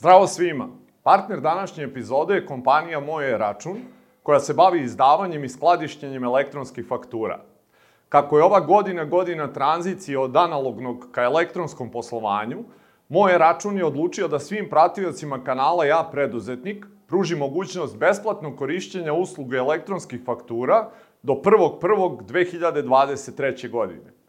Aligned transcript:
Zdravo 0.00 0.26
svima! 0.26 0.68
Partner 1.02 1.40
današnje 1.40 1.84
epizode 1.84 2.34
je 2.34 2.46
kompanija 2.46 3.00
Moje 3.00 3.38
račun, 3.38 3.76
koja 4.22 4.40
se 4.40 4.54
bavi 4.54 4.80
izdavanjem 4.80 5.44
i 5.44 5.48
skladištenjem 5.48 6.24
elektronskih 6.24 6.86
faktura. 6.88 7.40
Kako 8.08 8.38
je 8.38 8.44
ova 8.44 8.60
godina 8.60 9.04
godina 9.04 9.52
tranzicije 9.52 10.18
od 10.18 10.36
analognog 10.36 11.06
ka 11.12 11.22
elektronskom 11.22 11.90
poslovanju, 11.90 12.58
Moje 13.08 13.38
račun 13.38 13.76
je 13.76 13.84
odlučio 13.84 14.28
da 14.28 14.38
svim 14.38 14.70
pratiocima 14.70 15.44
kanala 15.44 15.84
Ja 15.84 16.08
preduzetnik 16.12 16.86
pruži 17.06 17.36
mogućnost 17.36 17.98
besplatnog 17.98 18.58
korišćenja 18.58 19.12
usluge 19.12 19.56
elektronskih 19.56 20.20
faktura 20.24 20.90
do 21.22 21.32
1.1.2023. 21.32 23.70
godine. 23.70 24.19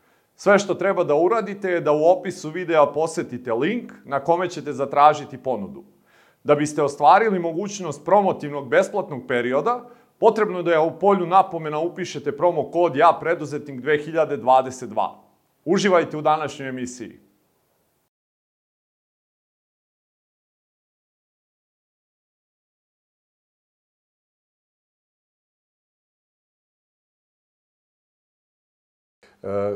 Sve 0.42 0.60
što 0.60 0.74
treba 0.74 1.04
da 1.04 1.16
uradite 1.16 1.70
je 1.70 1.82
da 1.82 1.92
u 1.92 2.06
opisu 2.06 2.50
videa 2.50 2.86
posetite 2.86 3.54
link 3.54 3.92
na 4.06 4.20
kome 4.20 4.50
ćete 4.50 4.74
zatražiti 4.74 5.38
ponudu. 5.38 5.84
Da 6.44 6.56
biste 6.56 6.82
ostvarili 6.82 7.40
mogućnost 7.40 8.06
promotivnog 8.06 8.70
besplatnog 8.70 9.22
perioda, 9.28 9.90
potrebno 10.20 10.58
je 10.58 10.64
da 10.64 10.82
u 10.82 11.00
polju 11.00 11.28
napomena 11.28 11.80
upišete 11.80 12.38
promo 12.38 12.72
kod 12.72 12.96
Ja 12.96 13.18
preduzetnik 13.20 13.82
2022. 13.82 15.10
Uživajte 15.66 16.18
u 16.18 16.22
današnjoj 16.22 16.70
emisiji. 16.70 17.20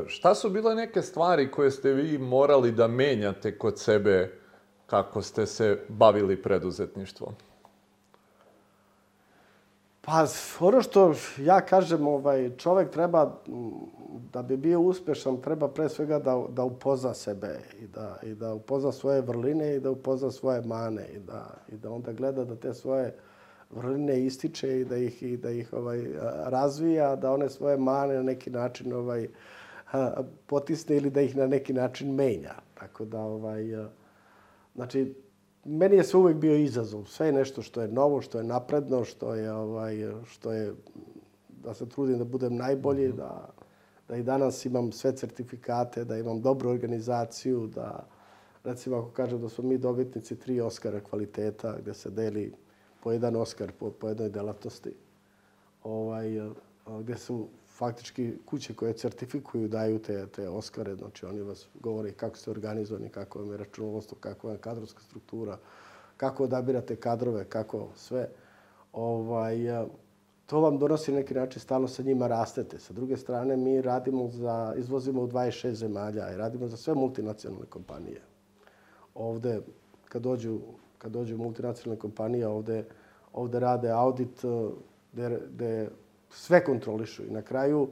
Šta 0.06 0.34
su 0.34 0.50
bile 0.50 0.74
neke 0.74 1.02
stvari 1.02 1.50
koje 1.50 1.70
ste 1.70 1.92
vi 1.92 2.18
morali 2.18 2.72
da 2.72 2.88
menjate 2.88 3.58
kod 3.58 3.78
sebe 3.78 4.38
kako 4.86 5.22
ste 5.22 5.46
se 5.46 5.78
bavili 5.88 6.42
preduzetništvom? 6.42 7.34
Pa, 10.00 10.26
ono 10.60 10.82
što 10.82 11.14
ja 11.38 11.60
kažem, 11.60 12.06
ovaj, 12.06 12.50
čovek 12.56 12.90
treba, 12.90 13.32
da 14.32 14.42
bi 14.42 14.56
bio 14.56 14.80
uspešan, 14.80 15.40
treba 15.42 15.68
pre 15.68 15.88
svega 15.88 16.18
da, 16.18 16.44
da 16.48 16.64
upozna 16.64 17.14
sebe 17.14 17.58
i 17.80 17.86
da, 17.86 18.16
i 18.22 18.34
da 18.34 18.54
upozna 18.54 18.92
svoje 18.92 19.20
vrline 19.20 19.74
i 19.74 19.80
da 19.80 19.90
upozna 19.90 20.30
svoje 20.30 20.62
mane 20.62 21.08
i 21.14 21.18
da, 21.18 21.54
i 21.68 21.76
da 21.76 21.90
onda 21.90 22.12
gleda 22.12 22.44
da 22.44 22.56
te 22.56 22.74
svoje 22.74 23.16
vrline 23.70 24.26
ističe 24.26 24.80
i 24.80 24.84
da 24.84 24.96
ih, 24.96 25.22
i 25.22 25.36
da 25.36 25.50
ih 25.50 25.72
ovaj, 25.72 26.06
razvija, 26.44 27.16
da 27.16 27.32
one 27.32 27.48
svoje 27.48 27.76
mane 27.76 28.14
na 28.14 28.22
neki 28.22 28.50
način 28.50 28.92
ovaj, 28.92 29.28
potisne 30.46 30.96
ili 30.96 31.10
da 31.10 31.20
ih 31.20 31.36
na 31.36 31.46
neki 31.46 31.72
način 31.72 32.14
menja. 32.14 32.54
Tako 32.74 33.04
da, 33.04 33.20
ovaj, 33.20 33.64
znači, 34.74 35.14
meni 35.64 35.96
je 35.96 36.04
sve 36.04 36.20
uvek 36.20 36.36
bio 36.36 36.56
izazov. 36.56 37.04
Sve 37.04 37.26
je 37.26 37.32
nešto 37.32 37.62
što 37.62 37.82
je 37.82 37.88
novo, 37.88 38.20
što 38.20 38.38
je 38.38 38.44
napredno, 38.44 39.04
što 39.04 39.34
je, 39.34 39.52
ovaj, 39.52 39.96
što 40.24 40.52
je 40.52 40.74
da 41.64 41.74
se 41.74 41.88
trudim 41.88 42.18
da 42.18 42.24
budem 42.24 42.56
najbolji, 42.56 43.08
mm 43.08 43.12
-hmm. 43.12 43.16
da, 43.16 43.48
da 44.08 44.16
i 44.16 44.22
danas 44.22 44.64
imam 44.64 44.92
sve 44.92 45.16
certifikate, 45.16 46.04
da 46.04 46.18
imam 46.18 46.40
dobru 46.42 46.70
organizaciju, 46.70 47.66
da, 47.66 48.06
recimo 48.64 48.96
ako 48.96 49.10
kažem 49.10 49.40
da 49.40 49.48
smo 49.48 49.64
mi 49.64 49.78
dobitnici 49.78 50.36
tri 50.36 50.60
Oscara 50.60 51.00
kvaliteta, 51.00 51.76
gde 51.80 51.94
se 51.94 52.10
deli 52.10 52.52
po 53.06 53.12
jedan 53.12 53.36
Oskar 53.36 53.72
po, 53.72 53.90
po 53.90 54.08
jednoj 54.08 54.28
delatnosti, 54.28 54.90
ovaj, 55.82 56.30
gde 57.00 57.16
su 57.16 57.46
faktički 57.66 58.32
kuće 58.46 58.74
koje 58.74 58.92
certifikuju 58.92 59.68
daju 59.68 59.98
te, 59.98 60.26
te 60.26 60.48
Oskare, 60.48 60.94
znači 60.94 61.26
oni 61.26 61.42
vas 61.42 61.66
govore 61.80 62.12
kako 62.12 62.36
ste 62.36 62.50
organizovani, 62.50 63.08
kako 63.08 63.38
vam 63.38 63.50
je 63.50 63.56
računovodstvo, 63.56 64.18
kako 64.20 64.46
vam 64.46 64.56
je 64.56 64.60
kadrovska 64.60 65.02
struktura, 65.02 65.58
kako 66.16 66.44
odabirate 66.44 66.96
kadrove, 66.96 67.44
kako 67.44 67.88
sve. 67.94 68.28
Ovaj, 68.92 69.56
to 70.46 70.60
vam 70.60 70.78
donosi 70.78 71.12
neki 71.12 71.34
način, 71.34 71.60
stalno 71.60 71.88
sa 71.88 72.02
njima 72.02 72.26
rastete. 72.26 72.78
Sa 72.78 72.92
druge 72.92 73.16
strane, 73.16 73.56
mi 73.56 73.82
radimo 73.82 74.28
za, 74.30 74.74
izvozimo 74.76 75.22
u 75.22 75.28
26 75.28 75.72
zemalja 75.72 76.32
i 76.32 76.36
radimo 76.36 76.68
za 76.68 76.76
sve 76.76 76.94
multinacionalne 76.94 77.66
kompanije. 77.66 78.20
Ovde, 79.14 79.60
kad 80.08 80.22
dođu, 80.22 80.58
kad 80.98 81.12
dođu 81.12 81.36
multinacionalne 81.36 82.00
kompanije, 82.00 82.46
ovde, 82.46 82.84
ovde 83.36 83.60
rade 83.60 83.90
audit 83.90 84.44
gde, 85.12 85.40
gde 85.54 85.88
sve 86.30 86.64
kontrolišu 86.64 87.24
i 87.24 87.30
na 87.30 87.42
kraju 87.42 87.88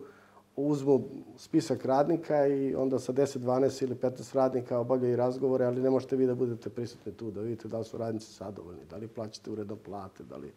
uzmu 0.56 1.03
spisak 1.37 1.84
radnika 1.84 2.47
i 2.47 2.75
onda 2.75 2.99
sa 2.99 3.12
10, 3.12 3.38
12 3.38 3.82
ili 3.82 3.94
15 3.94 4.34
radnika 4.34 4.78
obavljaju 4.78 5.16
razgovore, 5.16 5.65
ali 5.65 5.82
ne 5.82 5.91
možete 5.91 6.16
vi 6.16 6.27
da 6.27 6.34
budete 6.34 6.71
prisutni 6.71 7.12
tu, 7.12 7.31
da 7.31 7.41
vidite 7.41 7.69
da 7.69 7.78
li 7.78 7.84
su 7.84 7.99
radnici 7.99 8.32
zadovoljni, 8.32 8.84
da 8.91 8.97
li 8.97 9.09
plaćate 9.09 9.50
uredno 9.50 9.77
plate, 9.77 10.25
da 10.25 10.37
li, 10.37 10.53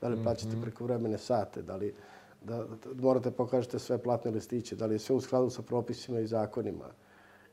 da 0.00 0.08
li 0.08 0.22
plaćate 0.22 0.56
mm 0.56 0.58
-hmm. 0.58 0.62
preko 0.62 0.84
vremene 0.84 1.18
sate, 1.18 1.62
da 1.62 1.76
li 1.76 1.94
da, 2.42 2.56
da 2.56 3.02
morate 3.02 3.30
pokažete 3.30 3.78
sve 3.78 3.98
platne 3.98 4.30
listiće, 4.30 4.76
da 4.76 4.86
li 4.86 4.94
je 4.94 4.98
sve 4.98 5.14
u 5.14 5.20
skladu 5.20 5.50
sa 5.50 5.62
propisima 5.62 6.20
i 6.20 6.26
zakonima. 6.26 6.84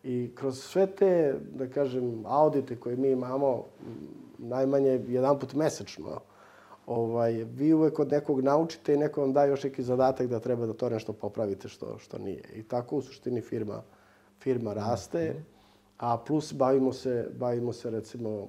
I 0.04 0.32
kroz 0.36 0.60
sve 0.60 0.88
te, 0.88 1.36
da 1.52 1.68
kažem, 1.70 2.26
audite 2.26 2.76
koje 2.76 2.96
mi 2.96 3.12
imamo, 3.12 3.66
najmanje 4.38 5.02
jedan 5.08 5.40
put 5.40 5.54
mesečno, 5.54 6.22
ovaj, 6.86 7.44
vi 7.44 7.74
uvek 7.74 8.00
od 8.00 8.12
nekog 8.12 8.42
naučite 8.42 8.94
i 8.94 8.98
neko 8.98 9.22
vam 9.22 9.34
da 9.34 9.46
još 9.46 9.64
neki 9.64 9.84
zadatak 9.84 10.28
da 10.28 10.40
treba 10.40 10.66
da 10.66 10.74
to 10.74 10.90
nešto 10.90 11.14
popravite 11.14 11.70
što, 11.70 11.98
što 11.98 12.18
nije. 12.18 12.44
I 12.54 12.64
tako 12.64 12.96
u 12.96 13.02
suštini 13.02 13.42
firma, 13.42 13.82
firma 14.40 14.74
raste, 14.74 15.30
mhm. 15.30 15.44
a 15.98 16.18
plus 16.18 16.54
bavimo 16.54 16.94
se, 16.94 17.30
bavimo 17.38 17.74
se 17.74 17.90
recimo 17.90 18.48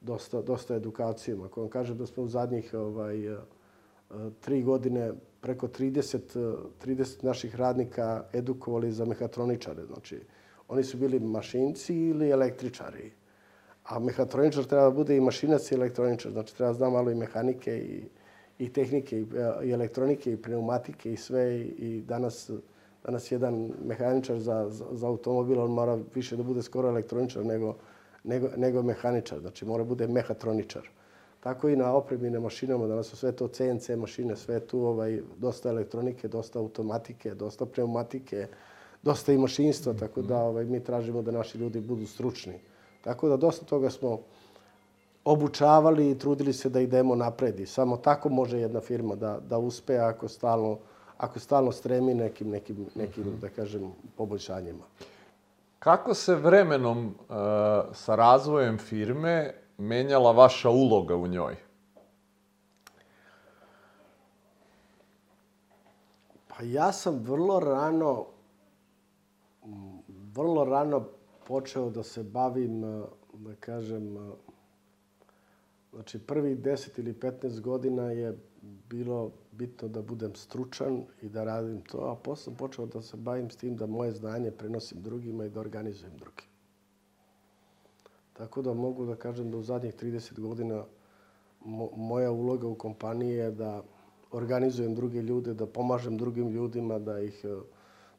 dosta, 0.00 0.42
dosta 0.42 0.74
edukacijom. 0.74 1.42
Ako 1.42 1.60
vam 1.60 1.70
kažem 1.70 1.98
da 1.98 2.06
smo 2.06 2.22
u 2.22 2.28
zadnjih 2.28 2.74
ovaj, 2.74 3.26
eh, 3.26 3.38
tri 4.40 4.62
godine 4.62 5.12
preko 5.40 5.68
30, 5.68 6.56
30 6.84 7.24
naših 7.24 7.56
radnika 7.56 8.24
edukovali 8.32 8.92
za 8.92 9.04
mehatroničare. 9.04 9.84
Znači, 9.86 10.20
oni 10.68 10.84
su 10.84 10.96
bili 10.96 11.20
mašinci 11.20 11.94
ili 11.94 12.30
električari. 12.30 13.12
A 13.88 13.98
mehatroničar 13.98 14.64
treba 14.64 14.84
da 14.84 14.90
bude 14.90 15.16
i 15.16 15.20
mašinac 15.20 15.70
i 15.72 15.74
elektroničar. 15.74 16.32
Znači 16.32 16.56
treba 16.56 16.72
da 16.72 16.78
zna 16.78 16.90
malo 16.90 17.10
i 17.10 17.14
mehanike 17.14 17.78
i, 17.78 18.02
i 18.58 18.72
tehnike 18.72 19.20
i, 19.20 19.26
i 19.64 19.70
elektronike 19.70 20.32
i 20.32 20.36
pneumatike 20.36 21.12
i 21.12 21.16
sve. 21.16 21.60
I 21.60 22.02
danas, 22.08 22.50
danas 23.04 23.32
jedan 23.32 23.72
mehaničar 23.84 24.38
za, 24.38 24.68
za, 24.68 24.84
za 24.92 25.06
automobil, 25.06 25.60
on 25.60 25.70
mora 25.70 25.98
više 26.14 26.36
da 26.36 26.42
bude 26.42 26.62
skoro 26.62 26.88
elektroničar 26.88 27.46
nego, 27.46 27.74
nego, 28.24 28.48
nego 28.56 28.82
mehaničar. 28.82 29.40
Znači 29.40 29.64
mora 29.64 29.84
da 29.84 29.88
bude 29.88 30.06
mehatroničar. 30.06 30.88
Tako 31.40 31.68
i 31.68 31.76
na 31.76 31.94
opremi 31.94 32.30
na 32.30 32.40
mašinama, 32.40 32.86
danas 32.86 33.06
su 33.06 33.16
sve 33.16 33.32
to 33.32 33.48
CNC 33.48 33.88
mašine, 33.88 34.36
sve 34.36 34.60
tu 34.60 34.80
ovaj, 34.80 35.20
dosta 35.36 35.68
elektronike, 35.68 36.28
dosta 36.28 36.58
automatike, 36.58 37.34
dosta 37.34 37.66
pneumatike, 37.66 38.46
dosta 39.02 39.32
i 39.32 39.38
mašinstva, 39.38 39.92
tako 39.94 40.22
da 40.22 40.42
ovaj, 40.42 40.64
mi 40.64 40.84
tražimo 40.84 41.22
da 41.22 41.30
naši 41.30 41.58
ljudi 41.58 41.80
budu 41.80 42.06
stručni. 42.06 42.54
Tako 43.00 43.28
da 43.28 43.36
dosta 43.36 43.66
toga 43.66 43.90
smo 43.90 44.18
obučavali 45.24 46.10
i 46.10 46.18
trudili 46.18 46.52
se 46.52 46.68
da 46.68 46.80
idemo 46.80 47.14
napred. 47.14 47.60
I 47.60 47.66
samo 47.66 47.96
tako 47.96 48.28
može 48.28 48.58
jedna 48.58 48.80
firma 48.80 49.14
da, 49.14 49.38
da 49.48 49.58
uspe 49.58 49.98
ako 49.98 50.28
stalno, 50.28 50.78
ako 51.16 51.38
stalno 51.38 51.72
stremi 51.72 52.14
nekim, 52.14 52.50
nekim, 52.50 52.86
nekim 52.94 53.24
mm 53.24 53.26
-hmm. 53.26 53.40
da 53.40 53.48
kažem, 53.48 53.92
poboljšanjima. 54.16 54.84
Kako 55.78 56.14
se 56.14 56.34
vremenom 56.34 57.06
uh, 57.06 57.14
sa 57.92 58.14
razvojem 58.14 58.78
firme 58.78 59.54
menjala 59.78 60.32
vaša 60.32 60.70
uloga 60.70 61.16
u 61.16 61.26
njoj? 61.26 61.56
Pa 66.48 66.64
ja 66.64 66.92
sam 66.92 67.18
vrlo 67.18 67.60
rano, 67.60 68.26
vrlo 70.34 70.64
rano 70.64 71.04
počeo 71.48 71.90
da 71.90 72.02
se 72.02 72.22
bavim, 72.22 72.84
e, 72.84 73.02
da 73.32 73.54
kažem, 73.60 74.16
e, 74.16 74.30
znači 75.92 76.18
prvih 76.18 76.58
10 76.58 76.98
ili 76.98 77.14
15 77.14 77.60
godina 77.60 78.10
je 78.10 78.38
bilo 78.90 79.32
bitno 79.52 79.88
da 79.88 80.02
budem 80.02 80.34
stručan 80.34 81.04
i 81.22 81.28
da 81.28 81.44
radim 81.44 81.80
to, 81.80 81.98
a 81.98 82.16
posle 82.16 82.44
sam 82.44 82.56
počeo 82.56 82.86
da 82.86 83.02
se 83.02 83.16
bavim 83.16 83.50
s 83.50 83.56
tim 83.56 83.76
da 83.76 83.86
moje 83.86 84.12
znanje 84.12 84.50
prenosim 84.50 85.02
drugima 85.02 85.44
i 85.44 85.50
da 85.50 85.60
organizujem 85.60 86.16
druge. 86.16 86.42
Tako 88.32 88.62
da 88.62 88.74
mogu 88.74 89.06
da 89.06 89.16
kažem 89.16 89.50
da 89.50 89.56
u 89.56 89.62
zadnjih 89.62 89.94
30 89.94 90.40
godina 90.40 90.84
mo 91.64 91.88
moja 91.96 92.30
uloga 92.30 92.66
u 92.66 92.74
kompaniji 92.74 93.34
je 93.34 93.50
da 93.50 93.82
organizujem 94.32 94.94
druge 94.94 95.22
ljude, 95.22 95.54
da 95.54 95.66
pomažem 95.66 96.16
drugim 96.16 96.48
ljudima, 96.48 96.98
da 96.98 97.20
ih 97.20 97.44
uh, 97.44 97.62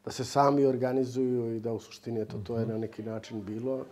da 0.04 0.10
se 0.10 0.24
sami 0.24 0.66
organizuju 0.66 1.56
i 1.56 1.60
da 1.60 1.72
u 1.72 1.80
suštini 1.80 2.20
eto, 2.20 2.38
to 2.38 2.58
je 2.58 2.66
na 2.66 2.78
neki 2.78 3.02
način 3.02 3.44
bilo 3.44 3.84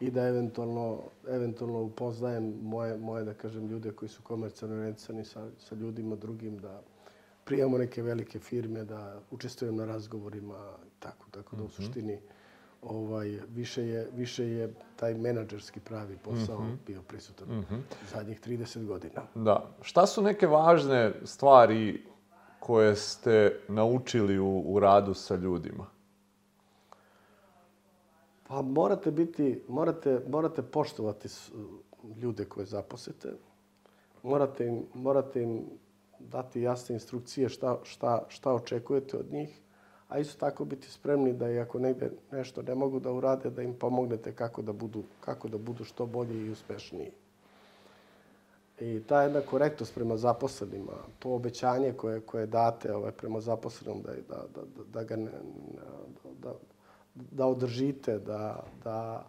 i 0.00 0.10
da 0.10 0.26
eventualno, 0.26 0.98
eventualno 1.28 1.82
upoznajem 1.82 2.54
moje, 2.62 2.96
moje, 2.98 3.24
da 3.24 3.34
kažem, 3.34 3.66
ljude 3.66 3.92
koji 3.92 4.08
su 4.08 4.22
komercijalno 4.22 4.76
orientisani 4.76 5.24
sa, 5.24 5.48
sa 5.58 5.74
ljudima 5.74 6.16
drugim, 6.16 6.58
da 6.58 6.80
prijamo 7.44 7.78
neke 7.78 8.02
velike 8.02 8.38
firme, 8.38 8.84
da 8.84 9.20
učestvujem 9.30 9.76
na 9.76 9.84
razgovorima, 9.84 10.72
tako, 10.98 11.26
tako 11.30 11.56
da 11.56 11.62
u 11.62 11.66
mhm. 11.66 11.74
suštini 11.74 12.18
ovaj, 12.82 13.38
više, 13.54 13.86
je, 13.86 14.08
više 14.16 14.48
je 14.48 14.74
taj 14.96 15.14
menadžerski 15.14 15.80
pravi 15.80 16.16
posao 16.16 16.60
Mhm. 16.60 16.74
bio 16.86 17.02
prisutan 17.02 17.64
zadnjih 18.12 18.40
30 18.40 18.84
godina. 18.86 19.22
Da. 19.34 19.70
Šta 19.82 20.06
su 20.06 20.22
neke 20.22 20.46
važne 20.46 21.14
stvari 21.24 22.02
koje 22.66 22.96
ste 22.96 23.60
naučili 23.68 24.38
u, 24.38 24.62
u 24.66 24.80
radu 24.80 25.14
sa 25.14 25.36
ljudima? 25.36 25.86
Pa 28.48 28.62
morate 28.62 29.10
biti, 29.10 29.62
morate, 29.68 30.20
morate 30.28 30.62
poštovati 30.62 31.28
ljude 32.22 32.44
koje 32.44 32.66
zaposlite. 32.66 33.28
Morate 34.22 34.66
im, 34.66 34.82
morate 34.94 35.42
im 35.42 35.64
dati 36.18 36.60
jasne 36.60 36.94
instrukcije 36.94 37.48
šta, 37.48 37.78
šta, 37.82 38.24
šta 38.28 38.54
očekujete 38.54 39.16
od 39.16 39.32
njih, 39.32 39.60
a 40.08 40.18
isto 40.18 40.38
tako 40.40 40.64
biti 40.64 40.90
spremni 40.90 41.32
da 41.32 41.50
i 41.50 41.58
ako 41.58 41.78
negde 41.78 42.10
nešto 42.32 42.62
ne 42.62 42.74
mogu 42.74 43.00
da 43.00 43.12
urade, 43.12 43.50
da 43.50 43.62
im 43.62 43.78
pomognete 43.78 44.34
kako 44.34 44.62
da 44.62 44.72
budu, 44.72 45.04
kako 45.20 45.48
da 45.48 45.58
budu 45.58 45.84
što 45.84 46.06
bolji 46.06 46.46
i 46.46 46.50
uspešniji. 46.50 47.12
I 48.80 49.02
ta 49.06 49.22
jedna 49.22 49.40
korektnost 49.40 49.94
prema 49.94 50.16
zaposlenima, 50.16 50.92
to 51.18 51.30
obećanje 51.30 51.92
koje, 51.92 52.20
koje 52.20 52.46
date 52.46 52.94
ovaj, 52.94 53.12
prema 53.12 53.40
zaposlenom 53.40 54.02
da, 54.02 54.12
da, 54.28 54.42
da, 54.54 54.82
da, 54.92 55.04
ga 55.04 55.16
ne, 55.16 55.30
da, 56.42 56.54
da 57.14 57.46
održite, 57.46 58.18
da, 58.18 58.64
da, 58.84 59.26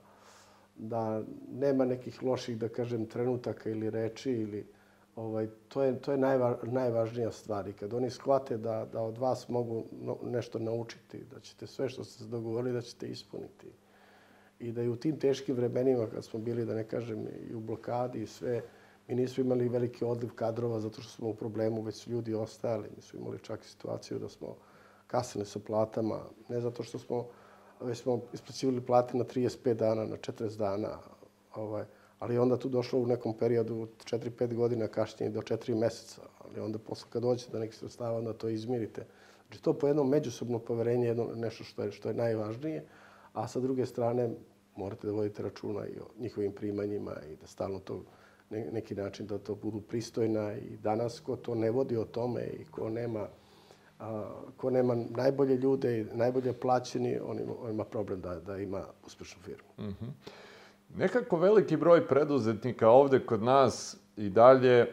da 0.76 1.24
nema 1.52 1.86
nekih 1.86 2.24
loših, 2.24 2.58
da 2.58 2.70
kažem, 2.70 3.06
trenutaka 3.06 3.70
ili 3.70 3.90
reči 3.90 4.32
ili 4.32 4.68
ovaj, 5.16 5.48
to 5.68 5.84
je, 5.84 6.00
to 6.00 6.12
je 6.12 6.18
najva, 6.18 6.58
najvažnija 6.64 7.32
stvar. 7.32 7.68
I 7.68 7.74
kad 7.74 7.94
oni 7.94 8.10
shvate 8.10 8.58
da, 8.58 8.86
da 8.92 9.02
od 9.02 9.18
vas 9.18 9.50
mogu 9.50 9.84
nešto 10.24 10.60
naučiti, 10.60 11.24
da 11.32 11.40
ćete 11.40 11.68
sve 11.68 11.90
što 11.90 12.04
ste 12.04 12.24
se 12.24 12.30
dogovorili 12.30 12.74
da 12.74 12.82
ćete 12.82 13.08
ispuniti. 13.08 13.68
I 14.60 14.72
da 14.72 14.84
i 14.84 14.90
u 14.90 14.96
tim 14.96 15.20
teškim 15.20 15.56
vremenima 15.56 16.08
kad 16.08 16.26
smo 16.26 16.40
bili, 16.40 16.66
da 16.66 16.76
ne 16.76 16.84
kažem, 16.84 17.28
i 17.50 17.56
u 17.56 17.60
blokadi 17.60 18.22
i 18.22 18.28
sve, 18.28 18.62
mi 19.08 19.16
nismo 19.16 19.44
imali 19.44 19.70
veliki 19.70 20.06
odliv 20.06 20.30
kadrova 20.36 20.80
zato 20.80 21.02
što 21.02 21.12
smo 21.12 21.30
u 21.30 21.36
problemu, 21.36 21.82
već 21.82 21.96
su 21.96 22.12
ljudi 22.12 22.34
ostajali. 22.34 22.90
Mi 22.96 23.02
smo 23.02 23.20
imali 23.20 23.40
čak 23.40 23.64
i 23.64 23.68
situaciju 23.68 24.20
da 24.20 24.30
smo 24.30 24.56
kasnili 25.08 25.46
sa 25.46 25.60
platama, 25.60 26.20
ne 26.50 26.62
zato 26.62 26.84
što 26.84 27.00
smo, 27.00 27.28
već 27.82 28.02
smo 28.02 28.22
isplaćivali 28.34 28.86
plate 28.86 29.18
na 29.18 29.24
35 29.24 29.74
dana, 29.74 30.06
na 30.06 30.18
40 30.18 30.58
dana, 30.58 31.00
ovaj, 31.56 31.86
ali 32.20 32.38
onda 32.38 32.58
tu 32.58 32.70
došlo 32.70 33.00
u 33.00 33.08
nekom 33.08 33.38
periodu 33.38 33.82
od 33.82 33.90
4-5 34.06 34.56
godina 34.56 34.88
kašnjenje 34.88 35.34
do 35.34 35.42
4 35.42 35.76
meseca. 35.76 36.22
Ali 36.46 36.60
onda 36.60 36.80
posle 36.80 37.08
kad 37.10 37.22
dođete 37.22 37.52
do 37.52 37.60
nekih 37.60 37.78
sredstava, 37.78 38.18
onda 38.18 38.34
to 38.34 38.50
izmirite. 38.50 39.06
Znači 39.48 39.64
to 39.64 39.74
po 39.74 39.88
jednom 39.88 40.10
međusobno 40.10 40.60
poverenje, 40.60 41.08
jedno, 41.08 41.30
nešto 41.36 41.64
što 41.64 41.84
je, 41.84 41.92
što 41.92 42.10
je 42.10 42.16
najvažnije, 42.16 42.86
a 43.34 43.48
sa 43.48 43.60
druge 43.60 43.86
strane 43.86 44.30
morate 44.76 45.08
da 45.08 45.14
vodite 45.14 45.44
računa 45.44 45.88
i 45.88 46.00
o 46.00 46.08
njihovim 46.20 46.52
primanjima 46.52 47.16
i 47.32 47.36
da 47.36 47.48
stalno 47.48 47.80
to 47.80 48.04
ne, 48.50 48.72
neki 48.72 48.96
način 48.96 49.28
da 49.28 49.38
to 49.38 49.56
budu 49.56 49.82
pristojna 49.82 50.54
i 50.54 50.78
danas 50.78 51.20
ko 51.20 51.36
to 51.36 51.56
ne 51.56 51.72
vodi 51.72 51.98
o 51.98 52.06
tome 52.06 52.42
i 52.42 52.66
ko 52.66 52.90
nema 52.90 53.28
a, 54.00 54.30
ko 54.58 54.70
nema 54.70 54.96
najbolje 54.96 55.56
ljude 55.56 56.00
i 56.00 56.04
najbolje 56.04 56.54
plaćeni, 56.54 57.20
on 57.20 57.40
ima, 57.40 57.54
on 57.62 57.72
ima 57.72 57.84
problem 57.84 58.22
da, 58.22 58.36
da 58.40 58.58
ima 58.58 58.86
uspešnu 59.06 59.42
firmu. 59.42 59.94
Nekako 60.96 61.38
veliki 61.38 61.78
broj 61.78 62.08
preduzetnika 62.08 62.90
ovde 62.90 63.26
kod 63.26 63.44
nas 63.44 63.98
i 64.18 64.30
dalje 64.30 64.88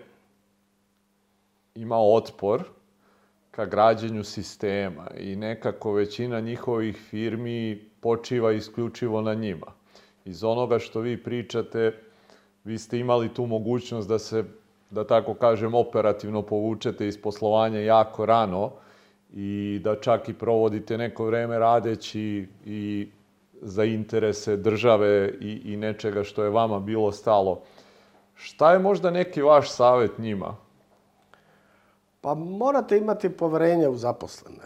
ima 1.75 1.97
otpor 1.99 2.65
ka 3.51 3.65
građenju 3.67 4.25
sistema 4.25 5.11
i 5.17 5.37
nekako 5.37 5.93
većina 5.93 6.41
njihovih 6.41 6.97
firmi 6.97 7.91
počiva 8.01 8.53
isključivo 8.53 9.21
na 9.23 9.35
njima. 9.35 9.67
Iz 10.25 10.45
onoga 10.45 10.79
što 10.79 11.01
vi 11.01 11.23
pričate, 11.23 11.93
vi 12.65 12.79
ste 12.79 12.99
imali 12.99 13.35
tu 13.35 13.47
mogućnost 13.47 14.09
da 14.09 14.19
se, 14.19 14.45
da 14.91 15.07
tako 15.07 15.35
kažem, 15.35 15.75
operativno 15.75 16.43
povučete 16.43 17.09
iz 17.09 17.23
poslovanja 17.23 17.81
jako 17.81 18.27
rano 18.27 18.71
i 19.33 19.81
da 19.85 20.01
čak 20.01 20.29
i 20.29 20.35
provodite 20.35 20.99
neko 20.99 21.25
vreme 21.25 21.59
radeći 21.59 22.47
i 22.65 23.09
za 23.63 23.85
interese 23.85 24.57
države 24.57 25.35
i, 25.41 25.73
i 25.73 25.77
nečega 25.77 26.25
što 26.25 26.45
je 26.45 26.51
vama 26.51 26.81
bilo 26.81 27.13
stalo. 27.13 27.61
Šta 28.35 28.73
je 28.73 28.79
možda 28.79 29.11
neki 29.11 29.43
vaš 29.43 29.71
savet 29.71 30.19
njima? 30.19 30.57
Pa 32.21 32.35
morate 32.35 32.99
imati 32.99 33.29
poverenja 33.29 33.91
u 33.91 33.97
zaposlene. 33.97 34.63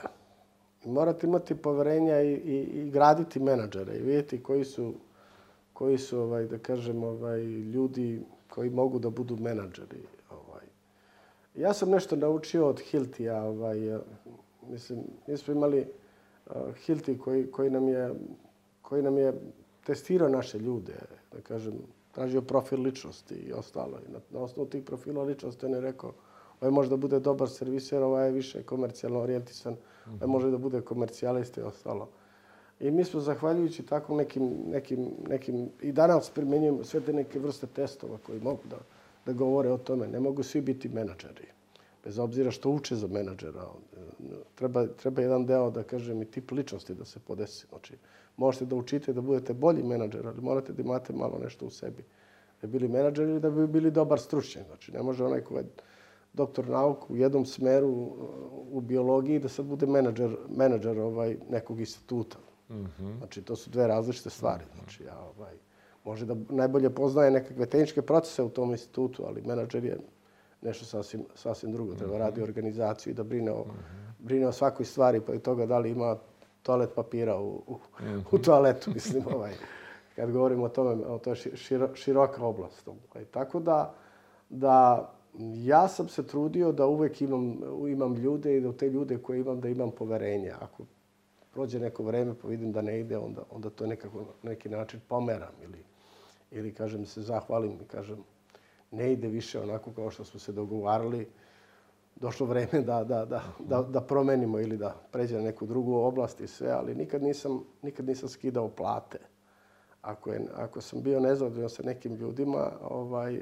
Morate 0.85 1.27
imati 1.27 1.55
poverenja 1.55 2.21
i, 2.21 2.33
i, 2.33 2.69
i 2.75 2.91
graditi 2.91 3.41
menadžere 3.41 3.97
i 3.97 4.03
vidjeti 4.03 4.43
koji 4.43 4.65
su, 4.65 4.95
koji 5.79 5.99
su 5.99 6.19
ovaj, 6.21 6.47
da 6.47 6.59
kažem, 6.59 7.05
ovaj, 7.05 7.43
ljudi 7.45 8.21
koji 8.51 8.71
mogu 8.71 8.99
da 8.99 9.11
budu 9.11 9.37
menadžeri. 9.37 10.01
Ovaj. 10.31 10.65
Ja 11.55 11.73
sam 11.73 11.91
nešto 11.91 12.17
naučio 12.17 12.67
od 12.69 12.81
Hiltija. 12.81 13.43
Ovaj, 13.45 13.99
mislim, 14.71 14.99
mi 15.27 15.37
smo 15.37 15.55
imali 15.55 15.87
uh, 16.47 16.75
Hilti 16.75 17.19
koji, 17.19 17.47
koji, 17.51 17.71
nam 17.71 17.89
je, 17.89 18.15
koji 18.83 19.03
nam 19.03 19.19
je 19.19 19.33
testirao 19.87 20.29
naše 20.29 20.59
ljude, 20.59 20.99
da 21.33 21.41
kažem, 21.41 21.75
tražio 22.13 22.43
profil 22.43 22.83
ličnosti 22.83 23.35
i 23.35 23.53
ostalo. 23.53 24.01
I 24.09 24.13
na, 24.13 24.19
na 24.31 24.41
osnovu 24.41 24.69
tih 24.69 24.83
profila 24.83 25.23
ličnosti 25.23 25.67
on 25.67 25.73
je 25.73 25.81
rekao 25.81 26.13
ovaj 26.61 26.73
može 26.73 26.91
da 26.91 26.97
bude 26.97 27.21
dobar 27.21 27.49
serviser, 27.49 28.03
ovaj 28.03 28.27
je 28.27 28.33
više 28.33 28.63
komercijalno 28.63 29.21
orijentisan, 29.21 29.77
ovaj 30.07 30.27
može 30.27 30.51
da 30.51 30.59
bude 30.59 30.81
komercijalista 30.81 31.61
i 31.61 31.65
ostalo. 31.65 32.09
I 32.81 32.91
mi 32.91 33.05
smo, 33.05 33.21
zahvaljujući 33.21 33.83
tako 33.83 34.17
nekim, 34.17 34.51
nekim, 34.67 35.11
nekim, 35.29 35.69
i 35.83 35.93
danas 35.93 36.31
primjenjujemo 36.31 36.85
sve 36.85 37.01
te 37.01 37.13
neke 37.13 37.39
vrste 37.39 37.67
testova 37.67 38.19
koji 38.27 38.41
mogu 38.41 38.63
da, 38.71 38.77
da 39.27 39.33
govore 39.33 39.71
o 39.71 39.79
tome. 39.79 40.07
Ne 40.07 40.21
mogu 40.21 40.43
svi 40.43 40.61
biti 40.61 40.89
menadžeri, 40.89 41.47
bez 42.05 42.19
obzira 42.19 42.51
što 42.51 42.71
uče 42.71 42.97
za 42.97 43.07
menadžera. 43.07 43.67
Treba, 44.55 44.87
treba 44.87 45.23
jedan 45.23 45.47
deo, 45.47 45.71
da 45.71 45.83
kažem, 45.83 46.23
i 46.23 46.25
tip 46.25 46.51
ličnosti 46.51 46.95
da 46.95 47.05
se 47.05 47.19
podesi. 47.19 47.67
Znači, 47.69 47.95
možete 48.37 48.65
da 48.65 48.77
učite 48.77 49.13
da 49.13 49.21
budete 49.21 49.55
bolji 49.55 49.83
menadžer, 49.83 50.27
ali 50.27 50.41
morate 50.41 50.73
da 50.73 50.83
imate 50.83 51.13
malo 51.13 51.39
nešto 51.43 51.67
u 51.67 51.71
sebi. 51.71 52.05
Da 52.63 52.67
bi 52.67 52.73
bili 52.73 52.89
menadžeri 52.89 53.31
ili 53.31 53.41
da 53.41 53.51
bi 53.51 53.67
bili 53.67 53.91
dobar 53.91 54.21
stručnjak. 54.21 54.67
Znači, 54.67 54.93
ne 54.93 55.03
može 55.03 55.25
onaj 55.25 55.41
ko 55.41 55.59
je 55.59 55.65
doktor 56.33 56.69
nauka 56.69 57.07
u 57.09 57.17
jednom 57.17 57.47
smeru 57.47 57.89
u 58.71 58.81
biologiji 58.81 59.39
da 59.39 59.49
sad 59.49 59.67
bude 59.67 59.87
menadžer, 59.87 60.37
menadžer 60.49 60.99
ovaj, 61.01 61.37
nekog 61.51 61.81
instituta. 61.81 62.39
Znači, 63.19 63.43
to 63.43 63.57
su 63.57 63.71
dve 63.71 63.87
različite 63.87 64.31
stvari. 64.31 64.65
Znači, 64.75 65.05
ja, 65.05 65.19
ovaj, 65.37 65.55
može 66.05 66.27
da 66.27 66.37
najbolje 66.49 66.91
poznaje 66.91 67.31
nekakve 67.31 67.67
tehničke 67.67 68.03
procese 68.03 68.43
u 68.43 68.49
tom 68.49 68.71
institutu, 68.71 69.25
ali 69.27 69.43
menadžer 69.43 69.85
je 69.85 69.99
nešto 70.63 70.85
sasvim, 70.85 71.25
sasvim 71.35 71.73
drugo. 71.73 71.95
Treba 71.95 72.19
radi 72.19 72.43
organizaciju 72.43 73.11
i 73.11 73.15
da 73.15 73.23
brine 73.25 73.53
o, 73.53 73.65
brine 74.19 74.47
o 74.47 74.53
svakoj 74.53 74.87
stvari, 74.87 75.21
pa 75.21 75.35
i 75.35 75.39
toga 75.39 75.67
da 75.67 75.79
li 75.79 75.91
ima 75.91 76.17
toalet 76.63 76.91
papira 76.95 77.39
u, 77.39 77.63
u, 77.67 77.79
u 78.33 78.39
toaletu, 78.39 78.91
mislim, 78.95 79.25
ovaj. 79.35 79.53
Kad 80.17 80.33
govorimo 80.33 80.65
o 80.65 80.69
tome, 80.69 81.07
o 81.07 81.19
to 81.19 81.31
je 81.31 81.37
širo, 81.37 81.95
široka 81.95 82.45
oblast. 82.45 82.89
Ovaj. 82.89 83.25
Tako 83.25 83.61
da, 83.61 83.95
da 84.49 85.09
ja 85.65 85.89
sam 85.89 86.09
se 86.09 86.27
trudio 86.27 86.73
da 86.73 86.87
uvek 86.87 87.23
imam, 87.23 87.59
imam 87.89 88.15
ljude 88.15 88.57
i 88.57 88.61
da 88.61 88.69
u 88.69 88.73
te 88.73 88.89
ljude 88.89 89.19
koje 89.19 89.41
imam 89.41 89.61
da 89.61 89.69
imam 89.69 89.91
poverenje. 89.91 90.53
Ako 90.61 90.85
prođe 91.59 91.81
neko 91.81 92.03
vreme 92.03 92.35
pa 92.43 92.49
vidim 92.49 92.73
da 92.73 92.83
ne 92.83 93.01
ide, 93.01 93.17
onda, 93.19 93.43
onda 93.51 93.71
to 93.71 93.87
nekako 93.87 94.19
na 94.19 94.51
neki 94.51 94.69
način 94.69 95.01
pomeram 95.09 95.55
ili, 95.63 95.79
ili 96.51 96.75
kažem 96.75 97.07
se 97.07 97.23
zahvalim 97.23 97.73
i 97.83 97.85
kažem 97.85 98.19
ne 98.91 99.13
ide 99.13 99.29
više 99.29 99.61
onako 99.61 99.91
kao 99.93 100.11
što 100.11 100.25
smo 100.25 100.41
se 100.41 100.53
dogovarali. 100.53 101.29
Došlo 102.17 102.47
vreme 102.47 102.81
da, 102.87 103.05
da, 103.05 103.25
da, 103.25 103.43
da, 103.59 103.83
da 103.83 104.01
promenimo 104.01 104.61
ili 104.61 104.77
da 104.77 104.95
pređe 105.13 105.37
na 105.37 105.43
neku 105.43 105.67
drugu 105.67 105.95
oblast 105.95 106.41
i 106.41 106.47
sve, 106.47 106.71
ali 106.71 106.95
nikad 106.95 107.23
nisam, 107.23 107.65
nikad 107.83 108.07
nisam 108.07 108.29
skidao 108.29 108.69
plate. 108.69 109.19
Ako, 110.03 110.33
je, 110.33 110.47
ako 110.55 110.81
sam 110.81 111.03
bio 111.03 111.21
nezadovoljan 111.21 111.71
sa 111.71 111.83
nekim 111.83 112.15
ljudima, 112.15 112.71
ovaj, 112.83 113.41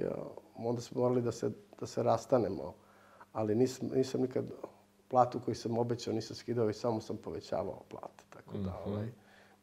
onda 0.55 0.81
smo 0.81 1.01
morali 1.01 1.23
da 1.23 1.33
se, 1.33 1.51
da 1.81 1.87
se 1.87 2.03
rastanemo. 2.03 2.75
Ali 3.33 3.55
nisam, 3.55 3.89
nisam 3.95 4.21
nikad 4.21 4.45
platu 5.09 5.41
koju 5.41 5.55
sam 5.55 5.79
obećao 5.79 6.15
nisam 6.15 6.37
skidao 6.37 6.71
i 6.71 6.75
samo 6.75 7.01
sam 7.01 7.17
povećavao 7.17 7.83
plate. 7.89 8.25
Tako 8.31 8.59
da, 8.59 8.83
ovaj, 8.87 9.09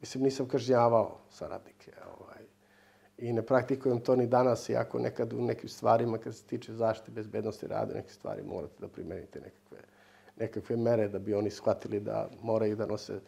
mislim, 0.02 0.24
nisam 0.24 0.48
kažnjavao 0.48 1.18
saradnike. 1.30 1.92
Ovaj. 2.20 2.44
I 3.18 3.34
ne 3.34 3.42
praktikujem 3.42 4.00
to 4.00 4.16
ni 4.16 4.28
danas, 4.28 4.70
iako 4.70 5.00
nekad 5.00 5.34
u 5.34 5.42
nekim 5.42 5.70
stvarima, 5.70 6.18
kad 6.18 6.36
se 6.36 6.44
tiče 6.44 6.74
zaštite 6.74 7.12
bezbednosti 7.12 7.68
rada, 7.68 7.94
neke 7.94 8.14
stvari 8.14 8.44
morate 8.44 8.74
da 8.80 8.88
primenite 8.88 9.40
nekakve, 9.40 9.78
nekakve 10.40 10.78
mere 10.78 11.08
da 11.08 11.20
bi 11.20 11.34
oni 11.34 11.50
shvatili 11.50 12.00
da 12.00 12.30
moraju 12.42 12.76
da 12.76 12.86
nose 12.86 13.20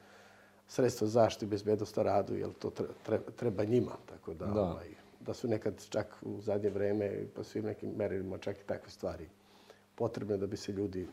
sredstva 0.67 1.07
zaštite 1.07 1.45
bezbednosti 1.45 2.03
radu, 2.03 2.35
jer 2.35 2.53
to 2.53 2.71
treba, 3.35 3.63
njima. 3.63 3.91
Tako 4.05 4.33
da, 4.33 4.45
Da. 4.45 4.61
Ovaj, 4.61 4.89
da 5.19 5.33
su 5.33 5.47
nekad 5.47 5.85
čak 5.89 6.15
u 6.21 6.41
zadnje 6.41 6.69
vreme, 6.69 7.25
po 7.35 7.43
svim 7.43 7.65
nekim 7.65 7.89
merilima, 7.89 8.37
čak 8.37 8.57
i 8.57 8.63
takve 8.65 8.89
stvari 8.89 9.29
potrebne 9.95 10.37
da 10.37 10.47
bi 10.47 10.57
se 10.57 10.71
ljudi 10.71 11.07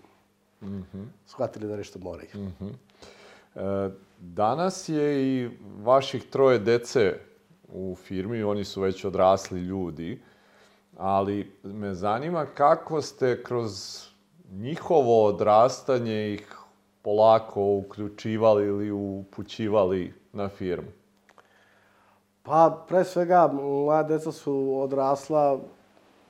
shvatili 1.27 1.69
da 1.69 1.77
nešto 1.77 1.99
moraju. 1.99 2.31
danas 4.19 4.89
je 4.89 5.27
i 5.27 5.51
vaših 5.83 6.25
troje 6.31 6.59
dece 6.59 7.15
u 7.69 7.97
firmi, 8.05 8.43
oni 8.43 8.65
su 8.65 8.81
već 8.81 9.05
odrasli 9.05 9.61
ljudi, 9.61 10.23
ali 10.97 11.53
me 11.63 11.95
zanima 11.95 12.47
kako 12.47 13.03
ste 13.03 13.43
kroz 13.43 13.73
njihovo 14.51 15.27
odrastanje 15.27 16.35
ih 16.35 16.57
polako 17.03 17.65
uključivali 17.65 18.67
ili 18.67 18.91
upućivali 18.91 20.15
na 20.33 20.49
firmu? 20.49 20.89
Pa, 22.43 22.85
pre 22.89 23.05
svega, 23.05 23.51
moja 23.53 24.03
deca 24.03 24.33
su 24.33 24.81
odrasla 24.81 25.61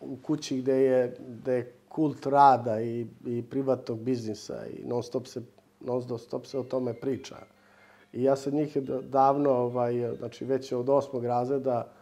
u 0.01 0.17
kući 0.17 0.57
gde 0.57 0.77
je, 0.83 1.17
gde 1.29 1.53
je 1.53 1.73
kult 1.92 2.26
rada 2.26 2.80
i, 2.80 3.06
i 3.26 3.42
privatnog 3.50 3.99
biznisa 3.99 4.66
i 4.66 4.84
non 4.84 5.02
stop 5.02 5.26
se, 5.26 5.42
non 5.80 6.18
stop 6.18 6.46
se 6.46 6.58
o 6.58 6.62
tome 6.62 6.94
priča. 6.94 7.37
I 8.12 8.22
ja 8.22 8.37
sam 8.37 8.54
njih 8.54 8.76
davno, 9.02 9.50
ovaj, 9.50 10.16
znači 10.18 10.44
već 10.44 10.72
od 10.72 10.88
osmog 10.88 11.25
razreda, 11.25 11.92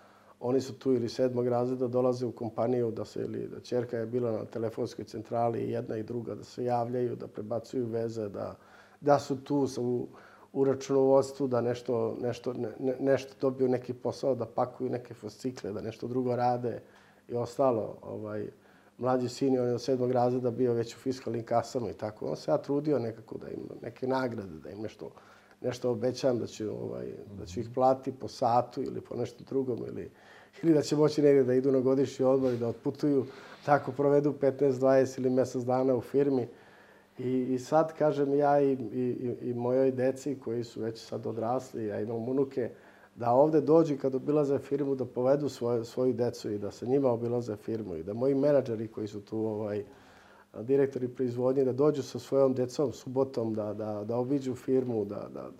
oni 0.40 0.60
su 0.60 0.78
tu 0.78 0.92
ili 0.92 1.08
sedmog 1.08 1.48
razreda, 1.48 1.88
dolaze 1.88 2.26
u 2.26 2.32
kompaniju 2.32 2.90
da 2.90 3.04
se, 3.04 3.20
ili 3.20 3.48
da 3.48 3.60
čerka 3.60 3.96
je 3.96 4.06
bila 4.06 4.32
na 4.32 4.44
telefonskoj 4.44 5.04
centrali 5.04 5.60
i 5.60 5.70
jedna 5.70 5.96
i 5.96 6.02
druga, 6.02 6.34
da 6.34 6.44
se 6.44 6.64
javljaju, 6.64 7.16
da 7.16 7.28
prebacuju 7.28 7.86
veze, 7.86 8.28
da, 8.28 8.54
da 9.00 9.18
su 9.18 9.36
tu 9.44 9.66
sa, 9.66 9.80
u, 9.80 10.08
u 10.52 10.64
računovodstvu, 10.64 11.48
da 11.48 11.60
nešto, 11.60 12.16
nešto, 12.20 12.52
ne, 12.52 12.96
nešto 13.00 13.34
dobiju 13.40 13.68
neki 13.68 13.94
posao, 13.94 14.34
da 14.34 14.46
pakuju 14.46 14.90
neke 14.90 15.14
fascikle, 15.14 15.72
da 15.72 15.80
nešto 15.80 16.08
drugo 16.08 16.36
rade 16.36 16.80
i 17.28 17.34
ostalo. 17.34 17.98
Ovaj, 18.02 18.48
mlađi 19.00 19.28
sin 19.28 19.58
on 19.58 19.66
je 19.66 19.74
od 19.74 19.82
sedmog 19.82 20.10
razreda 20.10 20.50
bio 20.50 20.72
već 20.72 20.94
u 20.94 20.98
fiskalnim 20.98 21.44
kasama 21.44 21.90
i 21.90 21.92
tako. 21.92 22.26
On 22.26 22.36
se 22.36 22.50
ja 22.50 22.58
trudio 22.58 22.98
nekako 22.98 23.38
da 23.38 23.48
im 23.48 23.60
neke 23.82 24.06
nagrade, 24.06 24.58
da 24.62 24.70
im 24.70 24.82
nešto, 24.82 25.10
nešto 25.60 25.90
obećam 25.90 26.38
da 26.38 26.46
ću, 26.46 26.70
ovaj, 26.82 27.06
da 27.38 27.46
ću 27.46 27.60
ih 27.60 27.68
plati 27.74 28.12
po 28.12 28.28
satu 28.28 28.82
ili 28.82 29.00
po 29.00 29.16
nešto 29.16 29.44
drugom 29.44 29.78
ili, 29.86 30.10
ili 30.62 30.74
da 30.74 30.82
će 30.82 30.96
moći 30.96 31.22
negdje 31.22 31.44
da 31.44 31.54
idu 31.54 31.72
na 31.72 31.80
godišnji 31.80 32.24
odmor 32.24 32.52
i 32.52 32.58
da 32.58 32.68
otputuju. 32.68 33.26
Tako 33.66 33.92
provedu 33.92 34.34
15, 34.40 34.72
20 34.72 35.18
ili 35.18 35.30
mjesec 35.30 35.62
dana 35.62 35.94
u 35.94 36.00
firmi. 36.00 36.48
I, 37.18 37.54
I 37.54 37.58
sad, 37.58 37.92
kažem, 37.98 38.34
ja 38.34 38.60
i, 38.60 38.72
i, 38.72 39.36
i 39.40 39.54
mojoj 39.54 39.92
deci 39.92 40.38
koji 40.44 40.64
su 40.64 40.80
već 40.80 40.98
sad 40.98 41.26
odrasli, 41.26 41.86
ja 41.86 42.00
imam 42.00 42.28
unuke, 42.28 42.70
da 43.20 43.32
ovde 43.32 43.60
dođu 43.60 43.96
kad 44.00 44.14
obilaze 44.14 44.58
firmu 44.58 44.94
da 44.94 45.04
povedu 45.04 45.48
svoje, 45.48 45.84
svoju 45.84 46.12
decu 46.12 46.50
i 46.50 46.58
da 46.58 46.70
se 46.70 46.86
njima 46.86 47.10
obilaze 47.10 47.56
firmu 47.56 47.96
i 47.96 48.02
da 48.02 48.14
moji 48.14 48.34
menadžeri 48.34 48.88
koji 48.88 49.08
su 49.08 49.20
tu 49.20 49.38
ovaj, 49.38 49.84
direktori 50.62 51.08
proizvodnje, 51.08 51.64
da 51.64 51.72
dođu 51.72 52.02
sa 52.02 52.18
svojom 52.18 52.54
decom 52.54 52.92
subotom, 52.92 53.54
da, 53.54 53.74
da, 53.74 54.04
da 54.04 54.16
obiđu 54.16 54.54
firmu, 54.54 55.04
da, 55.04 55.28
da, 55.34 55.50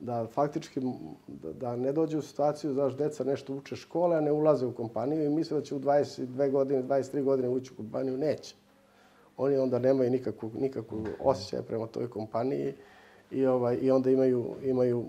da 0.00 0.26
faktički 0.26 0.80
da, 1.26 1.52
da 1.52 1.76
ne 1.76 1.92
dođu 1.92 2.18
u 2.18 2.22
situaciju 2.22 2.74
da 2.74 2.90
deca 2.90 3.24
nešto 3.24 3.54
uče 3.54 3.76
škole, 3.76 4.16
a 4.16 4.20
ne 4.20 4.32
ulaze 4.32 4.66
u 4.66 4.72
kompaniju 4.72 5.24
i 5.24 5.30
misle 5.30 5.58
da 5.58 5.64
će 5.64 5.74
u 5.74 5.80
22 5.80 6.50
godine, 6.50 6.82
23 6.82 7.22
godine 7.22 7.48
ući 7.48 7.72
u 7.72 7.76
kompaniju. 7.76 8.18
Neće 8.18 8.54
oni 9.36 9.56
onda 9.56 9.78
nemaju 9.78 10.10
nikakvog, 10.10 10.56
nikakvog 10.60 11.08
osjećaja 11.20 11.62
prema 11.62 11.86
toj 11.86 12.10
kompaniji 12.10 12.74
i, 13.30 13.46
ovaj, 13.46 13.78
i 13.82 13.90
onda 13.90 14.10
imaju, 14.10 14.46
imaju 14.62 15.04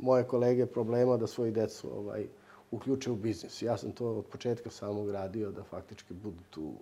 moje 0.00 0.24
kolege 0.24 0.66
problema 0.66 1.16
da 1.16 1.26
svoji 1.26 1.52
decu 1.52 1.98
ovaj, 1.98 2.26
uključe 2.70 3.10
u 3.10 3.16
biznis. 3.16 3.62
Ja 3.62 3.76
sam 3.76 3.92
to 3.92 4.08
od 4.08 4.24
početka 4.24 4.70
samog 4.70 5.10
radio 5.10 5.50
da 5.50 5.62
faktički 5.62 6.14
budu 6.14 6.42
tu 6.50 6.72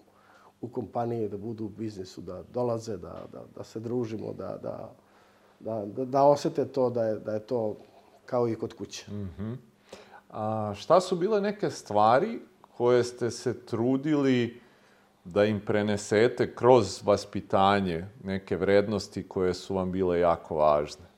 u 0.61 0.69
kompaniji, 0.69 1.29
da 1.29 1.37
budu 1.37 1.65
u 1.65 1.69
biznisu, 1.69 2.21
da 2.21 2.43
dolaze, 2.55 2.97
da, 2.97 3.27
da, 3.33 3.45
da 3.57 3.65
se 3.65 3.81
družimo, 3.81 4.33
da, 4.33 4.59
da, 4.63 4.93
da, 5.61 5.85
da, 5.87 6.05
da 6.05 6.23
osete 6.23 6.65
to 6.65 6.91
da 6.91 7.05
je, 7.05 7.19
da 7.19 7.33
je 7.33 7.41
to 7.41 7.77
kao 8.27 8.49
i 8.49 8.55
kod 8.55 8.75
kuće. 8.75 9.11
Mm 9.11 9.31
-hmm. 9.39 9.57
A 10.31 10.75
šta 10.77 11.01
su 11.01 11.17
bile 11.17 11.41
neke 11.41 11.71
stvari 11.71 12.41
koje 12.77 13.05
ste 13.05 13.31
se 13.31 13.67
trudili 13.67 14.61
da 15.25 15.45
im 15.45 15.61
prenesete 15.67 16.55
kroz 16.55 17.03
vaspitanje 17.05 18.07
neke 18.25 18.57
vrednosti 18.57 19.29
koje 19.29 19.55
su 19.55 19.75
vam 19.75 19.93
bile 19.93 20.21
jako 20.21 20.55
važne? 20.57 21.12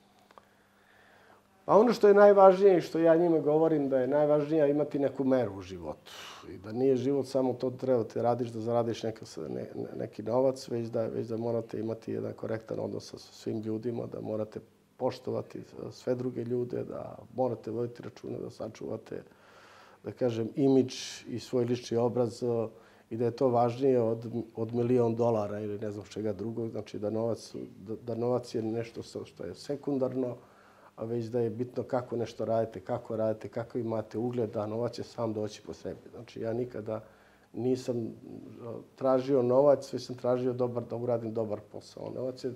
Pa 1.65 1.77
ono 1.77 1.93
što 1.93 2.07
je 2.07 2.13
najvažnije 2.13 2.77
i 2.77 2.81
što 2.81 2.99
ja 2.99 3.15
njima 3.15 3.39
govorim 3.39 3.89
da 3.89 3.99
je 3.99 4.07
najvažnije 4.07 4.69
imati 4.69 4.99
neku 4.99 5.23
meru 5.23 5.57
u 5.57 5.61
životu. 5.61 6.11
I 6.49 6.57
da 6.57 6.71
nije 6.71 6.95
život 6.95 7.27
samo 7.27 7.53
to 7.53 7.69
da 7.69 7.77
treba 7.77 8.03
da 8.03 8.09
te 8.09 8.21
radiš 8.21 8.49
da 8.49 8.59
zaradiš 8.59 9.03
neka, 9.03 9.25
ne, 9.49 9.69
neki 9.97 10.23
novac, 10.23 10.67
već 10.69 10.87
da, 10.87 11.05
već 11.05 11.27
da 11.27 11.37
morate 11.37 11.79
imati 11.79 12.11
jedan 12.11 12.33
korektan 12.33 12.79
odnos 12.79 13.09
sa 13.09 13.17
svim 13.17 13.61
ljudima, 13.61 14.05
da 14.05 14.21
morate 14.21 14.59
poštovati 14.97 15.61
sve 15.91 16.15
druge 16.15 16.43
ljude, 16.43 16.83
da 16.83 17.17
morate 17.35 17.71
voditi 17.71 18.03
račune, 18.03 18.37
da 18.37 18.49
sačuvate, 18.49 19.23
da 20.03 20.11
kažem, 20.11 20.49
imidž 20.55 20.95
i 21.27 21.39
svoj 21.39 21.65
lični 21.65 21.97
obraz 21.97 22.43
i 23.09 23.17
da 23.17 23.25
je 23.25 23.31
to 23.31 23.49
važnije 23.49 24.01
od, 24.01 24.31
od 24.55 24.73
milion 24.73 25.15
dolara 25.15 25.59
ili 25.59 25.79
ne 25.79 25.91
znam 25.91 26.05
čega 26.05 26.33
drugog. 26.33 26.69
Znači 26.69 26.99
da 26.99 27.09
novac, 27.09 27.55
da, 27.77 27.95
da 27.95 28.15
novac 28.15 28.55
je 28.55 28.61
nešto 28.61 29.03
što 29.25 29.43
je 29.43 29.55
sekundarno, 29.55 30.35
a 30.95 31.05
već 31.05 31.25
da 31.25 31.39
je 31.39 31.49
bitno 31.49 31.83
kako 31.83 32.17
nešto 32.17 32.45
radite, 32.45 32.79
kako 32.79 33.15
radite, 33.15 33.49
kako 33.49 33.77
imate 33.77 34.17
ugled, 34.17 34.49
da 34.49 34.67
novac 34.67 34.93
će 34.93 35.03
sam 35.03 35.33
doći 35.33 35.61
po 35.61 35.73
sebi. 35.73 36.09
Znači 36.11 36.41
ja 36.41 36.53
nikada 36.53 37.03
nisam 37.53 38.13
tražio 38.95 39.41
novac, 39.41 39.93
već 39.93 40.05
sam 40.05 40.15
tražio 40.15 40.53
dobar, 40.53 40.83
da 40.83 40.95
uradim 40.95 41.33
dobar 41.33 41.59
posao. 41.71 42.11
Novac 42.15 42.43
je 42.43 42.53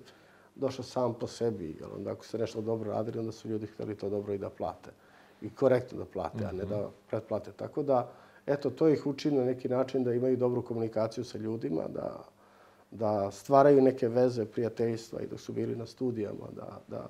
došao 0.55 0.85
sam 0.85 1.13
po 1.13 1.27
sebi. 1.27 1.77
Jer 1.79 1.89
onda 1.95 2.11
ako 2.11 2.25
se 2.25 2.37
nešto 2.37 2.61
dobro 2.61 2.91
radili, 2.91 3.19
onda 3.19 3.31
su 3.31 3.49
ljudi 3.49 3.67
htjeli 3.67 3.97
to 3.97 4.09
dobro 4.09 4.33
i 4.33 4.37
da 4.37 4.49
plate. 4.49 4.91
I 5.41 5.49
korektno 5.49 5.97
da 5.97 6.05
plate, 6.05 6.37
mm 6.37 6.41
-hmm. 6.41 6.49
a 6.49 6.51
ne 6.51 6.65
da 6.65 6.77
mhm. 6.77 6.87
pretplate. 7.09 7.51
Tako 7.51 7.83
da, 7.83 8.11
eto, 8.45 8.69
to 8.69 8.89
ih 8.89 9.07
uči 9.07 9.31
na 9.31 9.43
neki 9.43 9.69
način 9.69 10.03
da 10.03 10.13
imaju 10.13 10.37
dobru 10.37 10.61
komunikaciju 10.61 11.23
sa 11.23 11.37
ljudima, 11.37 11.87
da, 11.87 12.23
da 12.91 13.31
stvaraju 13.31 13.81
neke 13.81 14.07
veze, 14.07 14.45
prijateljstva 14.45 15.21
i 15.21 15.27
dok 15.27 15.39
su 15.39 15.53
bili 15.53 15.75
na 15.75 15.85
studijama, 15.85 16.47
da, 16.55 16.81
da, 16.87 17.07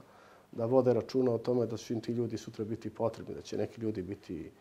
da 0.51 0.65
vode 0.65 0.93
računa 0.93 1.31
o 1.31 1.37
tome 1.37 1.65
da 1.65 1.75
im 1.89 2.01
ti 2.01 2.11
ljudi 2.11 2.37
sutra 2.37 2.65
biti 2.65 2.89
potrebni, 2.89 3.35
da 3.35 3.41
će 3.41 3.57
neki 3.57 3.81
ljudi 3.81 4.03
biti 4.03 4.51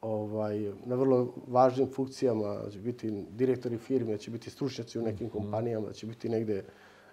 ovaj, 0.00 0.72
na 0.84 0.94
vrlo 0.94 1.34
važnim 1.46 1.88
funkcijama, 1.90 2.54
da 2.64 2.70
će 2.70 2.78
biti 2.78 3.24
direktori 3.30 3.78
firme, 3.78 4.12
da 4.12 4.18
će 4.18 4.30
biti 4.30 4.50
stručnjaci 4.50 4.98
u 4.98 5.02
nekim 5.02 5.26
mhm. 5.26 5.38
kompanijama, 5.38 5.86
da 5.86 5.92
će 5.92 6.06
biti 6.06 6.28
negde 6.28 6.64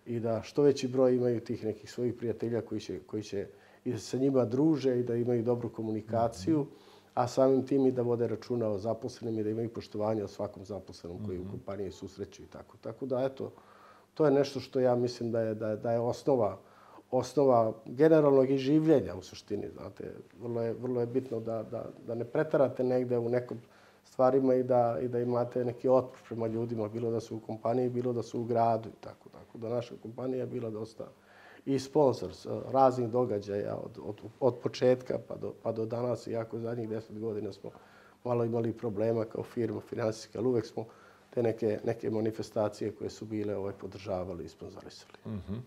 i 0.06 0.20
da 0.20 0.42
što 0.44 0.62
veći 0.62 0.88
broj 0.88 1.16
imaju 1.16 1.40
tih 1.40 1.64
nekih 1.64 1.92
svojih 1.92 2.14
prijatelja 2.14 2.62
koji 2.62 2.82
će, 2.82 3.00
koji 3.00 3.24
će 3.24 3.48
i 3.86 3.92
da 3.92 3.98
se 3.98 4.06
sa 4.06 4.18
njima 4.18 4.46
druže 4.46 5.00
i 5.00 5.04
da 5.04 5.16
imaju 5.16 5.44
dobru 5.44 5.70
komunikaciju. 5.70 6.60
-hmm 6.60 6.96
a 7.16 7.28
samim 7.28 7.64
tim 7.66 7.86
i 7.86 7.92
da 7.92 8.02
vode 8.02 8.28
računa 8.28 8.68
o 8.68 8.78
zaposlenim 8.78 9.40
i 9.40 9.44
da 9.44 9.50
imaju 9.50 9.74
poštovanje 9.74 10.24
o 10.24 10.28
svakom 10.28 10.66
zaposlenom 10.66 11.26
koji 11.26 11.38
u 11.40 11.42
mhm. 11.42 11.50
kompaniji 11.50 11.92
susreću 11.92 12.44
i 12.44 12.46
tako. 12.46 12.78
Tako 12.78 13.06
da, 13.06 13.24
eto, 13.24 13.52
to 14.14 14.26
je 14.26 14.32
nešto 14.32 14.60
što 14.60 14.80
ja 14.80 14.96
mislim 14.96 15.32
da 15.32 15.42
je, 15.42 15.56
da 15.56 15.70
je, 15.70 15.78
da 15.78 15.92
je 15.92 16.00
osnova, 16.00 16.58
osnova 17.12 17.74
generalnog 17.86 18.50
i 18.50 18.58
življenja 18.58 19.16
u 19.16 19.22
suštini. 19.22 19.70
Znate, 19.70 20.14
vrlo 20.42 20.62
je, 20.62 20.74
vrlo 20.74 21.02
je 21.02 21.08
bitno 21.08 21.40
da, 21.40 21.64
da, 21.64 21.86
da 22.08 22.16
ne 22.16 22.26
pretarate 22.26 22.84
negde 22.84 23.18
u 23.18 23.30
nekom 23.30 23.60
stvarima 24.04 24.56
i 24.56 24.64
da, 24.64 24.98
i 25.02 25.08
da 25.08 25.20
imate 25.20 25.66
neki 25.66 25.90
otpor 25.90 26.20
prema 26.28 26.48
ljudima, 26.48 26.88
bilo 26.88 27.12
da 27.12 27.20
su 27.20 27.36
u 27.36 27.40
kompaniji, 27.40 27.90
bilo 27.90 28.14
da 28.14 28.24
su 28.24 28.42
u 28.42 28.44
gradu 28.44 28.90
i 28.90 29.02
tako. 29.02 29.30
Tako 29.30 29.58
da 29.58 29.70
naša 29.70 29.96
kompanija 30.02 30.40
je 30.40 30.48
bila 30.48 30.70
dosta 30.70 31.08
i 31.66 31.80
sponsor 31.80 32.32
raznih 32.72 33.10
događaja 33.10 33.76
od, 33.76 34.00
od, 34.04 34.22
od 34.40 34.58
početka 34.64 35.20
pa 35.28 35.36
do, 35.36 35.54
pa 35.64 35.72
do 35.72 35.86
danas, 35.86 36.28
iako 36.28 36.60
zadnjih 36.60 36.90
deset 36.90 37.20
godina 37.20 37.54
smo 37.54 37.72
malo 38.24 38.46
imali 38.46 38.74
problema 38.74 39.26
kao 39.26 39.44
firma 39.44 39.82
finansijska, 39.82 40.40
ali 40.40 40.48
uvek 40.48 40.66
smo 40.66 40.86
te 41.34 41.44
neke, 41.44 41.80
neke 41.84 42.10
manifestacije 42.10 42.92
koje 42.92 43.10
su 43.10 43.26
bile 43.26 43.56
ovaj, 43.56 43.74
podržavali 43.74 44.46
i 44.46 44.50
sponzorisali. 44.50 45.14
Mm 45.26 45.30
-hmm. 45.30 45.60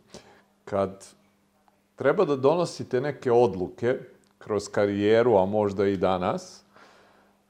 Kad 0.64 1.07
treba 1.99 2.25
da 2.25 2.37
donosite 2.37 3.00
neke 3.00 3.33
odluke 3.33 3.99
kroz 4.38 4.69
karijeru, 4.69 5.37
a 5.37 5.47
možda 5.47 5.87
i 5.87 5.97
danas, 5.97 6.62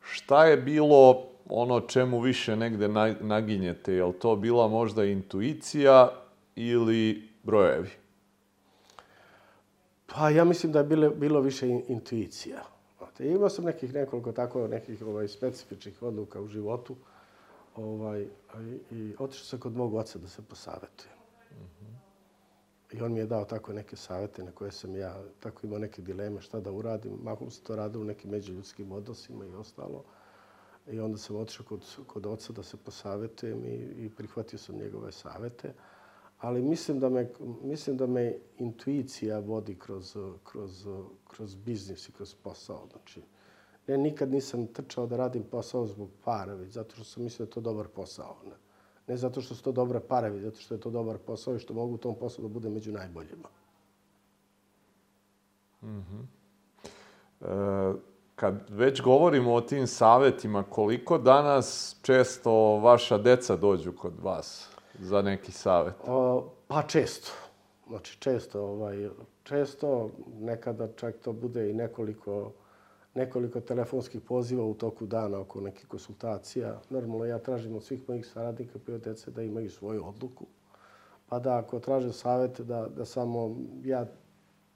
šta 0.01 0.45
je 0.47 0.57
bilo 0.57 1.25
ono 1.49 1.81
čemu 1.81 2.21
više 2.21 2.57
negde 2.57 2.89
naginjete? 3.21 3.93
Je 3.93 4.13
to 4.19 4.37
bila 4.37 4.69
možda 4.69 5.05
intuicija 5.05 6.11
ili 6.57 7.29
brojevi? 7.43 7.91
Pa 10.07 10.31
ja 10.31 10.45
mislim 10.45 10.73
da 10.73 10.79
je 10.79 10.85
bilo, 10.85 11.11
bilo 11.11 11.41
više 11.41 11.69
intuicija. 11.69 12.63
Znate, 12.99 13.29
imao 13.29 13.49
sam 13.49 13.65
nekih 13.65 13.95
nekoliko 13.95 14.33
tako 14.33 14.69
nekih 14.69 15.03
ovaj, 15.03 15.29
specifičnih 15.29 16.03
odluka 16.03 16.41
u 16.41 16.47
životu. 16.47 16.97
Ovaj, 17.77 18.23
i, 18.93 18.97
i 18.97 19.15
otišao 19.19 19.45
sam 19.45 19.61
kod 19.61 19.77
mog 19.77 19.95
oca 19.95 20.19
da 20.19 20.29
se 20.29 20.43
posavetujem. 20.43 21.19
Mm 21.51 21.65
-hmm. 21.65 21.98
I 22.93 23.01
on 23.03 23.13
mi 23.13 23.21
je 23.21 23.27
dao 23.27 23.45
tako 23.45 23.73
neke 23.73 23.97
savete 23.97 24.45
na 24.45 24.53
koje 24.53 24.73
sam 24.73 24.97
ja 24.97 25.23
tako 25.41 25.67
imao 25.67 25.79
neke 25.79 26.03
dileme 26.03 26.41
šta 26.41 26.61
da 26.61 26.73
uradim. 26.73 27.13
Mahom 27.23 27.51
se 27.51 27.63
to 27.63 27.77
radilo 27.77 28.03
u 28.03 28.07
nekim 28.07 28.31
međuljudskim 28.31 28.93
odnosima 28.93 29.45
i 29.45 29.55
ostalo. 29.55 30.05
I 30.91 31.01
onda 31.01 31.19
sam 31.19 31.37
otišao 31.37 31.67
kod, 31.67 31.97
kod 32.07 32.27
oca 32.27 32.53
da 32.53 32.63
se 32.63 32.77
posavetujem 32.77 33.65
i, 33.65 33.75
i 33.77 34.11
prihvatio 34.17 34.59
sam 34.59 34.77
njegove 34.77 35.13
savete. 35.13 35.75
ali 36.39 36.63
mislim 36.63 37.01
da 37.01 37.09
me, 37.09 37.31
mislim 37.63 37.97
da 37.97 38.07
me 38.07 38.39
intuicija 38.59 39.39
vodi 39.39 39.75
kroz, 39.79 40.17
kroz, 40.45 40.87
kroz 41.29 41.55
biznis 41.55 42.09
i 42.09 42.13
kroz 42.13 42.35
posao. 42.35 42.87
Znači, 42.93 43.23
ne, 43.87 43.99
nikad 43.99 44.33
nisam 44.33 44.67
trčao 44.67 45.07
da 45.07 45.17
radim 45.17 45.43
posao 45.43 45.87
zbog 45.87 46.11
para, 46.25 46.55
već 46.55 46.73
zato 46.73 46.95
što 46.95 47.05
sam 47.05 47.23
mislio 47.23 47.47
da 47.47 47.49
je 47.51 47.55
to 47.55 47.61
dobar 47.61 47.89
posao. 47.89 48.37
Ne, 48.45 48.68
ne 49.09 49.17
zato 49.17 49.41
što 49.41 49.55
su 49.55 49.63
to 49.63 49.73
dobre 49.73 50.01
pare, 50.01 50.31
već 50.31 50.43
zato 50.43 50.57
što 50.57 50.75
je 50.75 50.81
to 50.81 50.91
dobar 50.91 51.19
posao 51.19 51.55
i 51.55 51.59
što 51.59 51.75
mogu 51.75 51.95
u 51.95 51.99
tom 51.99 52.15
poslu 52.15 52.43
da 52.43 52.49
budem 52.49 52.73
među 52.73 52.93
najboljima. 52.93 53.49
Mm 55.83 55.87
-hmm. 55.87 56.25
e, 57.41 57.99
kad 58.35 58.55
već 58.69 59.03
govorimo 59.03 59.55
o 59.55 59.61
tim 59.61 59.87
savetima, 59.87 60.63
koliko 60.63 61.19
danas 61.19 61.97
često 62.03 62.53
vaša 62.77 63.19
deca 63.19 63.57
dođu 63.57 63.93
kod 63.93 64.13
vas 64.23 64.69
za 64.99 65.23
neki 65.23 65.53
savet? 65.53 65.95
O, 66.07 66.49
pa 66.69 66.83
često. 66.83 67.31
Znači 67.89 68.21
često, 68.21 68.63
ovaj, 68.63 69.09
često, 69.43 70.11
nekada 70.41 70.89
čak 70.97 71.19
to 71.19 71.33
bude 71.33 71.71
i 71.71 71.75
nekoliko, 71.75 72.53
nekoliko 73.19 73.61
telefonskih 73.61 74.21
poziva 74.21 74.65
u 74.65 74.75
toku 74.75 75.07
dana 75.07 75.41
oko 75.41 75.61
nekih 75.61 75.87
konsultacija. 75.89 76.81
Normalno 76.91 77.25
ja 77.25 77.39
tražim 77.39 77.77
od 77.77 77.85
svih 77.85 78.09
mojih 78.09 78.27
saradnika 78.27 78.79
dece 79.05 79.31
da 79.31 79.43
imaju 79.43 79.71
svoju 79.71 80.07
odluku. 80.07 80.47
Pa 81.29 81.39
da 81.39 81.59
ako 81.59 81.81
traže 81.81 82.13
savjet 82.13 82.61
da, 82.61 82.87
da 82.97 83.05
samo 83.05 83.57
ja 83.85 84.07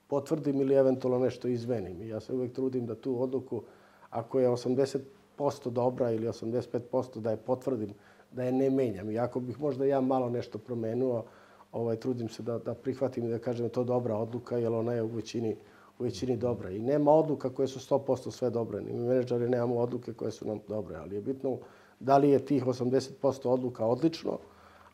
potvrdim 0.09 0.61
ili 0.61 0.75
eventualno 0.75 1.19
nešto 1.25 1.49
izmenim. 1.49 2.03
Ja 2.09 2.21
se 2.21 2.33
uvek 2.33 2.53
trudim 2.53 2.87
da 2.87 2.95
tu 2.95 3.23
odluku, 3.23 3.63
ako 4.11 4.41
je 4.41 4.49
80% 4.49 5.71
dobra 5.71 6.11
ili 6.11 6.27
85% 6.29 7.21
da 7.21 7.31
je 7.31 7.37
potvrdim, 7.37 7.95
da 8.33 8.45
je 8.45 8.53
ne 8.53 8.71
menjam. 8.71 9.11
I 9.11 9.19
ako 9.19 9.41
bih 9.41 9.61
možda 9.61 9.85
ja 9.85 10.01
malo 10.01 10.31
nešto 10.31 10.59
promenuo, 10.59 11.25
ovaj, 11.73 11.97
trudim 11.97 12.29
se 12.29 12.43
da, 12.43 12.59
da 12.59 12.75
prihvatim 12.75 13.27
i 13.27 13.31
da 13.31 13.39
kažem 13.39 13.67
da 13.67 13.73
to 13.73 13.85
dobra 13.85 14.17
odluka, 14.17 14.59
jer 14.59 14.73
ona 14.73 14.93
je 14.93 15.03
u 15.03 15.07
većini, 15.07 15.57
u 15.99 16.03
većini 16.03 16.37
dobra. 16.37 16.71
I 16.71 16.79
nema 16.79 17.11
odluka 17.11 17.51
koje 17.51 17.69
su 17.69 17.95
100% 17.95 18.31
sve 18.31 18.51
dobre. 18.51 18.81
Ni 18.81 18.93
mi 18.93 19.09
menedžari 19.09 19.49
nemamo 19.49 19.77
odluke 19.77 20.13
koje 20.13 20.31
su 20.31 20.47
nam 20.47 20.61
dobre, 20.69 20.97
ali 20.97 21.15
je 21.15 21.21
bitno 21.21 21.59
da 22.01 22.19
li 22.19 22.31
je 22.31 22.47
tih 22.47 22.65
80% 22.65 23.49
odluka 23.49 23.87
odlično, 23.87 24.39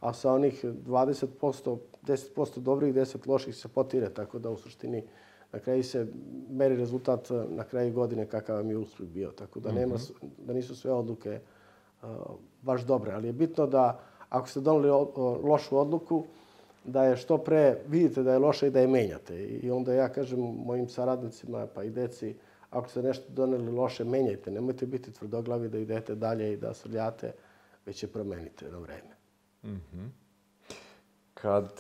a 0.01 0.13
sa 0.13 0.33
onih 0.33 0.65
20%, 0.65 1.79
10% 2.07 2.61
dobrih, 2.61 2.95
10 2.95 3.29
loših 3.29 3.57
se 3.57 3.69
potire, 3.69 4.15
tako 4.15 4.39
da 4.39 4.51
u 4.51 4.57
suštini 4.57 5.05
na 5.53 5.59
kraju 5.59 5.85
se 5.85 6.07
meri 6.51 6.77
rezultat 6.77 7.29
na 7.49 7.65
kraju 7.65 7.93
godine 7.93 8.27
kakav 8.27 8.57
vam 8.57 8.71
je 8.71 8.77
uspeh 8.77 9.07
bio. 9.07 9.31
Tako 9.31 9.61
da, 9.61 9.73
nema, 9.73 9.95
mhm. 9.95 10.27
da 10.39 10.53
nisu 10.53 10.77
sve 10.77 10.93
odluke 10.93 11.41
uh, 12.03 12.09
baš 12.63 12.83
dobre. 12.83 13.13
Ali 13.13 13.29
je 13.29 13.33
bitno 13.33 13.67
da 13.67 14.01
ako 14.29 14.49
ste 14.49 14.61
doneli 14.61 14.89
lošu 15.43 15.79
odluku, 15.79 16.25
da 16.89 17.05
je 17.05 17.17
što 17.17 17.39
pre 17.39 17.79
vidite 17.89 18.23
da 18.23 18.33
je 18.33 18.39
loše 18.39 18.67
i 18.67 18.71
da 18.71 18.81
je 18.81 18.87
menjate. 18.87 19.45
I 19.45 19.71
onda 19.71 19.93
ja 19.93 20.09
kažem 20.09 20.41
mojim 20.41 20.89
saradnicima 20.89 21.67
pa 21.75 21.83
i 21.83 21.91
deci, 21.91 22.35
ako 22.71 22.89
ste 22.89 23.03
nešto 23.03 23.25
doneli 23.29 23.73
loše, 23.73 24.05
menjajte. 24.05 24.51
Nemojte 24.51 24.87
biti 24.87 25.13
tvrdoglavi 25.13 25.69
da 25.69 25.79
idete 25.79 26.15
dalje 26.15 26.53
i 26.53 26.57
da 26.57 26.75
srljate, 26.75 27.33
već 27.87 28.03
je 28.03 28.09
promenite 28.09 28.71
na 28.71 28.79
vreme. 28.79 29.15
Mm 29.65 29.69
-hmm. 29.69 30.09
Kad 31.35 31.73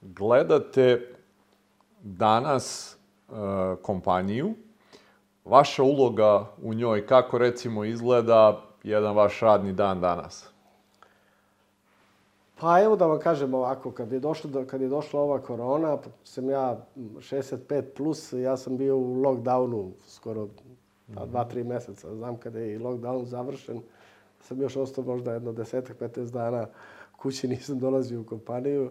gledate 0.00 1.14
danas 2.02 2.96
e, 2.96 3.32
kompaniju, 3.82 4.54
vaša 5.44 5.82
uloga 5.82 6.46
u 6.62 6.74
njoj, 6.74 7.06
kako 7.06 7.38
recimo 7.38 7.84
izgleda 7.84 8.62
jedan 8.82 9.16
vaš 9.16 9.40
radni 9.40 9.72
dan 9.72 10.00
danas? 10.00 10.55
Pa 12.60 12.82
evo 12.82 12.96
da 12.96 13.06
vam 13.06 13.18
kažem 13.18 13.54
ovako, 13.54 13.90
kad 13.90 14.12
je, 14.12 14.20
došlo, 14.20 14.50
do, 14.50 14.64
kad 14.66 14.80
je 14.80 14.88
došla 14.88 15.20
ova 15.20 15.42
korona, 15.42 15.98
sam 16.24 16.50
ja 16.50 16.86
65 16.96 17.82
plus, 17.96 18.32
ja 18.32 18.56
sam 18.56 18.76
bio 18.76 18.96
u 18.96 19.22
lockdownu 19.22 19.90
skoro 20.06 20.48
pa, 21.14 21.26
dva, 21.26 21.44
tri 21.44 21.64
meseca. 21.64 22.14
Znam 22.14 22.36
kada 22.36 22.58
je 22.58 22.74
i 22.74 22.78
lockdown 22.78 23.24
završen, 23.24 23.80
sam 24.40 24.60
još 24.60 24.76
ostao 24.76 25.04
možda 25.04 25.32
jedno 25.32 25.52
desetak, 25.52 26.00
15 26.00 26.30
dana 26.30 26.66
kući, 27.16 27.48
nisam 27.54 27.78
dolazio 27.78 28.20
u 28.20 28.24
kompaniju. 28.24 28.90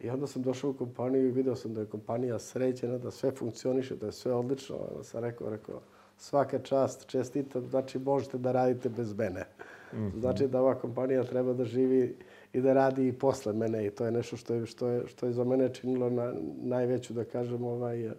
I 0.00 0.10
onda 0.10 0.26
sam 0.26 0.42
došao 0.42 0.70
u 0.70 0.74
kompaniju 0.74 1.28
i 1.28 1.30
video 1.30 1.56
sam 1.56 1.74
da 1.74 1.80
je 1.80 1.86
kompanija 1.86 2.38
sređena, 2.38 2.98
da 2.98 3.10
sve 3.10 3.30
funkcioniše, 3.30 3.96
da 3.96 4.06
je 4.06 4.12
sve 4.12 4.32
odlično. 4.32 4.76
Onda 4.90 5.04
sam 5.04 5.20
rekao, 5.20 5.50
rekao, 5.50 5.80
svaka 6.16 6.58
čast, 6.58 7.06
čestitam, 7.06 7.66
znači 7.68 7.98
možete 7.98 8.38
da 8.38 8.52
radite 8.52 8.88
bez 8.88 9.14
mene. 9.14 9.46
Mm 9.92 9.96
-hmm. 9.96 10.20
Znači 10.20 10.48
da 10.48 10.60
ova 10.60 10.74
kompanija 10.74 11.24
treba 11.24 11.52
da 11.52 11.64
živi 11.64 12.16
i 12.56 12.60
da 12.60 12.72
radi 12.72 13.08
i 13.08 13.12
posle 13.12 13.52
mene 13.52 13.86
i 13.86 13.90
to 13.90 14.04
je 14.04 14.10
nešto 14.10 14.36
što 14.36 14.54
je, 14.54 14.66
što 14.66 14.88
je, 14.88 15.06
što 15.06 15.26
je 15.26 15.32
za 15.32 15.44
mene 15.44 15.74
činilo 15.74 16.10
na, 16.10 16.32
najveću, 16.62 17.14
da 17.14 17.24
kažem, 17.24 17.64
ovaj, 17.64 18.10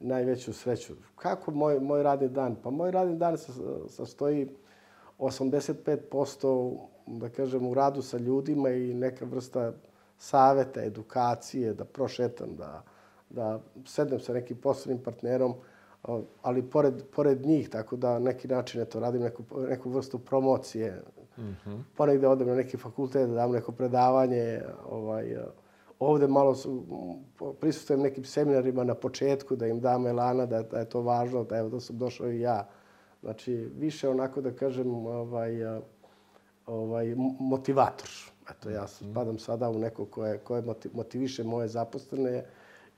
najveću 0.00 0.52
sreću. 0.52 0.94
Kako 1.16 1.50
moj, 1.50 1.80
moj 1.80 2.02
radni 2.02 2.28
dan? 2.28 2.56
Pa 2.62 2.70
moj 2.70 2.90
radni 2.90 3.16
dan 3.16 3.38
se 3.38 3.52
sastoji 3.88 4.48
85% 5.18 6.76
da 7.06 7.28
kažem, 7.28 7.66
u 7.66 7.74
radu 7.74 8.02
sa 8.02 8.18
ljudima 8.18 8.70
i 8.70 8.94
neka 8.94 9.24
vrsta 9.24 9.72
saveta, 10.18 10.82
edukacije, 10.82 11.74
da 11.74 11.84
prošetam, 11.84 12.56
da, 12.56 12.82
da 13.30 13.60
sedem 13.86 14.20
sa 14.20 14.32
nekim 14.32 14.56
poslovnim 14.56 15.04
partnerom, 15.04 15.54
ali 16.42 16.62
pored, 16.62 17.02
pored 17.16 17.46
njih, 17.46 17.70
tako 17.70 17.96
da 17.96 18.18
neki 18.18 18.48
način 18.48 18.82
eto, 18.82 19.00
radim 19.00 19.22
neku, 19.22 19.42
neku 19.68 19.90
vrstu 19.90 20.18
promocije. 20.18 21.02
Mm 21.38 21.56
-hmm. 21.66 21.82
Ponegde 21.96 22.28
odem 22.28 22.48
na 22.48 22.54
neki 22.54 22.76
fakultet, 22.76 23.28
da 23.28 23.34
dam 23.34 23.52
neko 23.52 23.72
predavanje. 23.72 24.62
Ovaj, 24.90 25.36
ovde 25.98 26.26
malo 26.26 26.54
su, 26.54 26.84
prisustujem 27.60 28.02
nekim 28.02 28.24
seminarima 28.24 28.84
na 28.84 28.94
početku, 28.94 29.56
da 29.56 29.66
im 29.66 29.80
dam 29.80 30.06
elana, 30.06 30.46
da, 30.46 30.62
da 30.62 30.78
je 30.78 30.88
to 30.88 31.00
važno, 31.00 31.44
da, 31.44 31.58
evo, 31.58 31.68
da 31.68 31.80
sam 31.80 31.98
došao 31.98 32.30
i 32.30 32.40
ja. 32.40 32.68
Znači, 33.20 33.54
više 33.78 34.08
onako 34.08 34.40
da 34.40 34.50
kažem, 34.52 35.06
ovaj, 35.06 35.80
ovaj, 36.66 37.14
motivator. 37.40 38.08
Eto, 38.50 38.70
ja 38.70 38.86
spadam 38.86 39.38
sada 39.38 39.70
u 39.70 39.78
neko 39.78 40.04
koje, 40.04 40.38
koje 40.38 40.62
motiviše 40.92 41.44
moje 41.44 41.68
zaposlene 41.68 42.44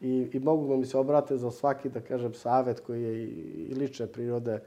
i, 0.00 0.30
i 0.32 0.38
mogu 0.38 0.68
da 0.68 0.76
mi 0.76 0.86
se 0.86 0.98
obrate 0.98 1.36
za 1.36 1.50
svaki, 1.50 1.88
da 1.88 2.00
kažem, 2.00 2.34
savet 2.34 2.80
koji 2.80 3.02
je 3.02 3.24
i, 3.24 3.28
i 3.68 3.74
lične 3.74 4.06
prirode 4.06 4.60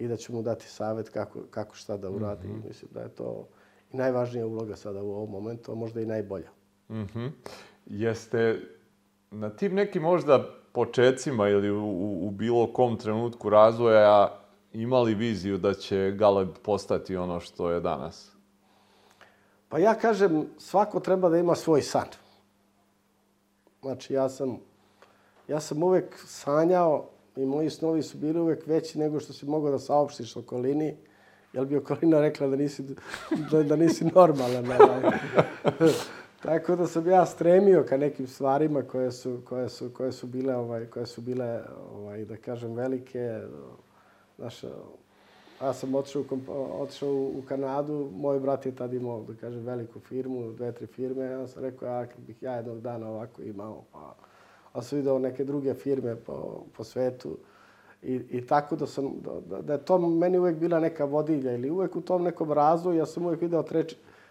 i 0.00 0.08
da 0.08 0.16
ću 0.16 0.32
mu 0.32 0.42
dati 0.42 0.68
savet 0.68 1.08
kako, 1.08 1.40
kako 1.50 1.74
šta 1.74 1.96
da 1.96 2.10
uradi. 2.10 2.48
Mm 2.48 2.50
-hmm. 2.50 2.68
Mislim 2.68 2.90
da 2.94 3.00
je 3.00 3.08
to 3.08 3.48
i 3.92 3.96
najvažnija 3.96 4.46
uloga 4.46 4.76
sada 4.76 5.02
u 5.02 5.10
ovom 5.10 5.30
momentu, 5.30 5.72
a 5.72 5.74
možda 5.74 6.00
i 6.00 6.06
najbolja. 6.06 6.48
Mm 6.88 6.94
-hmm. 6.94 7.30
Jeste 7.86 8.60
na 9.30 9.50
tim 9.50 9.74
nekim 9.74 10.02
možda 10.02 10.44
počecima 10.72 11.48
ili 11.48 11.70
u, 11.70 11.84
u, 11.84 12.26
u 12.26 12.30
bilo 12.30 12.72
kom 12.72 12.96
trenutku 12.96 13.50
razvoja 13.50 14.40
imali 14.72 15.14
viziju 15.14 15.58
da 15.58 15.74
će 15.74 16.14
Galeb 16.16 16.48
postati 16.62 17.16
ono 17.16 17.40
što 17.40 17.70
je 17.70 17.80
danas? 17.80 18.32
Pa 19.68 19.78
ja 19.78 19.94
kažem, 19.94 20.46
svako 20.58 21.00
treba 21.00 21.28
da 21.28 21.38
ima 21.38 21.54
svoj 21.54 21.82
san. 21.82 22.08
Znači, 23.82 24.14
ja 24.14 24.28
sam, 24.28 24.58
ja 25.48 25.60
sam 25.60 25.82
uvek 25.82 26.18
sanjao 26.26 27.08
i 27.42 27.46
moji 27.46 27.70
snovi 27.70 28.02
su 28.02 28.18
bili 28.18 28.40
uvek 28.40 28.66
veći 28.66 28.98
nego 28.98 29.20
što 29.20 29.32
si 29.32 29.46
mogao 29.46 29.70
da 29.70 29.78
saopštiš 29.78 30.36
okolini, 30.36 30.96
jer 31.52 31.64
bi 31.66 31.76
okolina 31.76 32.20
rekla 32.20 32.46
da 32.46 32.56
nisi, 32.56 32.84
da, 33.50 33.62
da 33.62 33.76
nisi 33.76 34.04
normalan. 34.04 34.64
Ovaj. 34.66 35.18
Tako 36.42 36.76
da 36.76 36.86
sam 36.86 37.08
ja 37.08 37.26
stremio 37.26 37.84
ka 37.88 37.96
nekim 37.96 38.26
stvarima 38.26 38.82
koje 38.82 39.12
su, 39.12 39.40
koje 39.48 39.68
su, 39.68 39.90
koje 39.94 40.12
su 40.12 40.26
bile, 40.26 40.56
ovaj, 40.56 40.86
koje 40.86 41.06
su 41.06 41.20
bile 41.20 41.60
ovaj, 41.94 42.24
da 42.24 42.36
kažem, 42.36 42.74
velike. 42.74 43.40
Znaš, 44.38 44.62
Ja 45.62 45.72
sam 45.72 45.94
otišao, 45.94 46.24
otišao 46.80 47.12
u 47.12 47.42
Kanadu, 47.48 48.10
moj 48.12 48.40
brat 48.40 48.66
je 48.66 48.76
tad 48.76 48.94
imao, 48.94 49.24
da 49.28 49.34
kažem, 49.34 49.60
veliku 49.60 50.00
firmu, 50.00 50.52
dve, 50.52 50.72
tri 50.72 50.86
firme. 50.86 51.24
Ja 51.24 51.48
sam 51.48 51.62
rekao, 51.62 51.88
ja 51.88 52.06
bih 52.26 52.42
ja 52.42 52.54
jednog 52.54 52.80
dana 52.80 53.08
ovako 53.08 53.42
imao, 53.42 53.84
pa... 53.92 54.14
A 54.72 54.82
sam 54.82 54.98
video 54.98 55.18
neke 55.18 55.44
druge 55.44 55.74
firme 55.74 56.16
po, 56.16 56.64
po 56.76 56.84
svetu. 56.84 57.36
I, 58.02 58.14
I 58.30 58.46
tako 58.46 58.76
da 58.76 58.86
sam, 58.86 59.12
da, 59.46 59.62
da 59.62 59.72
je 59.72 59.84
to 59.84 59.98
meni 59.98 60.38
uvek 60.38 60.56
bila 60.56 60.80
neka 60.80 61.04
vodilja 61.04 61.54
ili 61.54 61.70
uvek 61.70 61.96
u 61.96 62.00
tom 62.00 62.22
nekom 62.22 62.52
razvoju, 62.52 62.98
ja 62.98 63.06
sam 63.06 63.26
uvek 63.26 63.40
video 63.40 63.62
tre, 63.62 63.84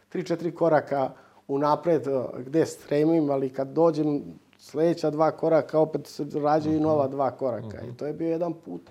tri, 0.10 0.24
četiri 0.24 0.52
koraka 0.52 1.12
unapred 1.48 2.04
gde 2.46 2.66
stremim, 2.66 3.30
ali 3.30 3.50
kad 3.50 3.68
dođem 3.68 4.24
sledeća 4.58 5.10
dva 5.10 5.32
koraka, 5.32 5.80
opet 5.80 6.08
se 6.08 6.26
rađaju 6.34 6.80
nova 6.80 7.08
dva 7.08 7.32
koraka. 7.32 7.82
I 7.82 7.98
to 7.98 8.06
je 8.06 8.14
bio 8.14 8.30
jedan 8.30 8.54
put 8.54 8.82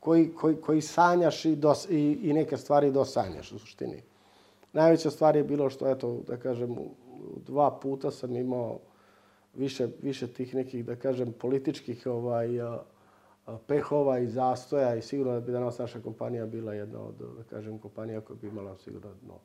koji, 0.00 0.34
koji, 0.34 0.56
koji 0.56 0.80
sanjaš 0.80 1.44
i, 1.44 1.56
dos, 1.56 1.86
i, 1.90 2.18
i 2.22 2.32
neke 2.32 2.56
stvari 2.56 2.90
dosanjaš 2.90 3.52
u 3.52 3.58
suštini. 3.58 4.02
Najveća 4.72 5.10
stvar 5.10 5.36
je 5.36 5.44
bilo 5.44 5.70
što, 5.70 5.90
eto, 5.90 6.20
da 6.26 6.36
kažem, 6.36 6.76
dva 7.46 7.70
puta 7.70 8.10
sam 8.10 8.36
imao 8.36 8.78
više, 9.54 9.88
više 10.02 10.26
tih 10.26 10.54
nekih, 10.54 10.84
da 10.84 10.96
kažem, 10.96 11.32
političkih 11.32 12.06
ovaj, 12.06 12.48
pehova 13.66 14.18
i 14.18 14.28
zastoja 14.28 14.94
i 14.94 15.02
sigurno 15.02 15.32
da 15.32 15.40
bi 15.40 15.52
danas 15.52 15.78
naša 15.78 16.00
kompanija 16.00 16.46
bila 16.46 16.74
jedna 16.74 17.00
od, 17.00 17.14
da 17.36 17.42
kažem, 17.50 17.78
kompanija 17.78 18.20
koja 18.20 18.36
bi 18.36 18.46
imala 18.46 18.78
sigurno 18.78 19.10
no, 19.26 19.38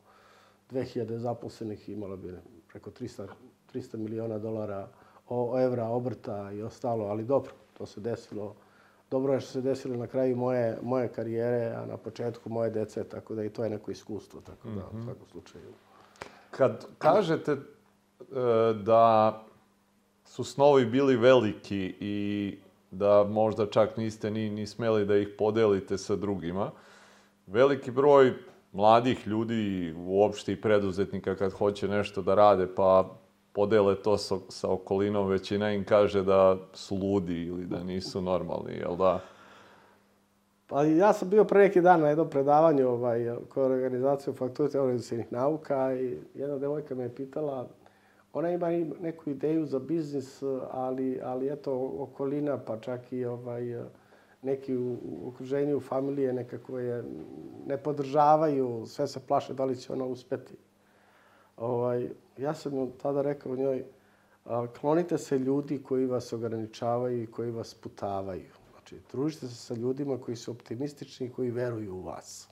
2000 0.71 1.17
zaposlenih 1.17 1.89
i 1.89 1.93
imala 1.93 2.15
bi 2.15 2.33
preko 2.67 2.89
300 2.89 3.27
300 3.73 3.97
miliona 3.97 4.39
dolara, 4.39 4.87
o, 5.29 5.59
evra, 5.59 5.87
obrta 5.87 6.51
i 6.51 6.61
ostalo, 6.61 7.05
ali 7.05 7.23
dobro, 7.23 7.51
to 7.77 7.85
se 7.85 8.01
desilo. 8.01 8.55
Dobro 9.11 9.33
je 9.33 9.39
što 9.39 9.51
se 9.51 9.61
desilo 9.61 9.97
na 9.97 10.07
kraju 10.07 10.35
moje, 10.35 10.77
moje 10.81 11.07
karijere, 11.07 11.75
a 11.75 11.85
na 11.85 11.97
početku 11.97 12.49
moje 12.49 12.69
dece, 12.69 13.03
tako 13.03 13.35
da 13.35 13.43
i 13.43 13.49
to 13.49 13.63
je 13.63 13.69
neko 13.69 13.91
iskustvo, 13.91 14.41
tako 14.41 14.69
da, 14.69 14.99
u 14.99 15.03
svakom 15.03 15.27
slučaju. 15.31 15.73
Kad 16.51 16.85
kažete 16.97 17.51
e, 17.51 17.57
da 18.83 19.43
su 20.27 20.43
snovi 20.43 20.85
bili 20.85 21.15
veliki 21.15 21.95
i 21.99 22.57
da 22.91 23.23
možda 23.29 23.65
čak 23.65 23.97
niste 23.97 24.31
ni, 24.31 24.49
ni 24.49 24.67
smeli 24.67 25.05
da 25.05 25.17
ih 25.17 25.27
podelite 25.37 25.97
sa 25.97 26.15
drugima, 26.15 26.71
veliki 27.47 27.91
broj 27.91 28.33
mladih 28.71 29.27
ljudi 29.27 29.95
uopšte 29.97 30.51
i 30.51 30.61
preduzetnika 30.61 31.35
kad 31.35 31.51
hoće 31.51 31.87
nešto 31.87 32.21
da 32.21 32.35
rade, 32.35 32.67
pa 32.75 33.09
podele 33.53 33.95
to 33.95 34.17
sa, 34.17 34.35
sa 34.49 34.71
okolinom, 34.71 35.27
većina 35.27 35.71
im 35.71 35.85
kaže 35.85 36.23
da 36.23 36.57
su 36.73 36.95
ludi 36.95 37.41
ili 37.43 37.65
da 37.65 37.83
nisu 37.83 38.21
normalni, 38.21 38.73
jel 38.73 38.95
da? 38.95 39.19
Pa 40.67 40.83
ja 40.83 41.13
sam 41.13 41.29
bio 41.29 41.43
pre 41.43 41.59
neki 41.59 41.81
dan 41.81 42.01
na 42.01 42.09
jednom 42.09 42.29
predavanju 42.29 42.89
ovaj, 42.89 43.35
koje 43.49 43.63
je 43.63 43.73
organizacija 43.73 44.33
fakulteta 44.33 44.81
organizacijnih 44.81 45.31
nauka 45.31 45.95
i 45.95 46.17
jedna 46.33 46.57
devojka 46.57 46.95
me 46.95 47.03
je 47.03 47.15
pitala, 47.15 47.67
ona 48.33 48.51
ima 48.51 48.69
neku 49.01 49.29
ideju 49.29 49.65
za 49.65 49.79
biznis, 49.79 50.43
ali, 50.71 51.19
ali 51.23 51.49
eto, 51.49 51.91
okolina, 51.97 52.57
pa 52.57 52.79
čak 52.79 53.13
i 53.13 53.25
ovaj, 53.25 53.83
neki 54.41 54.77
u, 54.77 54.91
u 54.91 55.27
okruženju 55.27 55.79
familije 55.79 56.33
nekako 56.33 56.79
je 56.79 57.03
ne 57.67 57.77
podržavaju, 57.77 58.85
sve 58.85 59.07
se 59.07 59.19
plaše 59.27 59.53
da 59.53 59.65
li 59.65 59.75
će 59.75 59.93
ona 59.93 60.05
uspeti. 60.05 60.55
Ovaj, 61.57 62.09
ja 62.37 62.53
sam 62.53 62.91
tada 63.01 63.21
rekao 63.21 63.55
njoj, 63.55 63.85
klonite 64.79 65.17
se 65.17 65.39
ljudi 65.39 65.83
koji 65.83 66.05
vas 66.05 66.33
ograničavaju 66.33 67.23
i 67.23 67.31
koji 67.31 67.51
vas 67.51 67.73
putavaju. 67.73 68.51
Znači, 68.71 69.01
družite 69.11 69.47
se 69.47 69.55
sa 69.55 69.73
ljudima 69.73 70.17
koji 70.17 70.35
su 70.35 70.51
optimistični 70.51 71.27
i 71.27 71.31
koji 71.31 71.51
veruju 71.51 71.95
u 71.95 72.01
vas. 72.01 72.49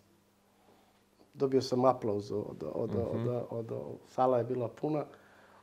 Dobio 1.33 1.61
sam 1.61 1.85
aplauz 1.85 2.31
od, 2.31 2.63
od, 2.73 2.89
mm 2.91 2.97
-hmm. 2.97 3.29
od, 3.29 3.45
od, 3.49 3.71
od, 3.71 3.97
sala 4.07 4.38
je 4.38 4.43
bila 4.43 4.67
puna. 4.67 5.05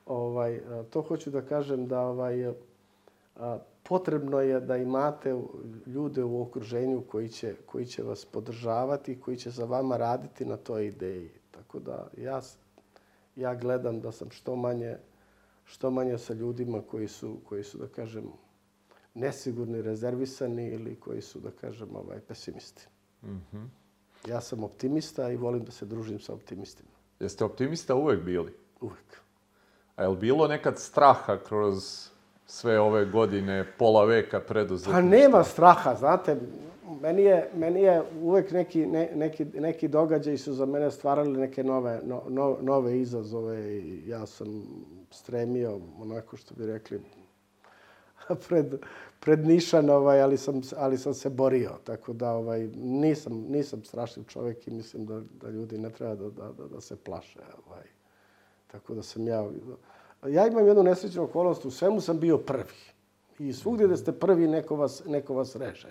Ovaj, 0.06 0.60
to 0.90 1.02
hoću 1.02 1.30
da 1.30 1.42
kažem 1.42 1.86
da 1.86 2.00
ovaj, 2.00 2.52
potrebno 3.82 4.40
je 4.40 4.60
da 4.60 4.76
imate 4.76 5.34
ljude 5.86 6.24
u 6.24 6.42
okruženju 6.42 7.02
koji 7.08 7.28
će, 7.28 7.54
koji 7.66 7.86
će 7.86 8.02
vas 8.02 8.24
podržavati, 8.24 9.20
koji 9.20 9.36
će 9.36 9.50
za 9.50 9.64
vama 9.64 9.96
raditi 9.96 10.44
na 10.44 10.56
toj 10.56 10.86
ideji. 10.86 11.30
Tako 11.50 11.78
da 11.78 12.08
ja, 12.16 12.40
ja 13.36 13.54
gledam 13.54 14.00
da 14.00 14.12
sam 14.12 14.30
što 14.30 14.56
manje, 14.56 14.96
što 15.64 15.90
manje 15.90 16.18
sa 16.18 16.34
ljudima 16.34 16.82
koji 16.82 17.08
su, 17.08 17.36
koji 17.48 17.64
su 17.64 17.78
da 17.78 17.86
kažem, 17.88 18.24
nesigurni, 19.14 19.82
rezervisani 19.82 20.68
ili 20.68 20.96
koji 21.00 21.20
su, 21.20 21.40
da 21.40 21.50
kažem, 21.50 21.96
ovaj, 21.96 22.20
pesimisti. 22.20 22.88
Mm 23.22 23.40
-hmm. 23.52 23.66
Ja 24.28 24.40
sam 24.40 24.64
optimista 24.64 25.30
i 25.30 25.36
volim 25.36 25.64
da 25.64 25.72
se 25.72 25.86
družim 25.86 26.20
sa 26.20 26.34
optimistima. 26.34 26.90
Jeste 27.20 27.44
optimista 27.44 27.94
uvek 27.94 28.22
bili? 28.22 28.52
Uvek. 28.80 29.22
A 29.96 30.02
je 30.02 30.08
li 30.08 30.16
bilo 30.16 30.48
nekad 30.48 30.78
straha 30.78 31.36
kroz 31.48 32.08
sve 32.46 32.80
ove 32.80 33.04
godine, 33.04 33.66
pola 33.78 34.04
veka 34.04 34.40
preduzetništva? 34.40 34.92
Pa 34.92 35.00
nema 35.00 35.44
straha, 35.44 35.94
znate. 35.94 36.36
Meni 37.00 37.22
je, 37.22 37.50
meni 37.54 37.82
je 37.82 38.02
uvek 38.22 38.50
neki, 38.50 38.86
ne, 38.86 39.10
neki, 39.14 39.44
neki 39.44 39.88
događaji 39.88 40.38
su 40.38 40.52
za 40.52 40.66
mene 40.66 40.90
stvarali 40.90 41.40
neke 41.40 41.64
nove, 41.64 42.00
no, 42.04 42.22
no, 42.28 42.56
nove 42.60 43.00
izazove 43.00 43.78
i 43.78 44.08
ja 44.08 44.26
sam 44.26 44.62
stremio, 45.10 45.80
onako 46.00 46.36
što 46.36 46.54
bi 46.54 46.66
rekli, 46.66 47.00
pred, 48.48 48.74
pred 49.20 49.46
Nišan, 49.46 49.90
ovaj, 49.90 50.22
ali, 50.22 50.36
sam, 50.36 50.60
ali 50.76 50.98
sam 50.98 51.14
se 51.14 51.30
borio. 51.30 51.70
Tako 51.84 52.12
da 52.12 52.32
ovaj, 52.32 52.68
nisam, 52.76 53.32
nisam 53.48 53.84
strašljiv 53.84 54.24
čovjek 54.24 54.68
i 54.68 54.70
mislim 54.70 55.06
da, 55.06 55.20
da 55.40 55.48
ljudi 55.48 55.78
ne 55.78 55.90
treba 55.90 56.14
da, 56.14 56.30
da, 56.30 56.52
da, 56.52 56.68
da 56.68 56.80
se 56.80 56.96
plaše. 56.96 57.40
Ovaj. 57.66 58.01
Tako 58.72 58.94
da 58.94 59.02
sam 59.02 59.28
ja... 59.28 59.44
Ja 60.28 60.46
imam 60.46 60.66
jednu 60.66 60.82
nesrećnu 60.82 61.22
okolnost, 61.22 61.64
u 61.64 61.70
svemu 61.70 62.00
sam 62.00 62.20
bio 62.20 62.38
prvi. 62.38 62.78
I 63.38 63.52
svugdje 63.52 63.86
da 63.86 63.96
ste 63.96 64.12
prvi, 64.12 64.48
neko 64.48 64.76
vas, 64.76 65.02
neko 65.06 65.34
vas 65.34 65.56
reže. 65.56 65.88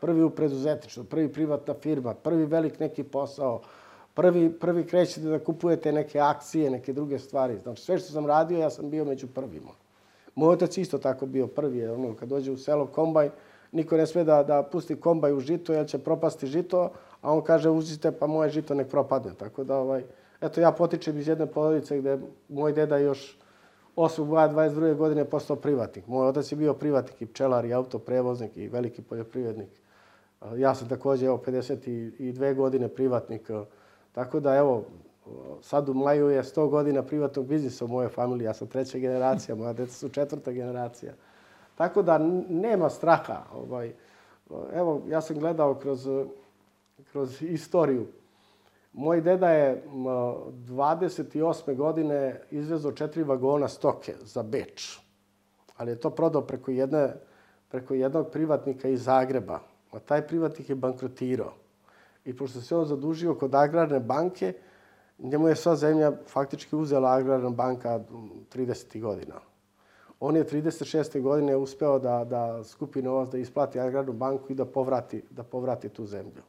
Prvi 0.00 0.22
u 0.22 0.30
preduzetičnu, 0.30 1.04
prvi 1.04 1.32
privatna 1.32 1.74
firma, 1.74 2.14
prvi 2.14 2.44
velik 2.44 2.80
neki 2.80 3.02
posao, 3.02 3.60
prvi, 4.14 4.52
prvi 4.52 4.86
krećete 4.86 5.28
da 5.28 5.38
kupujete 5.38 5.92
neke 5.92 6.20
akcije, 6.20 6.70
neke 6.70 6.92
druge 6.92 7.18
stvari. 7.18 7.58
Znači, 7.58 7.82
sve 7.82 7.98
što 7.98 8.12
sam 8.12 8.26
radio, 8.26 8.58
ja 8.58 8.70
sam 8.70 8.90
bio 8.90 9.04
među 9.04 9.26
prvima. 9.26 9.70
Moj 10.34 10.52
otac 10.52 10.78
isto 10.78 10.98
tako 10.98 11.26
bio 11.26 11.46
prvi, 11.46 11.86
ono, 11.86 12.14
kad 12.16 12.28
dođe 12.28 12.52
u 12.52 12.56
selo 12.56 12.86
kombaj, 12.86 13.30
niko 13.72 13.96
ne 13.96 14.06
sme 14.06 14.24
da, 14.24 14.42
da 14.42 14.62
pusti 14.62 14.96
kombaj 15.00 15.32
u 15.32 15.40
žito, 15.40 15.72
jer 15.72 15.86
će 15.88 15.98
propasti 15.98 16.46
žito, 16.46 16.90
a 17.20 17.32
on 17.32 17.42
kaže 17.42 17.70
uzite 17.70 18.12
pa 18.12 18.26
moje 18.26 18.50
žito 18.50 18.74
nek 18.74 18.88
propadne. 18.88 19.34
Tako 19.34 19.64
da, 19.64 19.76
ovaj, 19.78 20.04
eto, 20.44 20.60
ja 20.60 20.72
potičem 20.72 21.18
iz 21.18 21.28
jedne 21.28 21.46
porodice 21.46 21.98
gde 21.98 22.18
moj 22.48 22.72
deda 22.72 22.98
još 22.98 23.38
8. 23.96 24.26
maja 24.26 24.48
22. 24.48 24.94
godine 24.96 25.24
postao 25.24 25.56
privatnik. 25.56 26.06
Moj 26.06 26.28
otac 26.28 26.52
je 26.52 26.56
bio 26.56 26.74
privatnik 26.74 27.22
i 27.22 27.26
pčelar 27.26 27.64
i 27.64 27.74
autoprevoznik 27.74 28.56
i 28.56 28.68
veliki 28.68 29.02
poljoprivrednik. 29.02 29.68
Ja 30.56 30.74
sam 30.74 30.88
takođe, 30.88 31.26
evo, 31.26 31.42
52 31.46 32.54
godine 32.54 32.88
privatnik. 32.88 33.50
Tako 34.12 34.40
da, 34.40 34.56
evo, 34.56 34.84
sad 35.62 35.88
u 35.88 35.94
maju 35.94 36.28
je 36.28 36.42
100 36.42 36.68
godina 36.68 37.02
privatnog 37.02 37.46
biznisa 37.46 37.84
u 37.84 37.88
mojoj 37.88 38.08
familiji. 38.08 38.44
Ja 38.44 38.54
sam 38.54 38.68
treća 38.68 38.98
generacija, 38.98 39.54
moja 39.54 39.72
deca 39.72 39.92
su 39.92 40.08
četvrta 40.08 40.52
generacija. 40.52 41.12
Tako 41.74 42.02
da 42.02 42.18
nema 42.48 42.90
straha. 42.90 43.42
Ovaj, 43.54 43.92
evo, 44.74 45.02
ja 45.08 45.20
sam 45.20 45.38
gledao 45.38 45.74
kroz, 45.74 46.08
kroz 47.12 47.42
istoriju. 47.42 48.06
Moj 48.94 49.20
deda 49.20 49.50
je 49.50 49.82
28. 49.86 51.76
godine 51.76 52.40
izvezao 52.50 52.92
četiri 52.92 53.22
vagona 53.22 53.68
stoke 53.68 54.14
za 54.22 54.42
Beč. 54.42 54.98
Ali 55.76 55.90
je 55.90 56.00
to 56.00 56.10
prodao 56.10 56.42
preko, 56.42 56.70
jedne, 56.70 57.14
preko 57.68 57.94
jednog 57.94 58.30
privatnika 58.30 58.88
iz 58.88 59.04
Zagreba. 59.04 59.58
A 59.90 59.98
taj 59.98 60.26
privatnik 60.26 60.68
je 60.68 60.74
bankrotirao. 60.74 61.52
I 62.24 62.36
pošto 62.36 62.60
se 62.60 62.76
on 62.76 62.86
zadužio 62.86 63.34
kod 63.34 63.54
agrarne 63.54 64.00
banke, 64.00 64.52
njemu 65.18 65.48
je 65.48 65.56
sva 65.56 65.76
zemlja 65.76 66.12
faktički 66.26 66.76
uzela 66.76 67.10
agrarna 67.10 67.50
banka 67.50 68.00
30. 68.54 69.00
godina. 69.00 69.40
On 70.20 70.36
je 70.36 70.44
36. 70.44 71.20
godine 71.20 71.56
uspeo 71.56 71.98
da, 71.98 72.24
da 72.24 72.64
skupi 72.64 73.02
novac, 73.02 73.28
da 73.28 73.38
isplati 73.38 73.80
agrarnu 73.80 74.12
banku 74.12 74.52
i 74.52 74.54
da 74.54 74.64
povrati, 74.64 75.22
da 75.30 75.42
povrati 75.42 75.88
tu 75.88 76.06
zemlju. 76.06 76.42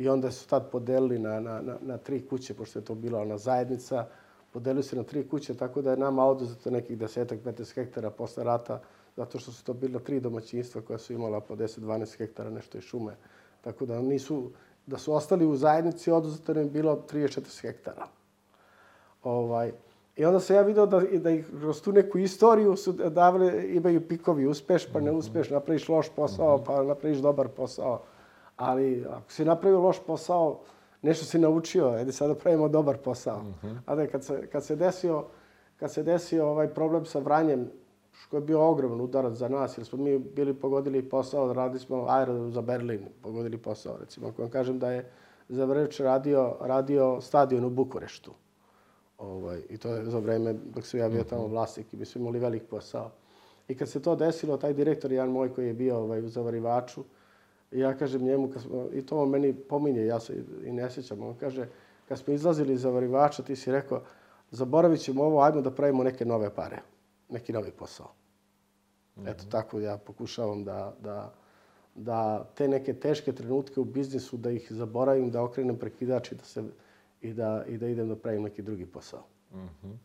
I 0.00 0.08
onda 0.08 0.30
su 0.30 0.48
tad 0.48 0.70
podelili 0.70 1.18
na, 1.18 1.40
na, 1.40 1.60
na, 1.60 1.76
na 1.80 1.98
tri 1.98 2.26
kuće, 2.26 2.54
pošto 2.54 2.78
je 2.78 2.84
to 2.84 2.94
bila 2.94 3.20
ona 3.20 3.38
zajednica, 3.38 4.06
podelili 4.52 4.82
se 4.82 4.96
na 4.96 5.02
tri 5.02 5.28
kuće, 5.28 5.54
tako 5.54 5.82
da 5.82 5.90
je 5.90 5.96
nama 5.96 6.24
oduzeto 6.24 6.70
nekih 6.70 6.98
desetak, 6.98 7.38
15 7.44 7.74
hektara 7.74 8.10
posle 8.10 8.44
rata, 8.44 8.80
zato 9.16 9.38
što 9.38 9.52
su 9.52 9.64
to 9.64 9.72
bila 9.72 10.00
tri 10.00 10.20
domaćinstva 10.20 10.80
koja 10.80 10.98
su 10.98 11.12
imala 11.12 11.40
po 11.40 11.56
10-12 11.56 12.16
hektara 12.16 12.50
nešto 12.50 12.78
i 12.78 12.80
šume. 12.80 13.16
Tako 13.60 13.86
da 13.86 14.00
nisu, 14.02 14.50
da 14.86 14.98
su 14.98 15.12
ostali 15.12 15.46
u 15.46 15.56
zajednici, 15.56 16.10
oduzeto 16.10 16.60
im 16.60 16.70
bilo 16.70 17.04
30-40 17.12 17.60
hektara. 17.60 18.06
Ovaj, 19.22 19.72
I 20.16 20.24
onda 20.24 20.40
sam 20.40 20.56
ja 20.56 20.62
video 20.62 20.86
da, 20.86 21.00
da 21.00 21.30
ih 21.30 21.46
kroz 21.60 21.82
tu 21.82 21.92
neku 21.92 22.18
istoriju 22.18 22.76
su 22.76 22.92
davali, 22.92 23.76
imaju 23.76 24.08
pikovi, 24.08 24.46
uspeš 24.46 24.92
pa 24.92 25.00
ne 25.00 25.12
uspeš, 25.12 25.50
napraviš 25.50 25.88
loš 25.88 26.08
posao 26.16 26.64
pa 26.64 26.82
napraviš 26.82 27.18
dobar 27.18 27.48
posao. 27.48 28.02
Ali 28.60 29.06
ako 29.10 29.32
si 29.32 29.44
napravio 29.44 29.80
loš 29.80 30.00
posao, 30.06 30.60
nešto 31.02 31.24
si 31.24 31.38
naučio, 31.38 31.88
ajde 31.88 32.12
sada 32.12 32.34
pravimo 32.34 32.68
dobar 32.68 32.96
posao. 32.96 33.42
Mm 33.42 33.54
-hmm. 33.62 33.78
A 33.86 33.94
da 33.94 34.06
kad 34.06 34.24
se, 34.24 34.46
kad 34.46 34.64
se 34.64 34.76
desio, 34.76 35.24
kad 35.76 35.92
se 35.92 36.02
desio 36.02 36.46
ovaj 36.46 36.68
problem 36.68 37.04
sa 37.04 37.18
Vranjem, 37.18 37.70
što 38.12 38.36
je 38.36 38.40
bio 38.40 38.68
ogroman 38.68 39.00
udarac 39.00 39.34
za 39.34 39.48
nas, 39.48 39.78
jer 39.78 39.86
smo 39.86 39.98
mi 39.98 40.18
bili 40.18 40.54
pogodili 40.54 41.08
posao, 41.08 41.52
radili 41.52 41.80
smo 41.80 42.06
aerodrom 42.08 42.52
za 42.52 42.60
Berlin, 42.60 43.06
pogodili 43.22 43.58
posao, 43.58 43.96
recimo. 44.00 44.28
Ako 44.28 44.42
vam 44.42 44.50
kažem 44.50 44.78
da 44.78 44.90
je 44.90 45.10
za 45.48 45.64
Vreć 45.64 46.00
radio, 46.00 46.56
radio 46.60 47.20
stadion 47.20 47.64
u 47.64 47.70
Bukureštu. 47.70 48.32
Ovaj, 49.18 49.62
I 49.68 49.78
to 49.78 49.94
je 49.94 50.04
za 50.04 50.18
vreme 50.18 50.52
dok 50.52 50.86
sam 50.86 51.00
ja 51.00 51.08
bio 51.08 51.24
tamo 51.24 51.42
mhm. 51.42 51.52
vlasnik 51.52 51.92
i 51.92 51.96
mi 51.96 52.04
smo 52.04 52.20
imali 52.20 52.38
velik 52.38 52.62
posao. 52.70 53.10
I 53.68 53.74
kad 53.74 53.88
se 53.88 54.02
to 54.02 54.16
desilo, 54.16 54.56
taj 54.56 54.72
direktor, 54.72 55.12
jedan 55.12 55.30
moj 55.30 55.54
koji 55.54 55.66
je 55.66 55.74
bio 55.74 55.98
ovaj, 55.98 56.24
u 56.24 56.28
zavarivaču, 56.28 57.04
I 57.72 57.78
ja 57.78 57.94
kažem 57.94 58.22
njemu, 58.22 58.52
smo, 58.58 58.88
i 58.92 59.06
to 59.06 59.22
on 59.22 59.28
meni 59.28 59.54
pominje, 59.54 60.06
ja 60.06 60.20
se 60.20 60.44
i 60.64 60.72
ne 60.72 60.90
sjećam, 60.90 61.22
on 61.22 61.34
kaže, 61.34 61.68
kad 62.08 62.18
smo 62.18 62.34
izlazili 62.34 62.74
iz 62.74 62.80
zavarivača, 62.80 63.42
ti 63.42 63.56
si 63.56 63.72
rekao, 63.72 64.02
zaboravit 64.50 65.00
ćemo 65.00 65.24
ovo, 65.24 65.42
ajmo 65.42 65.60
da 65.60 65.70
pravimo 65.70 66.04
neke 66.04 66.24
nove 66.24 66.54
pare, 66.54 66.78
neki 67.28 67.52
novi 67.52 67.70
posao. 67.70 68.12
Mm 69.16 69.20
-hmm. 69.22 69.30
Eto, 69.30 69.44
tako 69.50 69.80
ja 69.80 69.96
pokušavam 69.98 70.64
da, 70.64 70.94
da, 71.00 71.34
da 71.94 72.50
te 72.54 72.68
neke 72.68 72.94
teške 72.94 73.32
trenutke 73.32 73.80
u 73.80 73.84
biznisu, 73.84 74.36
da 74.36 74.50
ih 74.50 74.66
zaboravim, 74.70 75.30
da 75.30 75.42
okrenem 75.42 75.78
prekidač 75.78 76.32
i 76.32 76.34
da, 76.34 76.44
se, 76.44 76.64
i 77.20 77.32
da, 77.32 77.64
i 77.68 77.78
da 77.78 77.88
idem 77.88 78.08
da 78.08 78.16
pravim 78.16 78.42
neki 78.42 78.62
drugi 78.62 78.86
posao. 78.86 79.22
Mm 79.52 79.58
-hmm. 79.58 79.96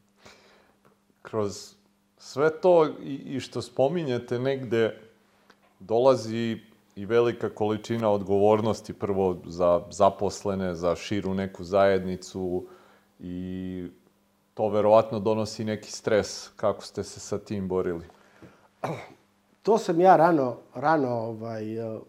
kroz 1.22 1.76
sve 2.18 2.62
to 2.62 2.88
i, 3.04 3.16
i 3.16 3.40
što 3.40 3.62
spominjete 3.62 4.40
negde 4.40 5.02
dolazi 5.80 6.60
i 6.96 7.06
velika 7.06 7.50
količina 7.50 8.10
odgovornosti 8.10 8.94
prvo 8.94 9.38
za 9.46 9.82
zaposlene, 9.92 10.76
za 10.76 10.96
širu 10.96 11.34
neku 11.34 11.64
zajednicu 11.64 12.68
i 13.20 13.88
to 14.54 14.70
verovatno 14.70 15.20
donosi 15.20 15.64
neki 15.64 15.92
stres. 15.92 16.50
Kako 16.56 16.84
ste 16.84 17.04
se 17.04 17.20
sa 17.20 17.38
tim 17.38 17.68
borili? 17.68 18.06
To 19.62 19.78
sam 19.78 20.02
ja 20.02 20.16
rano, 20.16 20.58
rano, 20.76 21.10
ovaj, 21.10 21.78
eh, 21.78 22.00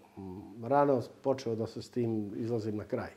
rano 0.62 1.02
počeo 1.22 1.54
da 1.54 1.66
se 1.66 1.82
s 1.82 1.90
tim 1.90 2.32
izlazim 2.36 2.76
na 2.76 2.84
kraj. 2.84 3.10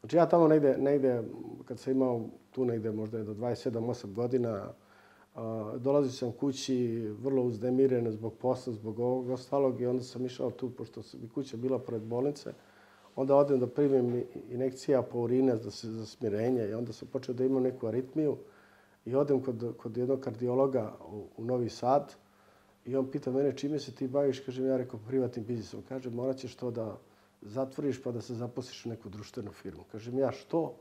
Znači 0.00 0.16
ja 0.16 0.26
tamo 0.26 0.48
negde, 0.48 0.76
negde 0.78 1.22
kad 1.64 1.78
sam 1.78 1.92
imao 1.92 2.20
tu 2.50 2.64
negde 2.64 2.92
možda 2.92 3.24
do 3.24 3.34
27-8 3.34 4.12
godina, 4.12 4.72
dolazio 5.78 6.12
sam 6.12 6.32
kući 6.32 7.08
vrlo 7.20 7.42
uznemiren 7.42 8.10
zbog 8.10 8.34
posla, 8.34 8.72
zbog 8.72 8.98
ovog 8.98 9.30
ostalog 9.30 9.80
i 9.80 9.86
onda 9.86 10.04
sam 10.04 10.26
išao 10.26 10.50
tu, 10.50 10.70
pošto 10.70 11.02
bi 11.14 11.28
kuća 11.28 11.56
bila 11.56 11.78
pored 11.78 12.02
bolnice, 12.02 12.52
onda 13.16 13.36
odem 13.36 13.60
da 13.60 13.66
primim 13.66 14.24
inekcija 14.50 15.02
po 15.02 15.18
urine 15.18 15.56
za, 15.56 15.70
za 15.90 16.06
smirenje 16.06 16.68
i 16.68 16.74
onda 16.74 16.92
sam 16.92 17.08
počeo 17.08 17.34
da 17.34 17.44
imam 17.44 17.62
neku 17.62 17.86
aritmiju 17.86 18.36
i 19.04 19.14
odem 19.14 19.42
kod, 19.42 19.74
kod 19.76 19.96
jednog 19.96 20.20
kardiologa 20.20 20.92
u, 21.12 21.26
u 21.36 21.44
Novi 21.44 21.68
Sad 21.68 22.14
i 22.84 22.96
on 22.96 23.10
pita 23.10 23.30
mene 23.30 23.56
čime 23.56 23.78
se 23.78 23.94
ti 23.94 24.08
baviš, 24.08 24.40
kažem 24.40 24.66
ja 24.66 24.76
rekao 24.76 25.00
privatnim 25.08 25.44
biznisom. 25.44 25.82
Kaže 25.88 26.10
morat 26.10 26.36
ćeš 26.36 26.54
to 26.54 26.70
da 26.70 26.98
zatvoriš 27.42 28.02
pa 28.02 28.12
da 28.12 28.20
se 28.20 28.34
zaposliš 28.34 28.86
u 28.86 28.88
neku 28.88 29.08
društvenu 29.08 29.50
firmu. 29.50 29.84
Kažem 29.92 30.18
ja 30.18 30.32
što? 30.32 30.74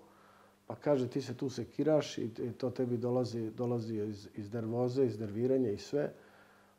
Pa 0.72 0.76
kaže, 0.76 1.10
ti 1.10 1.22
se 1.22 1.34
tu 1.38 1.50
sekiraš 1.50 2.18
i 2.18 2.30
to 2.58 2.70
tebi 2.70 2.98
dolazi, 2.98 3.50
dolazi 3.52 3.96
iz, 3.96 4.28
iz 4.36 4.54
nervoze, 4.54 5.06
iz 5.06 5.20
nerviranja 5.20 5.70
i 5.70 5.78
sve. 5.78 6.14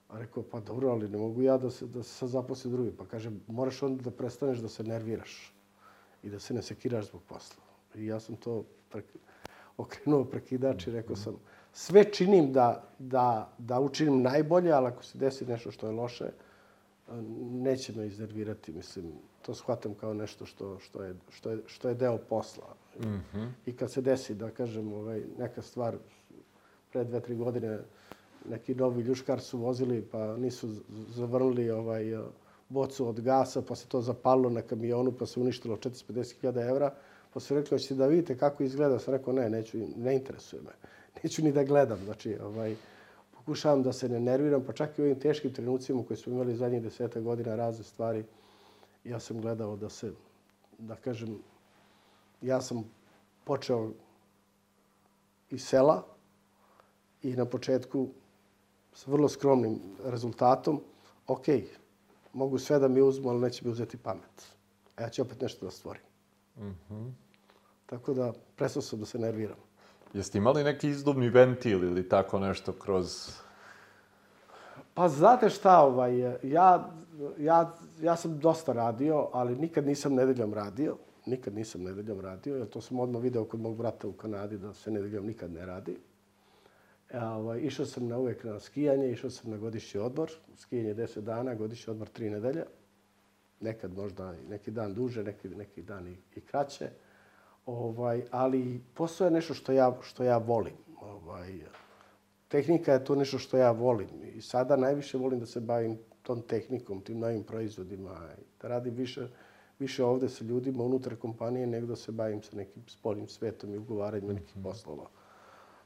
A 0.09 0.19
rekao, 0.19 0.43
pa 0.43 0.61
dobro, 0.61 0.89
ali 0.91 1.09
ne 1.09 1.19
mogu 1.19 1.43
ja 1.43 1.59
da 1.59 1.71
se, 1.71 1.87
da 1.87 2.03
se 2.03 2.09
sad 2.09 2.29
zaposli 2.29 2.71
drugi. 2.71 2.91
Pa 2.97 3.05
kaže, 3.05 3.31
moraš 3.47 3.83
onda 3.83 4.03
da 4.03 4.11
prestaneš 4.11 4.59
da 4.59 4.69
se 4.69 4.85
nerviraš 4.85 5.55
i 6.23 6.31
da 6.31 6.39
se 6.39 6.55
ne 6.55 6.63
sekiraš 6.63 7.09
zbog 7.09 7.23
posla. 7.29 7.63
I 7.95 8.07
ja 8.07 8.21
sam 8.21 8.37
to 8.37 8.65
pre, 8.89 9.03
okrenuo 9.77 10.25
prekidač 10.25 10.87
i 10.87 10.91
rekao 10.91 11.17
sam, 11.17 11.37
sve 11.73 12.05
činim 12.13 12.53
da, 12.53 12.89
da, 12.99 13.53
da 13.59 13.81
učinim 13.81 14.23
najbolje, 14.23 14.73
ali 14.73 14.87
ako 14.87 15.05
se 15.05 15.19
desi 15.19 15.47
nešto 15.47 15.71
što 15.71 15.87
je 15.87 15.93
loše, 15.93 16.31
neće 17.41 17.93
me 17.93 18.07
iznervirati. 18.07 18.73
Mislim, 18.73 19.13
to 19.43 19.55
shvatam 19.55 19.95
kao 19.95 20.15
nešto 20.15 20.47
što, 20.47 20.79
što, 20.79 21.05
je, 21.05 21.15
što, 21.31 21.51
je, 21.51 21.59
što 21.67 21.89
je 21.89 21.95
deo 21.95 22.19
posla. 22.19 22.82
Mm 23.01 23.05
-hmm. 23.05 23.49
I 23.67 23.77
kad 23.77 23.93
se 23.93 24.01
desi, 24.01 24.35
da 24.35 24.51
kažem, 24.51 24.93
ovaj, 24.93 25.23
neka 25.39 25.63
stvar, 25.63 25.97
pre 26.93 27.05
dve, 27.05 27.21
tri 27.21 27.37
godine, 27.37 27.79
neki 28.49 28.75
novi 28.75 29.03
ljuškar 29.03 29.41
su 29.41 29.59
vozili, 29.59 30.03
pa 30.03 30.37
nisu 30.37 30.69
zavrnuli 31.09 31.71
ovaj, 31.71 32.05
bocu 32.69 33.09
od 33.09 33.21
gasa, 33.21 33.63
pa 33.63 33.75
se 33.75 33.89
to 33.89 34.01
zapalilo 34.01 34.51
na 34.51 34.63
kamionu, 34.63 35.13
pa 35.13 35.27
se 35.27 35.41
uništilo 35.41 35.77
450.000 35.77 36.69
evra. 36.69 36.95
Pa 37.35 37.41
su 37.41 37.55
rekli, 37.55 37.75
hoćete 37.75 37.95
da 37.95 38.07
vidite 38.07 38.39
kako 38.39 38.63
izgleda? 38.63 38.99
Sam 38.99 39.15
rekao, 39.15 39.33
ne, 39.33 39.51
neću, 39.51 39.79
ne 39.97 40.15
interesuje 40.15 40.63
me. 40.63 40.71
Neću 41.23 41.43
ni 41.43 41.53
da 41.53 41.65
gledam. 41.65 41.99
Znači, 42.05 42.37
ovaj, 42.43 42.77
pokušavam 43.37 43.83
da 43.83 43.93
se 43.93 44.09
ne 44.09 44.21
nerviram, 44.21 44.65
pa 44.67 44.73
čak 44.73 44.99
i 44.99 45.03
u 45.03 45.05
ovim 45.05 45.21
teškim 45.21 45.53
trenucima 45.53 46.05
koji 46.05 46.17
smo 46.17 46.33
imali 46.33 46.57
zadnjih 46.57 46.83
deseta 46.83 47.21
godina 47.21 47.57
razne 47.57 47.85
stvari, 47.85 48.25
ja 49.05 49.21
sam 49.21 49.41
gledao 49.41 49.77
da 49.77 49.89
se, 49.89 50.13
da 50.79 50.97
kažem, 50.97 51.39
ja 52.43 52.61
sam 52.61 52.85
počeo 53.45 53.91
iz 55.51 55.65
sela 55.65 56.03
i 57.23 57.37
na 57.37 57.45
početku 57.45 58.09
s 58.95 59.07
vrlo 59.07 59.29
skromnim 59.29 59.81
rezultatom, 60.05 60.81
ok, 61.27 61.47
mogu 62.33 62.59
sve 62.59 62.79
da 62.79 62.89
mi 62.89 63.03
uzmu, 63.03 63.31
ali 63.31 63.41
neće 63.41 63.65
mi 63.65 63.73
uzeti 63.73 63.97
pamet. 63.97 64.53
A 64.97 65.03
ja 65.03 65.09
ću 65.09 65.23
opet 65.23 65.41
nešto 65.41 65.65
da 65.65 65.71
stvorim. 65.71 66.03
Mm 66.59 66.77
-hmm. 66.91 67.11
Tako 67.87 68.15
da, 68.15 68.33
prestao 68.57 68.83
sam 68.83 68.99
da 68.99 69.07
se 69.07 69.19
nerviram. 69.19 69.57
Jeste 70.13 70.39
imali 70.39 70.65
neki 70.65 70.89
izdubni 70.89 71.29
ventil 71.29 71.85
ili 71.85 72.09
tako 72.09 72.39
nešto 72.39 72.73
kroz... 72.73 73.31
Pa 74.95 75.09
znate 75.09 75.51
šta, 75.51 75.81
ovaj, 75.81 76.19
ja, 76.43 76.91
ja, 77.39 77.77
ja 78.01 78.17
sam 78.17 78.39
dosta 78.39 78.73
radio, 78.73 79.29
ali 79.33 79.57
nikad 79.57 79.87
nisam 79.87 80.15
nedeljom 80.15 80.55
radio. 80.55 80.97
Nikad 81.27 81.55
nisam 81.55 81.83
nedeljom 81.83 82.21
radio, 82.21 82.57
jer 82.57 82.69
to 82.69 82.81
sam 82.81 83.01
odmah 83.01 83.23
video 83.23 83.45
kod 83.45 83.61
mog 83.61 83.77
brata 83.77 84.09
u 84.09 84.13
Kanadi 84.13 84.59
da 84.59 84.73
se 84.75 84.91
nedeljom 84.91 85.27
nikad 85.27 85.53
ne 85.53 85.67
radi. 85.67 85.97
E, 87.11 87.21
ovaj, 87.21 87.61
išao 87.61 87.87
sam 87.87 88.09
na 88.09 88.19
uvek 88.19 88.45
na 88.45 88.61
skijanje, 88.61 89.11
išao 89.11 89.31
sam 89.31 89.51
na 89.51 89.57
godišnji 89.57 90.01
odmor. 90.01 90.31
Skijanje 90.57 90.95
10 90.95 91.21
dana, 91.21 91.55
godišnji 91.55 91.91
odmor 91.91 92.09
3 92.19 92.31
nedelje. 92.31 92.65
Nekad 93.61 93.95
možda 93.97 94.35
neki 94.49 94.71
dan 94.71 94.95
duže, 94.95 95.25
neki, 95.25 95.49
neki 95.49 95.83
dan 95.83 96.09
i, 96.09 96.17
i 96.37 96.41
kraće. 96.41 96.91
Ovaj, 97.67 98.25
ali 98.31 98.81
posao 98.95 99.25
je 99.25 99.31
nešto 99.31 99.55
što 99.55 99.73
ja, 99.73 99.99
što 100.03 100.25
ja 100.25 100.39
volim. 100.39 100.75
Ovaj, 101.01 101.61
tehnika 102.49 102.93
je 102.93 103.05
to 103.05 103.15
nešto 103.15 103.39
što 103.39 103.57
ja 103.57 103.71
volim. 103.71 104.09
I 104.35 104.41
sada 104.41 104.77
najviše 104.77 105.19
volim 105.19 105.41
da 105.41 105.47
se 105.47 105.61
bavim 105.61 105.99
tom 106.23 106.43
tehnikom, 106.43 107.01
tim 107.01 107.19
novim 107.19 107.43
proizvodima. 107.43 108.29
Da 108.63 108.69
radim 108.69 108.95
više, 108.95 109.29
više 109.83 110.05
ovde 110.05 110.29
sa 110.29 110.45
ljudima 110.45 110.85
unutar 110.85 111.17
kompanije 111.17 111.67
nego 111.67 111.87
da 111.87 111.97
se 111.97 112.13
bavim 112.13 112.43
sa 112.43 112.57
nekim 112.57 112.83
spoljnim 112.87 113.29
svetom 113.29 113.75
i 113.75 113.79
ugovaranjem 113.79 114.35
nekih 114.35 114.57
mhm. 114.57 114.69
poslova. 114.69 115.09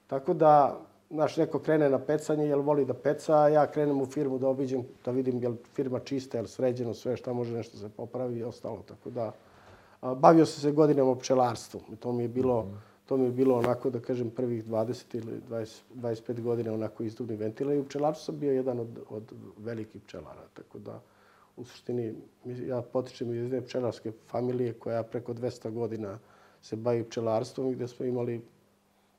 Tako 0.06 0.34
da, 0.34 0.80
znaš, 1.10 1.36
neko 1.36 1.58
krene 1.58 1.90
na 1.90 1.98
pecanje, 1.98 2.46
jel 2.46 2.62
voli 2.62 2.84
da 2.84 2.94
peca, 2.94 3.38
a 3.38 3.48
ja 3.48 3.66
krenem 3.66 4.00
u 4.00 4.06
firmu 4.06 4.38
da 4.38 4.48
obiđem, 4.48 4.84
da 5.04 5.10
vidim 5.10 5.42
jel 5.42 5.56
firma 5.74 6.00
čista, 6.00 6.38
jel 6.38 6.46
sređeno 6.46 6.94
sve, 6.94 7.16
šta 7.16 7.32
može 7.32 7.56
nešto 7.56 7.78
se 7.78 7.88
popravi 7.88 8.38
i 8.38 8.44
ostalo. 8.44 8.82
Tako 8.88 9.10
da, 9.10 9.32
bavio 10.02 10.46
sam 10.46 10.60
se 10.60 10.72
godinama 10.72 11.16
pčelarstvom. 11.16 11.96
To 12.00 12.12
mi 12.12 12.22
je 12.24 12.28
bilo, 12.28 12.62
mm 12.62 12.68
-hmm. 12.68 13.06
to 13.06 13.16
mi 13.16 13.24
je 13.24 13.32
bilo 13.32 13.58
onako, 13.58 13.90
da 13.90 14.00
kažem, 14.00 14.30
prvih 14.30 14.64
20 14.64 15.16
ili 15.16 15.40
20, 15.50 15.80
25 15.94 16.40
godina 16.40 16.74
onako 16.74 17.02
izduvni 17.02 17.36
ventila 17.36 17.74
i 17.74 17.78
u 17.78 17.84
pčelarstvu 17.84 18.24
sam 18.24 18.40
bio 18.40 18.52
jedan 18.52 18.80
od, 18.80 18.98
od 19.10 19.32
velikih 19.58 20.02
pčelara. 20.02 20.46
Tako 20.54 20.78
da, 20.78 21.00
u 21.56 21.64
suštini, 21.64 22.14
ja 22.44 22.82
potičem 22.82 23.34
iz 23.34 23.42
jedne 23.42 23.60
pčelarske 23.60 24.12
familije 24.28 24.72
koja 24.72 25.02
preko 25.02 25.34
200 25.34 25.70
godina 25.70 26.18
se 26.62 26.76
bavi 26.76 27.04
pčelarstvom 27.04 27.70
i 27.70 27.74
gde 27.74 27.88
smo 27.88 28.06
imali 28.06 28.40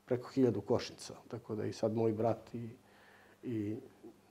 preko 0.06 0.28
hiljadu 0.28 0.60
košnica. 0.60 1.14
Tako 1.28 1.54
da 1.54 1.66
i 1.66 1.72
sad 1.72 1.94
moj 1.94 2.12
brat 2.12 2.54
i, 2.54 2.68
i 3.42 3.76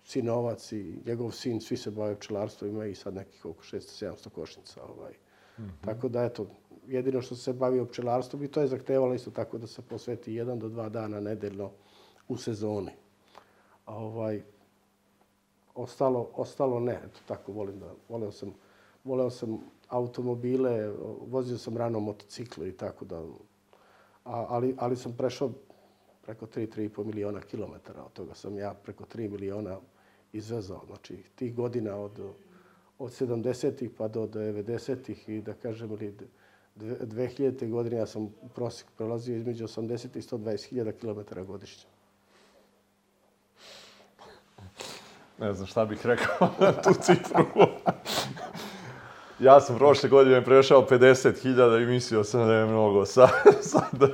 sinovac 0.04 0.72
i 0.72 1.00
njegov 1.06 1.32
sin, 1.32 1.62
svi 1.62 1.78
se 1.78 1.92
bave 1.92 2.16
pčelarstvom, 2.16 2.70
ima 2.70 2.86
i 2.86 2.96
sad 2.96 3.14
nekih 3.14 3.46
oko 3.46 3.64
600-700 3.64 4.30
košnica. 4.30 4.84
Ovaj. 4.84 5.12
Mm 5.58 5.64
-hmm. 5.64 5.86
Tako 5.86 6.10
da, 6.10 6.24
eto, 6.24 6.48
jedino 6.88 7.22
što 7.22 7.36
se 7.36 7.54
bavio 7.54 7.86
pčelarstvom 7.86 8.44
i 8.44 8.48
to 8.48 8.62
je 8.62 8.68
zahtevalo 8.68 9.14
isto 9.14 9.32
tako 9.32 9.58
da 9.58 9.68
se 9.68 9.82
posveti 9.82 10.34
jedan 10.34 10.60
do 10.60 10.70
dva 10.70 10.90
dana 10.90 11.20
nedeljno 11.20 11.72
u 12.28 12.38
sezoni. 12.38 12.92
A 13.86 13.96
ovaj, 13.96 14.44
ostalo, 15.78 16.30
ostalo 16.36 16.80
ne, 16.80 16.94
eto, 16.94 17.20
tako 17.28 17.52
volim 17.52 17.80
da, 17.80 17.94
voleo 18.10 18.32
sam, 18.32 18.54
voleo 19.04 19.30
sam 19.30 19.60
automobile, 19.88 20.94
vozio 21.28 21.58
sam 21.58 21.78
rano 21.78 22.00
motocikle 22.00 22.70
i 22.70 22.72
tako 22.72 23.06
da, 23.06 23.20
a, 24.26 24.46
ali, 24.50 24.76
ali 24.78 24.96
sam 24.96 25.14
prešao 25.18 25.52
preko 26.22 26.46
3-3,5 26.46 27.06
miliona 27.06 27.42
kilometara. 27.42 28.04
Od 28.04 28.14
toga 28.14 28.34
sam 28.34 28.58
ja 28.58 28.74
preko 28.74 29.04
3 29.04 29.30
miliona 29.30 29.80
izvezao. 30.34 30.82
Znači, 30.86 31.18
tih 31.36 31.56
godina 31.56 31.96
od 31.96 32.20
od 33.00 33.12
70-ih 33.12 33.92
pa 33.98 34.08
do 34.08 34.28
90-ih 34.28 35.30
i 35.30 35.42
da 35.42 35.54
kažem 35.54 35.92
ili 35.92 36.14
2000. 36.76 37.70
godine 37.70 37.98
ja 37.98 38.06
sam 38.06 38.34
prosjek 38.56 38.88
prelazio 38.98 39.36
između 39.36 39.68
80 39.68 40.18
i 40.18 40.22
120 40.22 40.70
hiljada 40.70 40.92
kilometara 40.92 41.44
godišnje. 41.44 41.90
Ne 45.40 45.54
znam 45.54 45.68
šta 45.68 45.86
bih 45.86 46.06
rekao 46.06 46.50
na 46.60 46.72
tu 46.72 46.94
cifru. 47.02 47.46
ja 49.40 49.62
sam 49.62 49.78
prošle 49.78 50.10
godine 50.10 50.46
prešao 50.46 50.88
50.000 50.90 51.84
i 51.84 51.86
mislio 51.86 52.24
sam 52.24 52.48
da 52.48 52.54
je 52.54 52.66
mnogo. 52.66 53.06
Sad, 53.72 54.10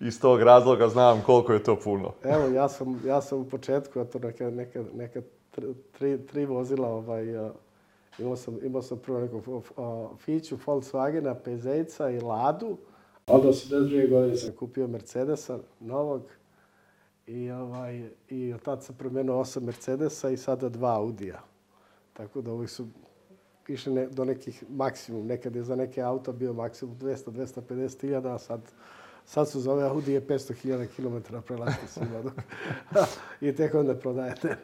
iz 0.00 0.20
tog 0.20 0.42
razloga 0.42 0.88
znam 0.88 1.22
koliko 1.26 1.52
je 1.52 1.62
to 1.62 1.76
puno. 1.76 2.12
Evo, 2.24 2.46
ja 2.54 2.68
sam, 2.68 3.02
ja 3.06 3.20
sam 3.20 3.38
u 3.38 3.48
početku, 3.48 4.00
a 4.00 4.04
to 4.04 4.18
neka, 4.18 4.50
neka, 4.50 4.84
neka 4.94 5.20
tri, 5.92 6.26
tri 6.26 6.46
vozila 6.46 6.88
ovaj, 6.88 7.24
Imao 8.18 8.36
sam, 8.36 8.58
imao 8.62 8.82
sam 8.82 8.98
prvo 8.98 9.20
nekog 9.20 9.64
Fiću, 10.18 10.56
Volkswagena, 10.66 11.34
Pezejca 11.34 12.10
i 12.10 12.20
Ladu. 12.20 12.76
Onda 13.26 13.48
82. 13.48 14.10
godine 14.10 14.36
sam 14.36 14.52
kupio 14.52 14.86
Mercedesa 14.86 15.58
novog 15.80 16.22
i, 17.30 17.50
ovaj, 17.50 18.08
i 18.28 18.52
od 18.52 18.62
tada 18.62 18.82
sam 18.82 18.94
promenio 18.94 19.38
osam 19.38 19.64
Mercedesa 19.64 20.30
i 20.30 20.36
sada 20.36 20.68
dva 20.68 20.96
Audija. 20.96 21.40
Tako 22.12 22.40
da 22.40 22.52
uvijek 22.52 22.70
su 22.70 22.86
išli 23.68 23.92
ne, 23.92 24.06
do 24.06 24.24
nekih 24.24 24.64
maksimum. 24.68 25.26
Nekad 25.26 25.56
je 25.56 25.62
za 25.62 25.76
neke 25.76 26.02
auto 26.02 26.32
bio 26.32 26.52
maksimum 26.52 26.96
200-250 26.98 28.00
hiljada, 28.00 28.34
a 28.34 28.38
sad 28.38 28.60
sad 29.24 29.48
su 29.48 29.60
za 29.60 29.72
ove 29.72 29.84
Audije 29.84 30.20
500.000 30.20 30.86
km 30.96 31.36
prelaske 31.46 31.86
svima 31.86 32.22
dok, 32.22 32.32
i 33.40 33.56
tek 33.56 33.74
onda 33.74 33.94
prodajete. 33.94 34.56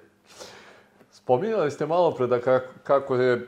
Spominjali 1.11 1.71
ste 1.71 1.87
malo 1.87 2.15
pre 2.15 2.27
da 2.27 2.41
kako, 2.41 2.67
kako 2.83 3.17
je 3.17 3.33
e, 3.33 3.43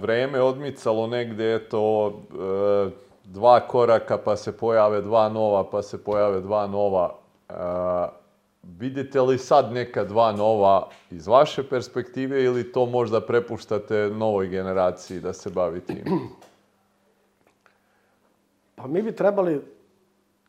vreme 0.00 0.40
odmicalo 0.40 1.06
negde, 1.06 1.54
eto, 1.54 2.08
e, 2.08 2.90
dva 3.24 3.60
koraka, 3.60 4.18
pa 4.18 4.36
se 4.36 4.56
pojave 4.56 5.00
dva 5.00 5.28
nova, 5.28 5.70
pa 5.70 5.82
se 5.82 6.04
pojave 6.04 6.40
dva 6.40 6.66
nova. 6.66 7.19
Vidite 8.62 9.20
li 9.20 9.38
sad 9.38 9.72
neka 9.72 10.04
dva 10.04 10.32
nova 10.32 10.88
iz 11.10 11.26
vaše 11.26 11.68
perspektive 11.68 12.44
ili 12.44 12.72
to 12.72 12.86
možda 12.86 13.20
prepuštate 13.20 13.94
novoj 13.94 14.48
generaciji 14.48 15.20
da 15.20 15.32
se 15.32 15.50
bavi 15.50 15.80
tim? 15.80 16.04
Pa 18.74 18.86
mi 18.86 19.02
bi 19.02 19.12
trebali, 19.12 19.60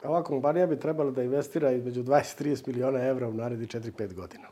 ova 0.04 0.24
kompanija 0.24 0.68
bi 0.68 0.80
trebala 0.80 1.12
da 1.12 1.24
investira 1.24 1.72
između 1.72 2.04
20 2.04 2.42
i 2.42 2.50
30 2.50 2.68
miliona 2.68 3.00
evra 3.00 3.28
u 3.28 3.34
naredni 3.34 3.68
4-5 3.68 4.14
godina. 4.14 4.48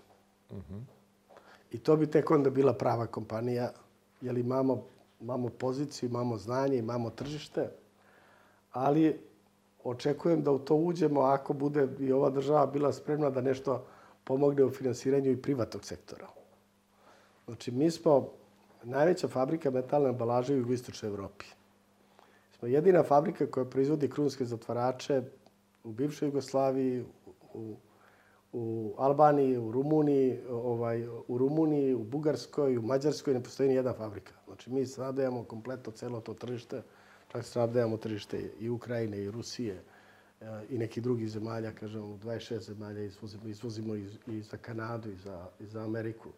Uh 0.50 0.58
-huh. 0.58 0.82
I 1.72 1.78
to 1.78 1.96
bi 1.96 2.08
tek 2.08 2.32
onda 2.32 2.50
bila 2.50 2.74
prava 2.74 3.06
kompanija, 3.06 3.72
jer 4.22 4.38
imamo, 4.38 4.84
imamo 5.22 5.50
poziciju, 5.50 6.10
imamo 6.10 6.38
znanje, 6.38 6.78
imamo 6.78 7.10
tržište, 7.10 7.70
ali 8.72 9.29
očekujem 9.84 10.44
da 10.44 10.52
u 10.52 10.60
to 10.60 10.76
uđemo 10.76 11.22
ako 11.22 11.54
bude 11.54 11.88
i 12.00 12.12
ova 12.12 12.30
država 12.30 12.66
bila 12.66 12.94
spremna 12.94 13.30
da 13.30 13.42
nešto 13.42 13.86
pomogne 14.24 14.64
u 14.64 14.70
finansiranju 14.70 15.32
i 15.32 15.42
privatnog 15.42 15.86
sektora. 15.86 16.28
Znači, 17.46 17.72
mi 17.72 17.92
smo 17.92 18.30
najveća 18.84 19.28
fabrika 19.28 19.72
metalne 19.72 20.10
ambalaže 20.10 20.54
u 20.54 20.58
jugoistočnoj 20.58 21.12
Evropi. 21.12 21.46
Smo 22.60 22.68
jedina 22.68 23.04
fabrika 23.04 23.48
koja 23.52 23.66
proizvodi 23.66 24.10
krunske 24.10 24.46
zatvarače 24.46 25.22
u 25.84 25.92
bivšoj 25.92 26.28
Jugoslaviji, 26.28 27.06
u, 27.54 27.76
u 28.54 28.94
Albaniji, 28.98 29.58
u 29.58 29.72
Rumuniji, 29.72 30.40
ovaj, 30.50 31.08
u 31.28 31.38
Rumuniji, 31.38 31.94
u 31.94 32.04
Bugarskoj, 32.04 32.78
u 32.78 32.82
Mađarskoj 32.82 33.34
ne 33.34 33.44
postoji 33.44 33.70
ni 33.70 33.76
jedna 33.76 33.94
fabrika. 33.94 34.34
Znači, 34.46 34.70
mi 34.70 34.86
snadajamo 34.86 35.44
kompletno 35.44 35.92
celo 35.92 36.22
to 36.22 36.34
tržište 36.34 36.82
snabdevamo 37.42 37.98
tržište 37.98 38.52
i 38.60 38.70
Ukrajine 38.70 39.18
i 39.18 39.32
Rusije 39.32 39.84
e, 40.42 40.46
i 40.70 40.78
nekih 40.78 41.04
drugih 41.04 41.30
zemalja, 41.30 41.72
kažem, 41.72 42.04
u 42.04 42.18
26 42.18 42.60
zemalja 42.60 43.04
izvozimo, 43.04 43.48
izvozimo 43.48 43.96
i, 43.96 44.08
i 44.28 44.42
za 44.42 44.58
Kanadu 44.58 45.12
i 45.12 45.16
za, 45.16 45.48
i 45.60 45.66
za 45.66 45.84
Ameriku 45.84 46.30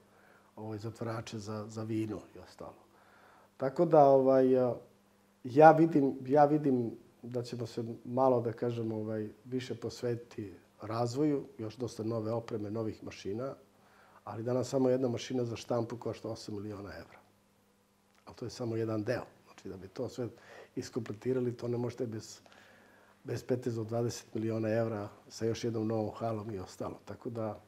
ovaj, 0.56 0.78
zatvarače 0.78 1.40
za, 1.40 1.66
za 1.68 1.84
vino 1.84 2.20
i 2.36 2.40
ostalo. 2.40 2.84
Tako 3.58 3.86
da 3.86 4.06
ovaj, 4.06 4.54
e, 4.54 4.74
ja, 5.44 5.72
vidim, 5.72 6.18
ja 6.26 6.46
vidim 6.46 6.92
da 7.22 7.44
ćemo 7.44 7.66
se 7.66 7.84
malo, 8.06 8.42
da 8.42 8.54
kažem, 8.54 8.92
ovaj, 8.92 9.30
više 9.46 9.76
posvetiti 9.76 10.54
razvoju, 10.82 11.46
još 11.58 11.76
dosta 11.76 12.04
nove 12.04 12.32
opreme, 12.32 12.72
novih 12.72 13.04
mašina, 13.04 13.56
ali 14.24 14.44
danas 14.44 14.70
samo 14.70 14.90
jedna 14.90 15.08
mašina 15.08 15.46
za 15.46 15.56
štampu 15.56 15.98
košta 15.98 16.30
8 16.30 16.52
miliona 16.52 16.90
evra. 16.90 17.20
Ali 18.26 18.36
to 18.36 18.46
je 18.46 18.50
samo 18.50 18.76
jedan 18.76 19.04
deo. 19.04 19.26
Znači 19.46 19.70
da 19.70 19.78
bi 19.78 19.88
to 19.88 20.10
sve 20.10 20.28
iskompletirali, 20.76 21.58
to 21.58 21.68
ne 21.68 21.78
možete 21.78 22.08
bez, 22.08 22.40
bez 23.24 23.44
peteza 23.44 23.82
od 23.82 23.90
20 23.90 24.24
miliona 24.34 24.70
evra 24.70 25.10
sa 25.30 25.46
još 25.46 25.64
jednom 25.64 25.88
novom 25.88 26.12
halom 26.16 26.52
i 26.52 26.60
ostalo. 26.60 27.00
Tako 27.06 27.30
da 27.30 27.62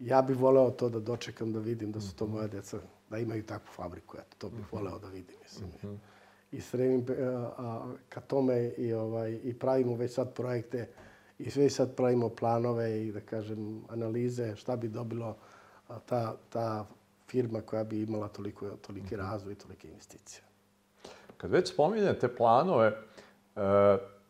ja 0.00 0.22
bih 0.22 0.36
voleo 0.36 0.70
to 0.70 0.88
da 0.88 1.00
dočekam 1.00 1.52
da 1.52 1.58
vidim 1.58 1.92
da 1.92 2.00
su 2.00 2.14
to 2.14 2.26
moja 2.26 2.46
deca, 2.46 2.78
da 3.10 3.18
imaju 3.18 3.42
takvu 3.42 3.68
fabriku. 3.74 4.16
Eto, 4.16 4.36
to 4.38 4.48
bih 4.48 4.66
mhm. 4.66 4.76
voleo 4.76 4.98
da 4.98 5.08
vidim, 5.08 5.36
mislim. 5.42 5.70
-hmm. 5.82 5.96
I 6.52 6.60
stremim 6.60 7.06
a, 7.08 7.52
a, 7.58 7.94
ka 8.08 8.20
tome 8.20 8.68
i, 8.68 8.92
ovaj, 8.92 9.40
i 9.44 9.58
pravimo 9.58 9.94
već 9.94 10.14
sad 10.14 10.34
projekte 10.34 10.88
i 11.38 11.50
sve 11.50 11.70
sad 11.70 11.94
pravimo 11.96 12.28
planove 12.28 13.06
i 13.06 13.12
da 13.12 13.20
kažem 13.20 13.84
analize 13.88 14.56
šta 14.56 14.76
bi 14.76 14.88
dobilo 14.88 15.36
ta, 16.06 16.36
ta 16.48 16.86
firma 17.26 17.60
koja 17.60 17.84
bi 17.84 18.02
imala 18.02 18.28
toliko, 18.28 18.70
toliki 18.70 19.14
mhm. 19.14 19.24
razvoj 19.24 19.52
i 19.52 19.56
tolike 19.56 19.88
investicije. 19.88 20.42
Kad 21.42 21.50
već 21.50 21.72
spominjete 21.72 22.34
planove, 22.34 22.86
e, 22.86 22.96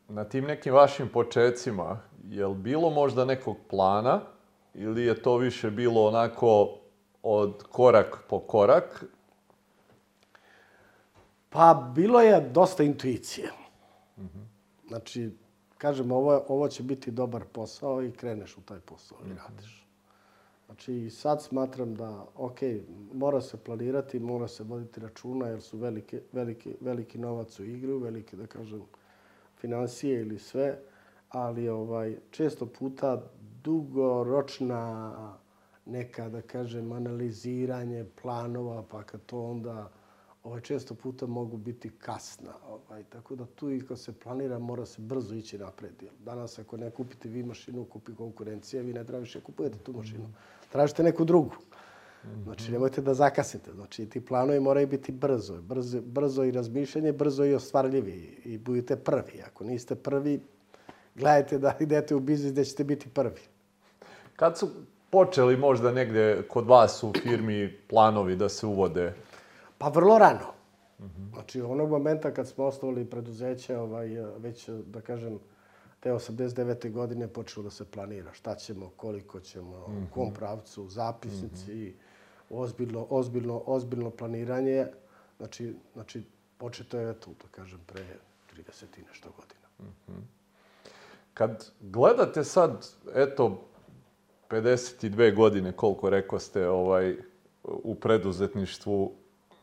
na 0.09 0.25
tim 0.25 0.45
nekim 0.45 0.75
vašim 0.75 1.09
početcima, 1.09 2.01
je 2.29 2.47
li 2.47 2.55
bilo 2.55 2.91
možda 2.91 3.25
nekog 3.25 3.57
plana 3.71 4.21
ili 4.75 5.05
je 5.05 5.23
to 5.23 5.37
više 5.37 5.71
bilo 5.71 6.07
onako 6.07 6.79
od 7.23 7.63
korak 7.71 8.19
po 8.29 8.39
korak? 8.39 9.05
Pa, 11.49 11.93
bilo 11.95 12.21
je 12.21 12.41
dosta 12.41 12.83
intuicije. 12.83 13.51
Mm 14.17 14.23
-hmm. 14.23 14.45
Znači, 14.89 15.31
kažem, 15.79 16.13
ovo, 16.13 16.45
ovo 16.49 16.69
će 16.69 16.83
biti 16.83 17.11
dobar 17.11 17.45
posao 17.53 18.03
i 18.03 18.13
kreneš 18.13 18.57
u 18.57 18.61
taj 18.61 18.81
posao 18.81 19.19
mm 19.19 19.25
-hmm. 19.25 19.33
i 19.33 19.37
radiš. 19.37 19.82
Znači, 20.73 21.11
sad 21.11 21.43
smatram 21.43 21.95
da, 21.95 22.27
ok, 22.37 22.59
mora 23.13 23.41
se 23.41 23.57
planirati, 23.57 24.21
mora 24.21 24.49
se 24.49 24.65
voditi 24.65 25.01
računa, 25.01 25.49
jer 25.49 25.63
su 25.63 25.79
velike, 25.79 26.21
veliki, 26.33 26.75
veliki 26.81 27.19
novac 27.19 27.61
u 27.61 27.65
igru, 27.65 27.99
velike, 27.99 28.37
da 28.37 28.47
kažem, 28.47 28.83
financije 29.57 30.21
ili 30.21 30.39
sve, 30.39 30.79
ali 31.29 31.69
ovaj, 31.69 32.17
često 32.31 32.67
puta 32.67 33.23
dugoročna 33.65 35.13
neka, 35.87 36.29
da 36.29 36.43
kažem, 36.43 36.93
analiziranje 36.93 38.07
planova, 38.23 38.85
pa 38.91 39.03
kad 39.03 39.21
to 39.27 39.45
onda 39.45 39.91
ovaj, 40.45 40.61
često 40.61 40.95
puta 40.95 41.27
mogu 41.27 41.57
biti 41.57 41.91
kasna. 41.91 42.53
Ovaj, 42.69 43.05
tako 43.05 43.35
da 43.35 43.47
tu 43.47 43.71
i 43.71 43.81
kad 43.81 44.01
se 44.01 44.13
planira 44.13 44.59
mora 44.59 44.87
se 44.87 45.03
brzo 45.03 45.35
ići 45.35 45.59
napred. 45.59 46.03
Danas 46.25 46.59
ako 46.59 46.77
ne 46.77 46.91
kupite 46.91 47.29
vi 47.29 47.43
mašinu, 47.43 47.85
kupi 47.85 48.15
konkurencija, 48.15 48.83
vi 48.83 48.93
ne 48.93 49.05
treba 49.05 49.21
više 49.21 49.41
kupujete 49.41 49.79
tu 49.79 49.93
mašinu. 49.93 50.29
Tražite 50.73 51.03
neku 51.03 51.25
drugu. 51.25 51.55
Znači, 52.45 52.73
nemojte 52.73 53.01
da 53.01 53.15
zakasnite. 53.15 53.73
Znači, 53.73 54.07
ti 54.07 54.21
planovi 54.21 54.61
moraju 54.61 54.87
biti 54.87 55.13
brzo. 55.13 55.63
Brzo, 55.63 56.01
brzo 56.01 56.45
i 56.45 56.51
razmišljanje, 56.51 57.13
brzo 57.13 57.45
i 57.45 57.55
ostvarljivi. 57.55 58.41
I 58.45 58.59
budite 58.59 58.97
prvi. 58.97 59.43
Ako 59.47 59.65
niste 59.65 59.95
prvi, 59.95 60.41
gledajte 61.15 61.59
da 61.59 61.77
idete 61.81 62.15
u 62.15 62.21
biznis 62.21 62.53
gde 62.53 62.65
ćete 62.65 62.85
biti 62.85 63.09
prvi. 63.09 63.41
Kad 64.37 64.59
su 64.59 64.69
počeli 65.11 65.57
možda 65.57 65.93
negde 65.93 66.43
kod 66.49 66.67
vas 66.67 67.03
u 67.03 67.13
firmi 67.23 67.79
planovi 67.89 68.37
da 68.37 68.49
se 68.49 68.67
uvode 68.67 69.15
Pa 69.83 69.89
vrlo 69.89 70.19
rano. 70.19 70.47
Mm 71.01 71.05
-hmm. 71.05 71.33
Znači, 71.33 71.61
onog 71.61 71.91
momenta 71.91 72.35
kad 72.35 72.49
smo 72.49 72.65
osnovali 72.65 73.05
preduzeće, 73.05 73.77
ovaj, 73.79 74.09
već, 74.39 74.69
da 74.69 75.01
kažem, 75.01 75.39
te 76.01 76.13
89. 76.13 76.93
godine 76.93 77.29
počelo 77.29 77.65
da 77.65 77.71
se 77.71 77.85
planira 77.85 78.33
šta 78.33 78.55
ćemo, 78.55 78.91
koliko 78.97 79.41
ćemo, 79.41 79.89
mm 79.89 79.93
-hmm. 79.93 80.05
u 80.05 80.15
kom 80.15 80.35
pravcu, 80.35 80.89
zapisnici, 80.89 81.73
mm 81.73 81.79
-hmm. 81.79 81.95
ozbiljno, 82.51 83.07
ozbiljno, 83.11 83.63
ozbiljno 83.67 84.11
planiranje. 84.11 84.87
Znači, 85.37 85.75
znači 85.95 86.23
početo 86.59 86.99
je, 86.99 87.11
eto, 87.11 87.31
da 87.31 87.49
kažem, 87.51 87.81
pre 87.87 88.05
30 88.57 88.85
i 88.99 89.05
nešto 89.09 89.29
godina. 89.37 89.69
Mm 89.81 89.95
-hmm. 90.09 90.23
Kad 91.35 91.71
gledate 91.81 92.45
sad, 92.45 92.87
eto, 93.15 93.65
52 94.51 95.37
godine, 95.37 95.73
koliko 95.73 96.11
rekao 96.11 96.39
ste, 96.39 96.69
ovaj, 96.69 97.17
u 97.65 97.95
preduzetništvu, 97.95 99.22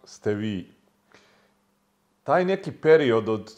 ste 0.10 0.34
vi 0.34 0.68
taj 2.24 2.46
neki 2.46 2.72
period 2.72 3.30
od 3.30 3.54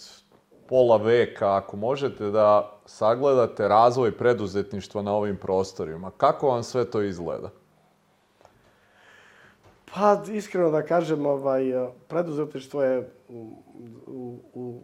pola 0.70 0.98
veka, 0.98 1.56
ako 1.56 1.78
možete 1.78 2.30
da 2.32 2.72
sagledate 2.86 3.68
razvoj 3.68 4.12
preduzetništva 4.18 5.02
na 5.02 5.14
ovim 5.14 5.38
prostorima, 5.38 6.12
kako 6.18 6.48
vam 6.48 6.64
sve 6.64 6.86
to 6.86 7.02
izgleda? 7.02 7.50
Pa, 9.94 10.24
iskreno 10.32 10.70
da 10.72 10.86
kažem, 10.86 11.26
ovaj, 11.26 11.64
preduzetništvo 12.08 12.84
je 12.84 13.10
u, 13.30 13.56
u, 14.08 14.40
u, 14.54 14.82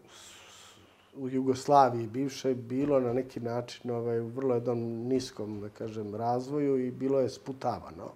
u 1.16 1.30
Jugoslaviji 1.30 2.08
bivšoj 2.08 2.56
bilo 2.56 3.00
na 3.00 3.14
neki 3.14 3.40
način 3.40 3.92
ovaj, 3.92 4.20
u 4.20 4.28
vrlo 4.28 4.56
jednom 4.56 4.80
niskom, 5.08 5.62
da 5.62 5.70
kažem, 5.70 6.16
razvoju 6.16 6.86
i 6.86 6.92
bilo 6.92 7.20
je 7.20 7.30
sputavano. 7.30 8.12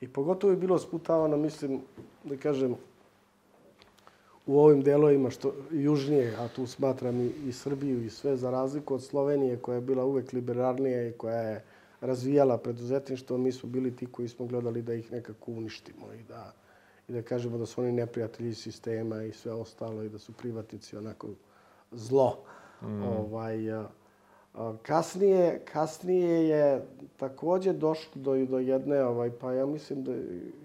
I 0.00 0.08
pogotovo 0.08 0.50
je 0.50 0.56
bilo 0.56 0.78
sputavano, 0.78 1.36
mislim, 1.36 1.80
da 2.24 2.36
kažem, 2.36 2.74
u 4.46 4.58
ovim 4.60 4.82
delovima 4.82 5.30
što 5.30 5.54
južnije, 5.70 6.36
a 6.38 6.48
tu 6.48 6.66
smatram 6.66 7.20
i, 7.20 7.32
i 7.46 7.52
Srbiju 7.52 8.04
i 8.04 8.10
sve, 8.10 8.36
za 8.36 8.50
razliku 8.50 8.94
od 8.94 9.02
Slovenije 9.02 9.56
koja 9.56 9.74
je 9.74 9.80
bila 9.80 10.04
uvek 10.04 10.32
liberalnija 10.32 11.08
i 11.08 11.12
koja 11.12 11.40
je 11.40 11.64
razvijala 12.00 12.58
preduzetništvo, 12.58 13.38
mi 13.38 13.52
smo 13.52 13.68
bili 13.68 13.96
ti 13.96 14.06
koji 14.06 14.28
smo 14.28 14.46
gledali 14.46 14.82
da 14.82 14.94
ih 14.94 15.12
nekako 15.12 15.50
uništimo 15.50 16.12
i 16.20 16.22
da, 16.28 16.52
i 17.08 17.12
da 17.12 17.22
kažemo 17.22 17.58
da 17.58 17.66
su 17.66 17.80
oni 17.80 17.92
neprijatelji 17.92 18.54
sistema 18.54 19.22
i 19.22 19.32
sve 19.32 19.52
ostalo 19.52 20.02
i 20.02 20.08
da 20.08 20.18
su 20.18 20.32
privatnici 20.32 20.96
onako 20.96 21.28
zlo. 21.92 22.38
Mm. 22.82 23.02
Ovaj, 23.02 23.58
Kasnije, 24.82 25.60
kasnije 25.64 26.48
je 26.48 26.86
takođe 27.16 27.72
došlo 27.72 28.22
do, 28.22 28.46
do 28.46 28.58
jedne, 28.58 29.04
ovaj, 29.04 29.30
pa 29.30 29.52
ja 29.52 29.66
mislim 29.66 30.04
da 30.04 30.12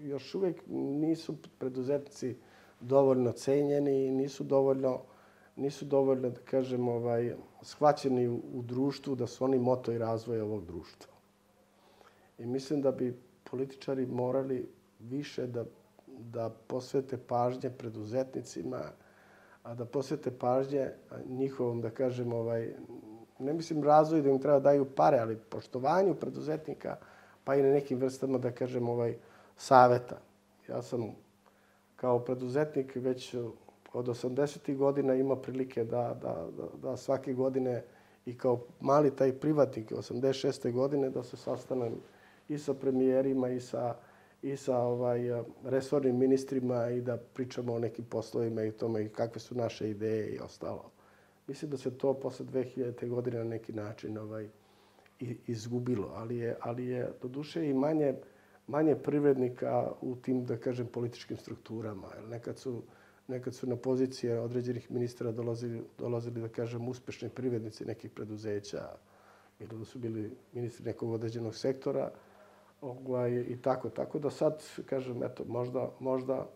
još 0.02 0.34
uvek 0.34 0.62
nisu 0.68 1.34
preduzetnici 1.58 2.36
dovoljno 2.80 3.32
cenjeni, 3.32 4.10
nisu 4.10 4.44
dovoljno 4.44 5.00
nisu 5.56 5.84
dovoljno, 5.84 6.30
da 6.30 6.40
kažem, 6.40 6.88
ovaj, 6.88 7.34
shvaćeni 7.62 8.28
u, 8.28 8.40
u 8.54 8.62
društvu, 8.62 9.14
da 9.14 9.26
su 9.26 9.44
oni 9.44 9.58
moto 9.58 9.92
i 9.92 9.98
razvoj 9.98 10.40
ovog 10.40 10.66
društva. 10.66 11.12
I 12.38 12.46
mislim 12.46 12.82
da 12.82 12.92
bi 12.92 13.18
političari 13.50 14.06
morali 14.06 14.68
više 15.00 15.46
da, 15.46 15.64
da 16.06 16.50
posvete 16.66 17.18
pažnje 17.18 17.70
preduzetnicima, 17.70 18.80
a 19.62 19.74
da 19.74 19.84
posvete 19.84 20.30
pažnje 20.30 20.90
njihovom, 21.28 21.80
da 21.80 21.90
kažem, 21.90 22.32
ovaj, 22.32 22.74
ne 23.38 23.52
mislim 23.52 23.84
razvoju 23.84 24.22
da 24.22 24.30
im 24.30 24.38
treba 24.38 24.60
daju 24.60 24.84
pare, 24.84 25.18
ali 25.18 25.36
poštovanju 25.36 26.14
preduzetnika, 26.14 26.96
pa 27.44 27.54
i 27.54 27.62
na 27.62 27.68
nekim 27.68 27.98
vrstama, 27.98 28.38
da 28.38 28.50
kažem, 28.50 28.88
ovaj, 28.88 29.16
saveta. 29.56 30.16
Ja 30.68 30.82
sam 30.82 31.14
kao 31.96 32.18
preduzetnik 32.18 32.92
već 32.94 33.34
od 33.92 34.06
80. 34.06 34.76
godina 34.76 35.14
ima 35.14 35.36
prilike 35.36 35.84
da, 35.84 36.18
da, 36.22 36.46
da, 36.56 36.88
da 36.88 36.96
svake 36.96 37.32
godine 37.32 37.84
i 38.26 38.38
kao 38.38 38.60
mali 38.80 39.16
taj 39.16 39.32
privatnik 39.32 39.92
86. 39.92 40.72
godine 40.72 41.10
da 41.10 41.22
se 41.22 41.36
sastanem 41.36 41.94
i 42.48 42.58
sa 42.58 42.74
premijerima 42.74 43.48
i 43.48 43.60
sa 43.60 43.94
i 44.42 44.56
sa 44.56 44.78
ovaj, 44.78 45.20
resornim 45.64 46.16
ministrima 46.16 46.90
i 46.90 47.00
da 47.00 47.16
pričamo 47.16 47.74
o 47.74 47.78
nekim 47.78 48.04
poslovima 48.04 48.64
i 48.64 48.72
tome 48.72 49.04
i 49.04 49.08
kakve 49.08 49.40
su 49.40 49.54
naše 49.54 49.90
ideje 49.90 50.28
i 50.28 50.38
ostalo. 50.38 50.90
Mislim 51.46 51.70
da 51.70 51.76
se 51.76 51.98
to 51.98 52.14
posle 52.14 52.46
2000. 52.46 53.08
godine 53.08 53.38
na 53.38 53.44
neki 53.44 53.72
način 53.72 54.18
ovaj, 54.18 54.48
izgubilo, 55.46 56.12
ali 56.14 56.36
je, 56.36 56.56
ali 56.60 56.86
je 56.86 57.12
do 57.22 57.28
duše 57.28 57.70
i 57.70 57.74
manje, 57.74 58.14
manje 58.66 58.96
privrednika 58.96 59.92
u 60.00 60.16
tim, 60.16 60.44
da 60.44 60.56
kažem, 60.56 60.86
političkim 60.86 61.36
strukturama. 61.36 62.08
Nekad 62.30 62.58
su, 62.58 62.82
nekad 63.28 63.54
su 63.54 63.66
na 63.66 63.76
pozicije 63.76 64.40
određenih 64.40 64.90
ministra 64.90 65.32
dolazili, 65.32 65.82
dolazili, 65.98 66.40
da 66.40 66.48
kažem, 66.48 66.88
uspešni 66.88 67.28
privrednici 67.28 67.84
nekih 67.84 68.10
preduzeća, 68.10 68.88
ili 69.60 69.78
da 69.78 69.84
su 69.84 69.98
bili 69.98 70.36
ministri 70.52 70.84
nekog 70.84 71.10
određenog 71.10 71.54
sektora, 71.54 72.10
ovaj, 72.80 73.44
i 73.48 73.56
tako. 73.62 73.90
Tako 73.90 74.18
da 74.18 74.30
sad, 74.30 74.62
kažem, 74.86 75.22
eto, 75.22 75.44
možda, 75.44 75.90
možda, 76.00 76.46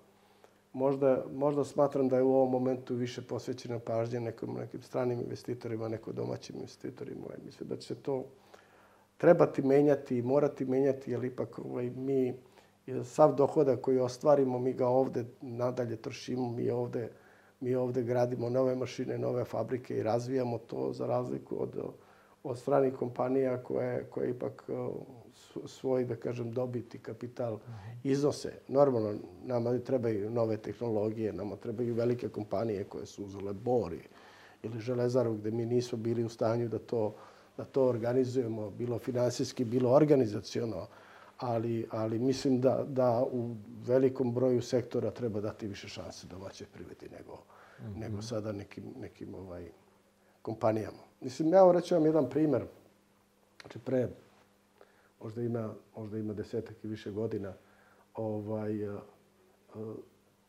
možda, 0.78 1.24
možda 1.34 1.64
smatram 1.64 2.08
da 2.08 2.16
je 2.16 2.22
u 2.22 2.34
ovom 2.34 2.50
momentu 2.50 2.94
više 2.94 3.22
posvećena 3.22 3.78
pažnja 3.78 4.20
nekom, 4.20 4.54
nekim 4.54 4.82
stranim 4.82 5.20
investitorima, 5.20 5.88
neko 5.88 6.12
domaćim 6.12 6.56
investitorima. 6.56 7.26
Mislim 7.44 7.68
da 7.68 7.76
će 7.76 7.86
se 7.86 7.94
to 7.94 8.24
trebati 9.16 9.62
menjati 9.62 10.18
i 10.18 10.22
morati 10.22 10.64
menjati, 10.64 11.10
jer 11.10 11.24
ipak 11.24 11.58
ovaj, 11.58 11.90
mi 11.90 12.34
sav 13.04 13.34
dohodak 13.34 13.80
koji 13.80 13.98
ostvarimo, 13.98 14.58
mi 14.58 14.72
ga 14.72 14.86
ovde 14.88 15.24
nadalje 15.40 15.96
trošimo, 15.96 16.50
mi 16.52 16.70
ovde, 16.70 17.08
mi 17.60 17.74
ovde 17.74 18.02
gradimo 18.02 18.50
nove 18.50 18.76
mašine, 18.76 19.18
nove 19.18 19.44
fabrike 19.44 19.96
i 19.96 20.02
razvijamo 20.02 20.58
to 20.58 20.92
za 20.92 21.06
razliku 21.06 21.62
od, 21.62 21.76
od 22.42 22.58
stranih 22.58 22.94
kompanija 22.94 23.62
koje, 23.62 24.04
koje 24.10 24.30
ipak 24.30 24.70
svoj, 25.66 26.04
da 26.04 26.16
kažem, 26.16 26.52
dobit 26.52 26.94
i 26.94 26.98
kapital 26.98 27.58
iznose. 28.04 28.52
Normalno, 28.68 29.14
nama 29.44 29.78
trebaju 29.78 30.30
nove 30.30 30.56
tehnologije, 30.56 31.32
nama 31.32 31.56
trebaju 31.56 31.94
velike 31.94 32.28
kompanije 32.28 32.84
koje 32.84 33.06
su 33.06 33.24
uzele 33.24 33.52
Bori 33.52 34.02
ili 34.62 34.80
Železaru, 34.80 35.34
gde 35.34 35.50
mi 35.50 35.66
nismo 35.66 35.98
bili 35.98 36.24
u 36.24 36.28
stanju 36.28 36.68
da 36.68 36.78
to, 36.78 37.14
da 37.56 37.64
to 37.64 37.84
organizujemo, 37.84 38.70
bilo 38.70 38.98
finansijski, 38.98 39.64
bilo 39.64 39.90
organizacijono, 39.90 40.86
ali, 41.38 41.86
ali 41.90 42.18
mislim 42.18 42.60
da, 42.60 42.84
da 42.88 43.24
u 43.32 43.56
velikom 43.86 44.34
broju 44.34 44.62
sektora 44.62 45.10
treba 45.10 45.40
dati 45.40 45.66
više 45.66 45.88
šanse 45.88 46.26
domaće 46.26 46.66
privredi 46.72 47.08
nego, 47.18 47.34
mm 47.34 47.84
-hmm. 47.84 48.00
nego 48.00 48.22
sada 48.22 48.52
nekim, 48.52 48.84
nekim 49.00 49.34
ovaj, 49.34 49.68
kompanijama. 50.42 51.02
Mislim, 51.20 51.54
evo 51.54 51.72
reću 51.72 51.94
vam 51.94 52.06
jedan 52.06 52.30
primer. 52.30 52.64
Znači, 53.60 53.78
pre 53.78 54.08
možda 55.22 55.42
ima, 55.42 55.74
možda 55.96 56.18
ima 56.18 56.34
desetak 56.34 56.84
i 56.84 56.88
više 56.88 57.10
godina, 57.10 57.52
ovaj, 58.14 58.88
uh, 58.88 59.00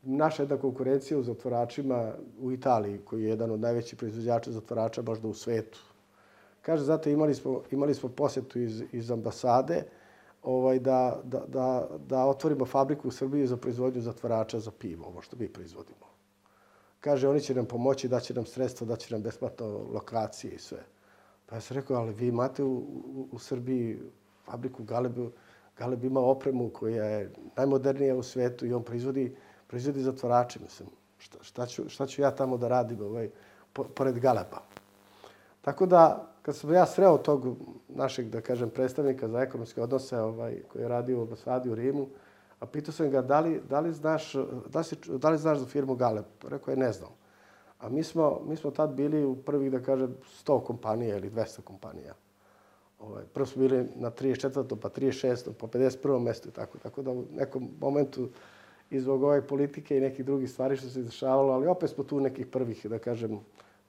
naša 0.02 0.44
jedna 0.44 0.58
konkurencija 0.58 1.20
u 1.20 1.24
zatvoračima 1.24 2.14
u 2.40 2.52
Italiji, 2.52 3.00
koji 3.06 3.24
je 3.24 3.30
jedan 3.30 3.52
od 3.52 3.60
najvećih 3.60 4.00
proizvođača 4.00 4.52
zatvarača 4.52 5.02
možda 5.02 5.28
u 5.28 5.34
svetu. 5.34 5.80
Kaže, 6.62 6.84
zato 6.84 7.10
imali 7.10 7.36
smo, 7.36 7.62
imali 7.72 7.94
smo 7.96 8.10
posjetu 8.10 8.60
iz, 8.60 8.84
iz 8.92 9.12
ambasade 9.12 9.84
ovaj, 10.44 10.80
da, 10.80 11.22
da, 11.24 11.44
da, 11.48 11.88
da 12.08 12.26
otvorimo 12.26 12.66
fabriku 12.66 13.08
u 13.08 13.12
Srbiji 13.12 13.48
za 13.48 13.58
proizvodnju 13.58 14.02
zatvarača 14.02 14.60
za 14.60 14.72
pivo, 14.72 15.06
ovo 15.06 15.22
što 15.22 15.38
mi 15.38 15.48
proizvodimo. 15.48 16.10
Kaže, 17.00 17.28
oni 17.28 17.42
će 17.42 17.56
nam 17.56 17.66
pomoći, 17.66 18.08
daće 18.08 18.34
nam 18.34 18.46
sredstva, 18.46 18.88
daće 18.88 19.14
nam 19.14 19.24
besplatno 19.24 19.68
lokacije 19.94 20.54
i 20.54 20.60
sve. 20.60 20.86
Pa 21.46 21.56
ja 21.56 21.62
sam 21.62 21.78
rekao, 21.78 21.98
ali 21.98 22.14
vi 22.14 22.28
imate 22.28 22.64
u, 22.64 22.74
u, 22.78 23.28
u 23.32 23.40
Srbiji 23.40 24.00
fabriku 24.52 24.84
Galeb, 24.84 25.18
Galeb 25.78 26.04
ima 26.04 26.20
opremu 26.20 26.70
koja 26.70 27.06
je 27.06 27.32
najmodernija 27.56 28.16
u 28.16 28.24
svetu 28.24 28.66
i 28.66 28.74
on 28.74 28.84
proizvodi, 28.84 29.36
proizvodi 29.68 30.02
zatvorače, 30.02 30.60
mislim. 30.64 30.90
Šta, 31.18 31.38
šta, 31.42 31.66
ću, 31.66 31.90
šta 31.90 32.08
ću 32.08 32.22
ja 32.22 32.32
tamo 32.32 32.58
da 32.58 32.68
radim 32.68 33.02
ovaj, 33.02 33.30
pored 33.74 34.20
Galeba? 34.20 34.62
Tako 35.62 35.86
da, 35.86 36.28
kad 36.42 36.56
sam 36.56 36.74
ja 36.74 36.86
sreo 36.86 37.18
tog 37.18 37.58
našeg, 37.88 38.30
da 38.30 38.42
kažem, 38.42 38.70
predstavnika 38.70 39.28
za 39.28 39.42
ekonomske 39.42 39.82
odnose 39.82 40.20
ovaj, 40.20 40.62
koji 40.72 40.82
je 40.82 40.88
radio 40.88 41.20
u 41.20 41.22
ambasadi 41.22 41.70
u 41.70 41.76
Rimu, 41.76 42.08
a 42.60 42.66
pitao 42.66 42.94
sam 42.94 43.10
ga 43.10 43.22
da 43.22 43.40
li, 43.40 43.62
da 43.70 43.80
li, 43.80 43.94
znaš, 43.94 44.34
da, 44.68 44.84
si, 44.84 44.96
da 45.08 45.30
li 45.30 45.38
znaš 45.38 45.58
za 45.58 45.66
firmu 45.66 45.96
Galeb? 45.96 46.26
Rekao 46.48 46.72
je 46.72 46.78
ne 46.78 46.92
znam. 46.92 47.10
A 47.80 47.90
mi 47.90 48.04
smo, 48.04 48.42
mi 48.46 48.56
smo 48.56 48.72
tad 48.72 48.94
bili 48.94 49.26
u 49.26 49.36
prvih, 49.36 49.72
da 49.72 49.80
kažem, 49.80 50.16
100 50.46 50.64
kompanija 50.64 51.18
ili 51.18 51.30
200 51.32 51.62
kompanija. 51.62 52.14
Ovaj, 53.00 53.24
prvo 53.34 53.46
smo 53.46 53.62
bili 53.62 53.88
na 53.96 54.12
34. 54.12 54.76
pa 54.82 54.90
36. 54.90 55.54
pa 55.54 55.68
51. 55.68 56.20
mestu 56.20 56.50
i 56.50 56.52
tako. 56.52 56.78
Tako 56.78 57.02
da 57.02 57.12
u 57.12 57.26
nekom 57.36 57.70
momentu 57.80 58.30
izvog 58.90 59.24
ove 59.24 59.48
politike 59.48 59.98
i 59.98 60.02
nekih 60.02 60.26
drugih 60.26 60.52
stvari 60.52 60.78
što 60.78 60.90
se 60.90 61.02
dešavalo, 61.02 61.54
ali 61.54 61.68
opet 61.68 61.90
smo 61.90 62.04
tu 62.04 62.20
nekih 62.20 62.48
prvih, 62.48 62.86
da 62.86 63.00
kažem, 63.00 63.40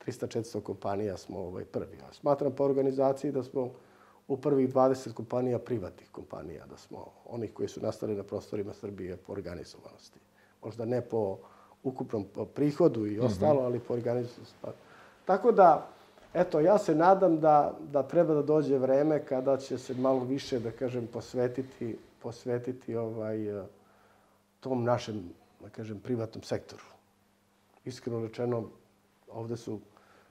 300-400 0.07 0.61
kompanija 0.61 1.17
smo 1.17 1.39
ovaj, 1.39 1.65
prvi. 1.65 1.97
Ja 1.97 2.13
smatram 2.13 2.53
po 2.53 2.65
organizaciji 2.65 3.33
da 3.33 3.43
smo 3.43 3.71
u 4.29 4.37
prvih 4.37 4.75
20 4.75 5.13
kompanija 5.13 5.59
privatnih 5.59 6.09
kompanija, 6.13 6.67
da 6.67 6.77
smo 6.77 7.07
onih 7.27 7.53
koji 7.53 7.69
su 7.69 7.81
nastali 7.81 8.15
na 8.15 8.23
prostorima 8.23 8.73
Srbije 8.73 9.17
po 9.17 9.33
organizovanosti. 9.33 10.21
Možda 10.65 10.85
ne 10.85 11.01
po 11.01 11.39
ukupnom 11.83 12.27
prihodu 12.55 13.07
i 13.07 13.21
ostalo, 13.21 13.55
mm 13.55 13.63
-hmm. 13.63 13.67
ali 13.67 13.81
po 13.81 13.95
organizovanosti. 13.95 14.57
Tako 15.25 15.53
da, 15.53 15.89
Eto, 16.35 16.61
ja 16.61 16.79
se 16.79 16.95
nadam 16.95 17.41
da, 17.41 17.79
da 17.93 18.03
treba 18.03 18.35
da 18.35 18.43
dođe 18.43 18.79
vreme 18.79 19.25
kada 19.25 19.57
će 19.57 19.79
se 19.79 19.95
malo 19.95 20.25
više, 20.25 20.59
da 20.59 20.71
kažem, 20.71 21.07
posvetiti, 21.07 21.97
posvetiti 22.23 22.97
ovaj, 22.97 23.59
eh, 23.59 23.65
tom 24.61 24.85
našem, 24.85 25.23
da 25.61 25.69
kažem, 25.69 26.01
privatnom 26.01 26.43
sektoru. 26.43 26.85
Iskreno 27.85 28.21
rečeno, 28.23 28.69
ovde 29.29 29.57
su 29.57 29.81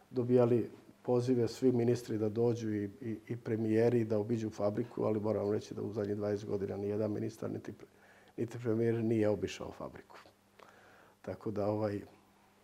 dobijali 0.10 0.70
pozive 1.02 1.48
svi 1.48 1.72
ministri 1.72 2.18
da 2.18 2.30
dođu 2.30 2.74
i, 2.74 2.84
i, 3.02 3.18
i 3.28 3.38
premijeri 3.38 4.04
da 4.04 4.20
obiđu 4.20 4.50
fabriku, 4.50 5.04
ali 5.04 5.20
moram 5.20 5.52
reći 5.52 5.74
da 5.74 5.82
u 5.82 5.92
zadnjih 5.92 6.18
20 6.18 6.46
godina 6.46 6.78
ni 6.78 6.88
jedan 6.88 7.12
ministar, 7.12 7.52
niti, 7.52 7.74
niti 8.38 8.60
premijer 8.60 9.04
nije 9.04 9.30
obišao 9.30 9.72
fabriku. 9.72 10.18
Tako 11.22 11.52
da, 11.52 11.68
ovaj, 11.68 12.02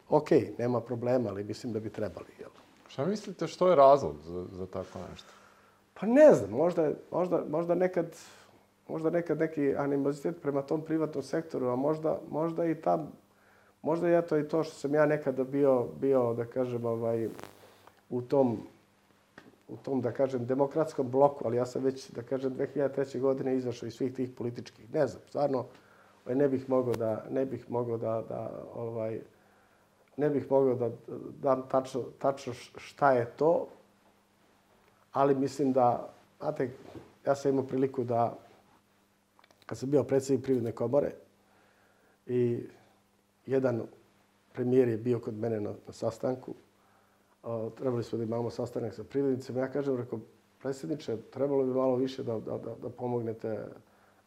ok, 0.09 0.29
nema 0.57 0.81
problema, 0.81 1.29
ali 1.29 1.43
mislim 1.43 1.73
da 1.73 1.79
bi 1.79 1.89
trebali, 1.89 2.29
jel? 2.39 2.64
Šta 2.87 3.05
mislite 3.05 3.47
što 3.47 3.69
je 3.69 3.75
razlog 3.75 4.15
za, 4.23 4.45
za 4.51 4.65
tako 4.65 4.99
nešto? 5.11 5.27
Pa 5.93 6.05
ne 6.05 6.33
znam, 6.33 6.49
možda, 6.49 6.91
možda, 7.11 7.43
možda 7.49 7.75
nekad 7.75 8.05
možda 8.87 9.09
nekad 9.09 9.39
neki 9.39 9.75
animozitet 9.77 10.41
prema 10.41 10.61
tom 10.61 10.81
privatnom 10.81 11.23
sektoru, 11.23 11.67
a 11.67 11.75
možda, 11.75 12.19
možda 12.31 12.65
i 12.65 12.75
ta, 12.75 13.07
možda 13.81 14.07
je 14.07 14.27
to 14.27 14.37
i 14.37 14.47
to 14.47 14.63
što 14.63 14.75
sam 14.75 14.93
ja 14.93 15.05
nekada 15.05 15.43
bio, 15.43 15.87
bio 16.01 16.33
da 16.33 16.45
kažem, 16.45 16.85
ovaj, 16.85 17.29
u 18.09 18.21
tom, 18.21 18.57
u 19.67 19.77
tom, 19.77 20.01
da 20.01 20.11
kažem, 20.11 20.45
demokratskom 20.45 21.11
bloku, 21.11 21.47
ali 21.47 21.57
ja 21.57 21.65
sam 21.65 21.83
već, 21.83 22.09
da 22.09 22.21
kažem, 22.21 22.55
2003. 22.55 23.19
godine 23.19 23.55
izašao 23.55 23.87
iz 23.87 23.93
svih 23.93 24.13
tih 24.13 24.29
političkih. 24.37 24.93
Ne 24.93 25.07
znam, 25.07 25.21
stvarno, 25.27 25.65
ovaj, 26.25 26.35
ne 26.35 26.47
bih 26.47 26.69
mogao 26.69 26.93
da, 26.93 27.25
ne 27.29 27.45
bih 27.45 27.71
mogao 27.71 27.97
da, 27.97 28.23
da 28.29 28.63
ovaj, 28.75 29.21
ne 30.17 30.29
bih 30.29 30.51
mogao 30.51 30.75
da 30.75 30.89
dam 31.41 31.63
tačno, 31.69 32.03
tačno 32.19 32.53
šta 32.77 33.11
je 33.11 33.25
to, 33.37 33.67
ali 35.11 35.35
mislim 35.35 35.73
da, 35.73 36.13
znate, 36.39 36.69
ja 37.25 37.35
sam 37.35 37.51
imao 37.51 37.67
priliku 37.67 38.03
da, 38.03 38.37
kad 39.65 39.77
sam 39.77 39.89
bio 39.89 40.03
predsednik 40.03 40.43
Privredne 40.43 40.71
komore 40.71 41.11
i 42.25 42.63
jedan 43.45 43.81
premijer 44.53 44.87
je 44.87 44.97
bio 44.97 45.19
kod 45.19 45.37
mene 45.37 45.61
na, 45.61 45.73
na 45.87 45.93
sastanku, 45.93 46.53
o, 47.43 47.69
trebali 47.69 48.03
smo 48.03 48.17
da 48.17 48.23
imamo 48.23 48.49
sastanak 48.49 48.93
sa 48.93 49.03
privrednicima, 49.03 49.59
ja 49.59 49.71
kažem, 49.71 49.97
rekao, 49.97 50.19
predsjedniče, 50.61 51.17
trebalo 51.31 51.63
bi 51.63 51.73
malo 51.73 51.95
više 51.95 52.23
da, 52.23 52.39
da, 52.39 52.57
da, 52.57 52.75
da 52.81 52.89
pomognete, 52.89 53.47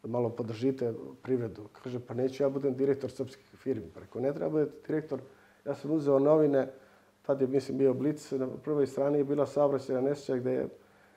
da 0.03 0.09
malo 0.09 0.29
podržite 0.29 0.93
privredu. 1.21 1.67
Kaže, 1.83 1.99
pa 1.99 2.13
neću 2.13 2.43
ja 2.43 2.49
budem 2.49 2.75
direktor 2.75 3.11
srpskih 3.11 3.45
firmi. 3.45 3.89
Pa 3.93 3.99
rekao, 3.99 4.21
ne 4.21 4.33
treba 4.33 4.49
budete 4.49 4.87
direktor 4.87 5.19
Ja 5.69 5.75
sam 5.75 5.91
uzeo 5.91 6.19
novine, 6.19 6.67
tad 7.21 7.41
je, 7.41 7.47
mislim, 7.47 7.77
bio 7.77 7.93
blic, 7.93 8.31
na 8.31 8.47
prvoj 8.63 8.87
strani 8.87 9.17
je 9.17 9.23
bila 9.23 9.45
saobraćajna 9.45 10.01
nesreća 10.01 10.37
gde 10.37 10.51
je, 10.51 10.67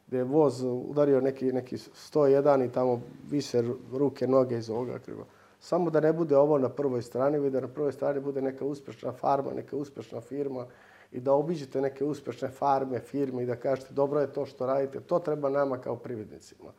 gde 0.07 0.17
je 0.17 0.25
voz 0.25 0.63
udario 0.63 1.21
neki, 1.21 1.53
neki 1.53 1.77
101 1.77 2.67
i 2.67 2.73
tamo 2.73 3.01
vise 3.31 3.65
ruke, 3.93 4.27
noge 4.27 4.59
iz 4.59 4.71
ovoga 4.71 4.99
kriva. 4.99 5.25
Samo 5.61 5.91
da 5.91 6.01
ne 6.01 6.13
bude 6.13 6.37
ovo 6.37 6.59
na 6.59 6.69
prvoj 6.69 7.03
strani, 7.03 7.39
već 7.39 7.53
da 7.53 7.61
na 7.61 7.69
prvoj 7.69 7.93
strani 7.93 8.21
bude 8.21 8.43
neka 8.43 8.65
uspešna 8.65 9.13
farma, 9.13 9.53
neka 9.53 9.77
uspešna 9.77 10.21
firma 10.21 10.67
i 11.13 11.21
da 11.21 11.33
obiđete 11.33 11.81
neke 11.81 12.05
uspešne 12.05 12.49
farme, 12.49 12.99
firme 12.99 13.43
i 13.43 13.47
da 13.47 13.57
kažete 13.57 13.95
dobro 13.95 14.21
je 14.21 14.33
to 14.33 14.47
što 14.47 14.67
radite. 14.67 15.01
To 15.01 15.19
treba 15.19 15.49
nama 15.49 15.79
kao 15.79 15.97
privrednicima. 15.97 16.73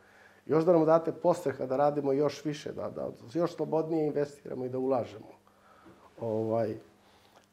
Još 0.46 0.64
da 0.66 0.74
nam 0.74 0.86
date 0.86 1.12
postreha 1.12 1.66
da 1.66 1.78
radimo 1.78 2.14
još 2.14 2.46
više, 2.46 2.72
da, 2.72 2.90
da 2.90 3.10
još 3.34 3.56
slobodnije 3.56 4.08
investiramo 4.08 4.66
i 4.66 4.70
da 4.70 4.80
ulažemo. 4.80 5.32
Ovaj, 6.20 6.78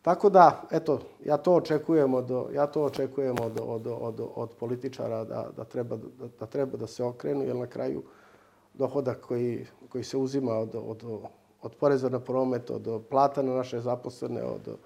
tako 0.02 0.30
da, 0.30 0.62
eto, 0.70 1.00
ja 1.24 1.36
to 1.36 1.54
očekujem 1.54 2.14
od, 2.14 2.30
ja 2.54 2.66
to 2.66 2.84
očekujem 2.84 3.36
od, 3.42 3.60
od, 3.62 3.86
od, 3.86 4.20
od 4.34 4.50
političara 4.60 5.24
da, 5.24 5.48
da, 5.56 5.64
treba, 5.64 5.96
da, 5.96 6.28
da 6.40 6.46
treba 6.46 6.76
da 6.76 6.86
se 6.86 7.04
okrenu, 7.04 7.44
jer 7.44 7.56
na 7.56 7.66
kraju 7.66 8.02
dohodak 8.74 9.20
koji, 9.20 9.66
koji 9.88 10.04
se 10.04 10.16
uzima 10.16 10.52
od, 10.52 10.74
od, 10.74 11.04
od 11.62 11.74
poreza 11.74 12.08
na 12.08 12.20
promet, 12.20 12.70
od 12.70 13.02
plata 13.10 13.42
na 13.42 13.54
naše 13.54 13.80
zaposlene, 13.80 14.42
od 14.42 14.76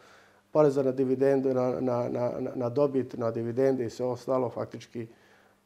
poreza 0.53 0.83
na 0.83 0.93
dividendu, 0.93 1.55
na, 1.55 1.81
na, 1.81 2.09
na, 2.09 2.33
na 2.55 2.69
dobit, 2.69 3.17
na 3.19 3.31
dividende 3.31 3.87
i 3.87 3.91
sve 3.91 4.07
ostalo, 4.07 4.51
faktički 4.51 5.07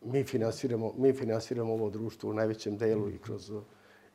mi 0.00 0.24
finansiramo, 0.24 0.92
mi 0.96 1.12
finansiramo 1.12 1.72
ovo 1.72 1.90
društvo 1.90 2.30
u 2.30 2.34
najvećem 2.34 2.76
delu 2.76 3.10
i 3.10 3.18
kroz, 3.18 3.52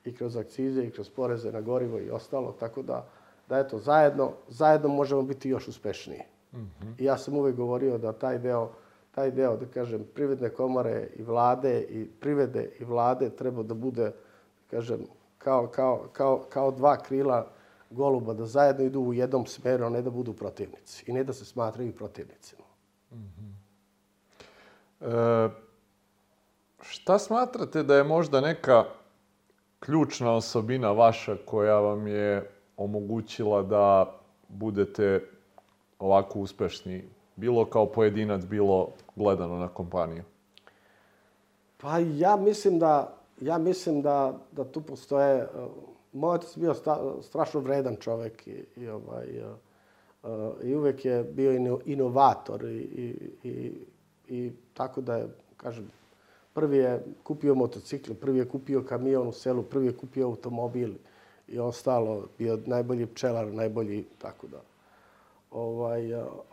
i 0.06 0.16
kroz 0.16 0.38
akcize 0.38 0.84
i 0.84 0.92
kroz 0.92 1.10
poreze 1.10 1.52
na 1.52 1.62
gorivo 1.62 2.00
i 2.00 2.10
ostalo. 2.10 2.52
Tako 2.60 2.82
da, 2.82 3.10
da 3.50 3.60
eto, 3.60 3.80
zajedno, 3.80 4.32
zajedno 4.48 4.88
možemo 4.88 5.22
biti 5.22 5.50
još 5.50 5.68
uspešniji. 5.68 6.22
Mm 6.54 6.58
-hmm. 6.58 6.94
I 6.98 7.06
ja 7.06 7.18
sam 7.18 7.38
uvek 7.38 7.56
govorio 7.56 7.98
da 7.98 8.14
taj 8.14 8.40
deo, 8.40 8.72
taj 9.12 9.32
deo, 9.32 9.58
da 9.58 9.66
kažem, 9.66 10.06
privredne 10.14 10.50
komore 10.50 11.10
i 11.16 11.24
vlade 11.24 11.82
i 11.82 12.08
privede 12.20 12.72
i 12.80 12.84
vlade 12.84 13.30
treba 13.30 13.64
da 13.64 13.74
bude, 13.74 14.04
da 14.04 14.78
kažem, 14.78 15.00
kao, 15.38 15.68
kao, 15.68 16.08
kao, 16.14 16.46
kao 16.50 16.72
dva 16.72 16.98
krila 16.98 17.48
goluba, 17.90 18.34
da 18.34 18.46
zajedno 18.46 18.84
idu 18.84 19.00
u 19.00 19.14
jednom 19.14 19.46
smeru, 19.46 19.86
a 19.86 19.90
ne 19.90 20.02
da 20.02 20.10
budu 20.10 20.34
protivnici. 20.34 21.04
I 21.08 21.14
ne 21.14 21.24
da 21.24 21.34
se 21.34 21.46
smatraju 21.46 21.96
protivnicima. 21.96 22.64
Mm 23.12 23.16
-hmm. 23.16 23.54
e, 25.02 25.50
šta 26.82 27.20
smatrate 27.20 27.84
da 27.84 27.96
je 27.96 28.04
možda 28.04 28.42
neka 28.42 28.86
ključna 29.80 30.36
osobina 30.36 30.92
vaša 30.92 31.38
koja 31.46 31.80
vam 31.80 32.08
je 32.08 32.50
omogućila 32.84 33.62
da 33.62 34.14
budete 34.50 35.22
ovako 36.00 36.40
uspešni, 36.40 37.04
bilo 37.36 37.66
kao 37.66 37.86
pojedinac, 37.86 38.46
bilo 38.46 38.90
gledano 39.16 39.58
na 39.58 39.68
kompaniju? 39.68 40.24
Pa 41.78 42.00
ja 42.00 42.36
mislim 42.36 42.80
da, 42.80 43.18
ja 43.42 43.58
mislim 43.58 44.02
da, 44.02 44.38
da 44.52 44.64
tu 44.64 44.82
postoje... 44.82 45.48
Moj 46.14 46.36
otac 46.36 46.58
bio 46.58 46.74
sta, 46.74 47.14
strašno 47.22 47.60
vredan 47.60 47.96
čovek 47.96 48.48
i, 48.48 48.66
i, 48.76 48.88
ovaj, 48.88 49.28
i 50.64 50.76
uvek 50.76 51.06
je 51.06 51.24
bio 51.24 51.80
inovator 51.86 52.66
i, 52.66 52.78
i, 52.78 53.32
i, 53.50 53.72
i 54.28 54.52
tako 54.74 55.02
da 55.02 55.16
je, 55.16 55.28
kažem, 55.58 55.92
prvi 56.54 56.78
je 56.78 57.04
kupio 57.24 57.56
motocikl, 57.56 58.14
prvi 58.14 58.40
je 58.40 58.50
kupio 58.50 58.84
kamion 58.84 59.28
u 59.28 59.32
selu, 59.32 59.64
prvi 59.64 59.86
je 59.86 59.98
kupio 59.98 60.28
automobil 60.28 60.94
i 61.54 61.60
ostalo, 61.60 62.28
bio 62.38 62.60
najbolji 62.66 63.06
pčelar, 63.06 63.48
najbolji, 63.48 64.06
tako 64.18 64.48
da. 64.48 64.62
Ovaj, 65.52 66.02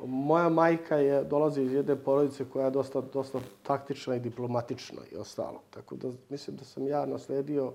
moja 0.07 0.49
majka 0.49 0.97
je, 0.97 1.25
dolazi 1.25 1.63
iz 1.63 1.73
jedne 1.73 1.97
porodice 1.97 2.45
koja 2.53 2.65
je 2.65 2.71
dosta, 2.71 3.01
dosta 3.01 3.41
taktična 3.63 4.17
i 4.17 4.21
diplomatična 4.21 5.03
i 5.13 5.17
ostalo. 5.17 5.61
Tako 5.71 5.97
da 5.97 6.11
mislim 6.29 6.57
da 6.57 6.65
sam 6.65 6.87
ja 6.87 7.07
nasledio 7.07 7.73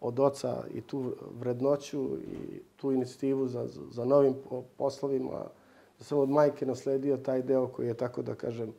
od 0.00 0.20
oca 0.20 0.64
i 0.74 0.80
tu 0.80 1.14
vrednoću 1.40 2.18
i 2.18 2.60
tu 2.76 2.92
inicijativu 2.92 3.46
za, 3.48 3.66
za 3.90 4.04
novim 4.04 4.34
poslovima. 4.76 5.44
Da 5.98 6.04
sam 6.04 6.18
od 6.18 6.30
majke 6.30 6.66
nasledio 6.66 7.16
taj 7.16 7.42
deo 7.42 7.68
koji 7.68 7.86
je, 7.86 7.94
tako 7.94 8.22
da 8.22 8.34
kažem, 8.34 8.72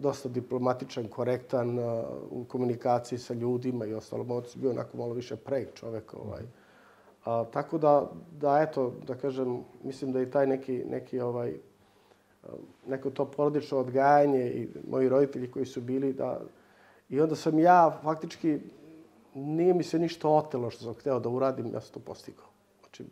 dosta 0.00 0.28
diplomatičan, 0.28 1.08
korektan 1.08 1.78
u 2.30 2.44
komunikaciji 2.48 3.18
sa 3.18 3.34
ljudima 3.34 3.86
i 3.86 3.94
ostalo. 3.94 4.24
Moj 4.24 4.38
otac 4.38 4.56
bio 4.56 4.70
onako 4.70 4.96
malo 4.96 5.14
više 5.14 5.36
prejk 5.36 5.74
čovek. 5.74 6.14
Ovaj. 6.14 6.42
A, 7.24 7.44
tako 7.52 7.78
da, 7.78 8.10
da 8.40 8.58
eto, 8.60 8.92
da 9.06 9.14
kažem, 9.14 9.64
mislim 9.82 10.12
da 10.12 10.22
i 10.22 10.30
taj 10.30 10.46
neki, 10.46 10.84
neki 10.90 11.20
ovaj, 11.20 11.54
neko 12.86 13.10
to 13.10 13.24
porodično 13.24 13.78
odgajanje 13.78 14.50
i 14.50 14.68
moji 14.90 15.08
roditelji 15.08 15.50
koji 15.50 15.66
su 15.66 15.80
bili 15.80 16.12
da... 16.12 16.40
I 17.08 17.20
onda 17.20 17.36
sam 17.36 17.58
ja 17.58 17.98
faktički, 18.02 18.58
nije 19.34 19.74
mi 19.74 19.82
se 19.82 19.98
ništa 19.98 20.28
otelo 20.28 20.70
što 20.70 20.84
sam 20.84 20.94
hteo 20.94 21.20
da 21.20 21.28
uradim, 21.28 21.72
ja 21.72 21.80
sam 21.80 21.94
to 21.94 22.00
postigao. 22.00 22.46
Znači, 22.80 23.04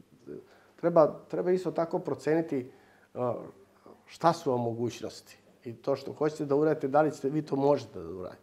treba, 0.80 1.20
treba 1.28 1.50
isto 1.50 1.70
tako 1.70 1.98
proceniti 1.98 2.70
šta 4.06 4.32
su 4.32 4.50
vam 4.50 4.60
mogućnosti. 4.60 5.38
I 5.64 5.72
to 5.72 5.96
što 5.96 6.12
hoćete 6.12 6.44
da 6.44 6.56
uradite, 6.56 6.88
da 6.88 7.02
li 7.02 7.12
ćete 7.12 7.28
vi 7.28 7.42
to 7.42 7.56
možete 7.56 8.00
da 8.00 8.08
uradite. 8.08 8.41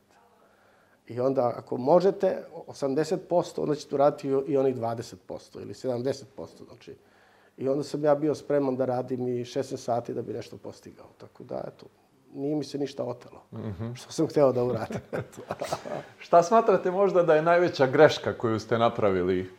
I 1.09 1.19
onda, 1.19 1.53
ako 1.55 1.77
možete 1.77 2.43
80%, 2.67 3.61
onda 3.61 3.75
ćete 3.75 3.95
uraditi 3.95 4.27
i 4.27 4.57
oni 4.57 4.75
20% 4.75 5.61
ili 5.61 5.73
70%. 5.73 6.23
Znači, 6.67 6.95
I 7.57 7.67
onda 7.69 7.83
sam 7.83 8.03
ja 8.03 8.15
bio 8.15 8.35
spreman 8.35 8.75
da 8.75 8.85
radim 8.85 9.27
i 9.27 9.45
16 9.45 9.77
sati 9.77 10.13
da 10.13 10.21
bi 10.21 10.33
nešto 10.33 10.57
postigao. 10.57 11.07
Tako 11.17 11.43
da, 11.43 11.63
eto, 11.67 11.85
nije 12.33 12.55
mi 12.55 12.63
se 12.63 12.77
ništa 12.77 13.03
otelo. 13.03 13.41
Mm 13.51 13.57
-hmm. 13.57 13.95
Što 13.95 14.11
sam 14.11 14.27
hteo 14.27 14.51
da 14.51 14.63
uradim. 14.63 14.99
Šta 16.25 16.43
smatrate 16.43 16.91
možda 16.91 17.23
da 17.23 17.35
je 17.35 17.41
najveća 17.41 17.87
greška 17.87 18.37
koju 18.37 18.59
ste 18.59 18.77
napravili 18.77 19.49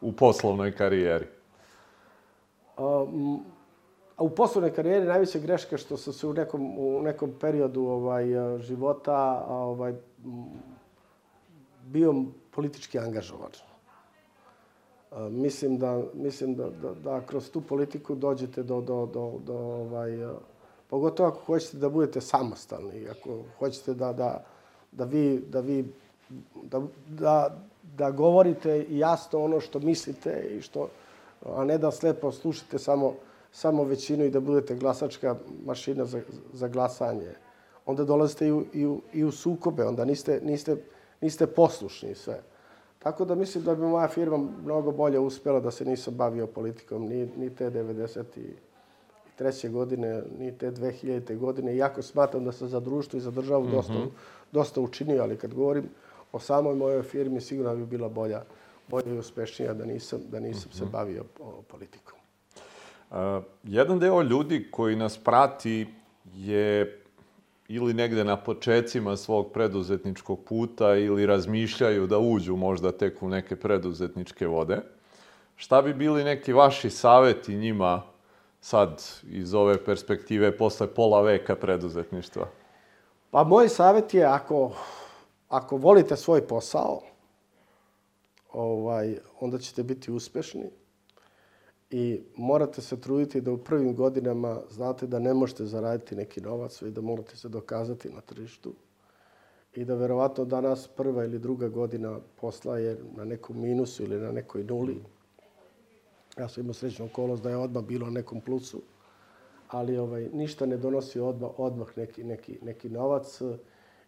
u 0.00 0.12
poslovnoj 0.12 0.76
karijeri? 0.76 1.26
Um, 2.76 3.44
a 4.16 4.24
u 4.24 4.30
poslovnoj 4.30 4.74
karijeri 4.74 5.06
najveća 5.06 5.38
greška 5.38 5.76
što 5.76 5.96
sam 5.96 6.12
se 6.12 6.26
u 6.26 6.32
nekom, 6.32 6.78
u 6.78 7.02
nekom 7.02 7.32
periodu 7.40 7.82
ovaj, 7.82 8.24
života 8.60 9.46
ovaj, 9.48 9.94
bio 11.84 12.14
politički 12.50 12.98
angažovan. 12.98 13.50
Mislim 15.30 15.78
da, 15.78 16.02
mislim 16.14 16.54
da, 16.54 16.70
da, 16.70 16.94
da 16.94 17.20
kroz 17.20 17.50
tu 17.50 17.60
politiku 17.60 18.14
dođete 18.14 18.62
do, 18.62 18.80
do, 18.80 19.06
do, 19.06 19.32
do 19.46 19.56
ovaj, 19.56 20.10
pogotovo 20.90 21.28
ako 21.28 21.40
hoćete 21.40 21.76
da 21.76 21.88
budete 21.88 22.20
samostalni, 22.20 23.08
ako 23.08 23.38
hoćete 23.58 23.94
da, 23.94 24.12
da, 24.12 24.44
da 24.92 25.04
vi, 25.04 25.44
da 25.48 25.60
vi 25.60 25.92
da, 26.62 26.82
da, 27.08 27.56
da 27.96 28.10
govorite 28.10 28.86
jasno 28.90 29.44
ono 29.44 29.60
što 29.60 29.78
mislite 29.78 30.48
i 30.58 30.60
što, 30.60 30.88
a 31.46 31.64
ne 31.64 31.78
da 31.78 31.90
slepo 31.90 32.32
slušate 32.32 32.78
samo, 32.78 33.14
samo 33.56 33.84
većinu 33.84 34.24
i 34.24 34.30
da 34.30 34.40
budete 34.40 34.74
glasačka 34.74 35.36
mašina 35.64 36.04
za, 36.04 36.20
za 36.52 36.68
glasanje 36.68 37.34
onda 37.86 38.04
dolazite 38.04 38.46
i 38.46 38.52
u, 38.52 38.64
i 38.72 38.86
u, 38.86 39.00
i 39.12 39.24
u 39.24 39.32
sukobe, 39.32 39.84
onda 39.84 40.04
niste, 40.04 40.40
niste, 40.42 40.76
niste 41.20 41.46
poslušni 41.46 42.14
sve. 42.14 42.42
Tako 42.98 43.24
da 43.24 43.34
mislim 43.34 43.64
da 43.64 43.74
bi 43.74 43.82
moja 43.82 44.08
firma 44.08 44.38
mnogo 44.64 44.92
bolje 44.92 45.18
uspela 45.18 45.60
da 45.60 45.70
se 45.70 45.84
nisam 45.84 46.14
bavio 46.14 46.46
politikom 46.46 47.08
ni, 47.08 47.28
ni 47.36 47.54
te 47.54 47.70
93. 47.70 49.70
godine, 49.70 50.22
ni 50.38 50.58
te 50.58 50.70
2000. 50.70 51.38
godine, 51.38 51.76
iako 51.76 52.02
smatram 52.02 52.44
da 52.44 52.52
sam 52.52 52.68
za 52.68 52.80
društvo 52.80 53.16
i 53.16 53.20
za 53.20 53.30
državu 53.30 53.64
mm 53.64 53.68
-hmm. 53.68 53.72
dosta, 53.72 54.06
dosta 54.52 54.80
učinio, 54.80 55.22
ali 55.22 55.36
kad 55.36 55.54
govorim 55.54 55.88
o 56.32 56.38
samoj 56.38 56.74
mojoj 56.74 57.02
firmi, 57.02 57.40
sigurno 57.40 57.76
bi 57.76 57.86
bila 57.86 58.08
bolja, 58.08 58.42
bolja 58.88 59.14
i 59.14 59.18
uspešnija 59.18 59.74
da 59.74 59.84
nisam, 59.84 60.20
da 60.30 60.40
nisam 60.40 60.68
mm 60.68 60.72
-hmm. 60.72 60.78
se 60.78 60.84
mhm. 60.84 60.92
bavio 60.92 61.24
politikom. 61.68 62.15
Jedan 63.62 63.98
deo 63.98 64.22
ljudi 64.22 64.68
koji 64.70 64.96
nas 64.96 65.18
prati 65.18 65.86
je 66.34 67.02
ili 67.68 67.94
negde 67.94 68.24
na 68.24 68.36
počecima 68.36 69.16
svog 69.16 69.52
preduzetničkog 69.52 70.44
puta 70.44 70.94
ili 70.94 71.26
razmišljaju 71.26 72.06
da 72.06 72.18
uđu 72.18 72.56
možda 72.56 72.92
tek 72.92 73.22
u 73.22 73.28
neke 73.28 73.56
preduzetničke 73.56 74.46
vode. 74.46 74.80
Šta 75.56 75.82
bi 75.82 75.94
bili 75.94 76.24
neki 76.24 76.52
vaši 76.52 76.90
saveti 76.90 77.56
njima 77.56 78.02
sad 78.60 79.02
iz 79.22 79.54
ove 79.54 79.84
perspektive 79.84 80.56
posle 80.56 80.86
pola 80.86 81.22
veka 81.22 81.56
preduzetništva? 81.56 82.48
Pa 83.30 83.44
moj 83.44 83.68
savjet 83.68 84.14
je 84.14 84.24
ako, 84.24 84.72
ako 85.48 85.76
volite 85.76 86.16
svoj 86.16 86.46
posao, 86.46 87.00
ovaj, 88.52 89.18
onda 89.40 89.58
ćete 89.58 89.82
biti 89.82 90.12
uspešni 90.12 90.70
i 91.90 92.22
morate 92.36 92.82
se 92.82 93.00
truditi 93.00 93.40
da 93.40 93.52
u 93.52 93.58
prvim 93.58 93.94
godinama 93.94 94.60
znate 94.70 95.06
da 95.06 95.18
ne 95.18 95.34
možete 95.34 95.64
zaraditi 95.64 96.16
neki 96.16 96.40
novac, 96.40 96.82
i 96.82 96.90
da 96.90 97.00
morate 97.00 97.36
se 97.36 97.48
dokazati 97.48 98.10
na 98.10 98.20
tržištu 98.20 98.74
i 99.74 99.84
da 99.84 99.94
verovatno 99.94 100.44
danas 100.44 100.88
prva 100.88 101.24
ili 101.24 101.38
druga 101.38 101.68
godina 101.68 102.18
posla 102.40 102.78
je 102.78 102.98
na 103.16 103.24
nekom 103.24 103.60
minusu 103.60 104.02
ili 104.02 104.20
na 104.20 104.32
nekoj 104.32 104.64
nuli. 104.64 105.02
Ja 106.38 106.48
sam 106.48 106.62
imao 106.62 106.74
srećnu 106.74 107.04
okolost 107.06 107.42
da 107.42 107.50
je 107.50 107.56
odmah 107.56 107.84
bilo 107.84 108.06
na 108.06 108.12
nekom 108.12 108.40
plusu, 108.40 108.82
ali 109.68 109.98
ovaj, 109.98 110.28
ništa 110.32 110.66
ne 110.66 110.76
donosi 110.76 111.20
odmah, 111.20 111.50
odmah 111.56 111.98
neki, 111.98 112.24
neki, 112.24 112.58
neki 112.62 112.88
novac 112.88 113.40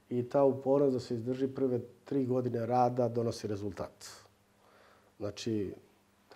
i 0.08 0.28
ta 0.28 0.44
upornost 0.44 0.92
da 0.92 1.00
se 1.00 1.14
izdrži 1.14 1.48
prve 1.48 1.80
tri 2.04 2.26
godine 2.26 2.66
rada 2.66 3.08
donosi 3.08 3.46
rezultat. 3.46 4.06
Znači, 5.18 5.74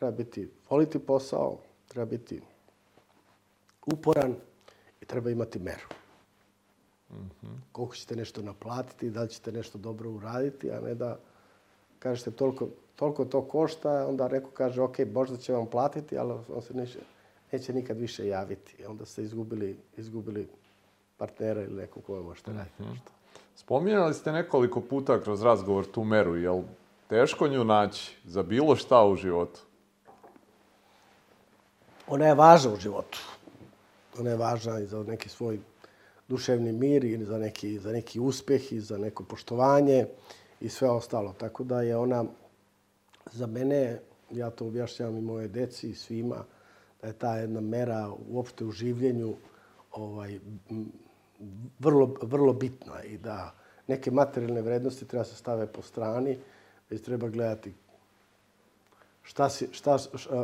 treba 0.03 0.17
biti, 0.17 0.51
voliti 0.71 0.99
posao, 0.99 1.59
treba 1.89 2.05
biti 2.05 2.41
uporan 3.87 4.35
i 5.01 5.05
treba 5.05 5.31
imati 5.31 5.59
meru. 5.59 5.87
Mm 7.11 7.15
-hmm. 7.15 7.57
Koliko 7.73 7.95
ćete 7.95 8.17
nešto 8.17 8.43
naplatiti, 8.43 9.11
da 9.11 9.23
li 9.23 9.29
ćete 9.29 9.53
nešto 9.53 9.79
dobro 9.79 10.11
uraditi, 10.11 10.71
a 10.71 10.81
ne 10.81 10.95
da 10.95 11.19
kažete 11.99 12.31
toliko, 12.31 12.69
toliko 12.97 13.25
to 13.25 13.43
košta, 13.43 14.07
onda 14.09 14.29
neko 14.29 14.51
kaže, 14.51 14.83
ok, 14.83 14.99
možda 15.15 15.37
će 15.37 15.53
vam 15.53 15.67
platiti, 15.67 16.19
ali 16.19 16.33
on 16.55 16.63
se 16.63 16.75
neće, 16.75 16.99
neće 17.53 17.73
nikad 17.73 17.99
više 17.99 18.27
javiti. 18.27 18.77
I 18.83 18.87
onda 18.87 19.05
ste 19.05 19.23
izgubili, 19.23 19.77
izgubili 19.97 20.49
partnera 21.17 21.63
ili 21.63 21.75
nekog 21.75 22.05
ko 22.05 22.23
možete 22.23 22.51
mm 22.51 22.55
-hmm. 22.55 22.59
raditi 22.59 23.11
Spominjali 23.57 24.15
ste 24.15 24.33
nekoliko 24.33 24.81
puta 24.81 25.21
kroz 25.21 25.43
razgovor 25.43 25.87
tu 25.87 26.05
meru, 26.05 26.37
jel 26.37 26.63
teško 27.09 27.49
nju 27.49 27.65
naći 27.65 28.17
za 28.25 28.43
bilo 28.43 28.77
šta 28.77 29.05
u 29.05 29.17
životu? 29.17 29.61
Ona 32.09 32.27
je 32.27 32.35
važna 32.35 32.73
u 32.73 32.77
životu. 32.77 33.19
Ona 34.19 34.31
je 34.31 34.37
važna 34.37 34.81
i 34.81 34.87
za 34.87 35.03
neki 35.03 35.29
svoj 35.29 35.61
duševni 36.29 36.73
mir 36.73 37.05
i 37.05 37.25
za 37.25 37.39
neki, 37.39 37.79
za 37.79 37.93
neki 37.93 38.21
uspeh 38.21 38.73
i 38.73 38.81
za 38.81 38.99
neko 38.99 39.25
poštovanje 39.25 40.07
i 40.61 40.69
sve 40.69 40.91
ostalo. 40.91 41.35
Tako 41.39 41.65
da 41.65 41.83
je 41.83 41.97
ona 41.97 42.25
za 43.33 43.47
mene, 43.47 44.01
ja 44.31 44.51
to 44.51 44.67
objašnjavam 44.67 45.19
i 45.19 45.21
moje 45.21 45.49
deci 45.49 45.91
i 45.91 45.95
svima, 45.95 46.45
da 47.03 47.09
je 47.09 47.13
ta 47.13 47.37
jedna 47.37 47.61
mera 47.61 48.11
uopšte 48.29 48.65
u 48.65 48.71
življenju 48.71 49.35
ovaj, 49.93 50.39
vrlo, 51.79 52.15
vrlo 52.23 52.53
bitna 52.53 53.03
i 53.05 53.19
da 53.19 53.55
neke 53.87 54.11
materijalne 54.11 54.63
vrednosti 54.63 55.05
treba 55.05 55.25
se 55.25 55.37
stave 55.37 55.67
po 55.67 55.83
strani, 55.83 56.39
već 56.91 57.03
treba 57.03 57.29
gledati 57.29 57.75
šta 59.23 59.49
si, 59.49 59.69
šta, 59.73 59.99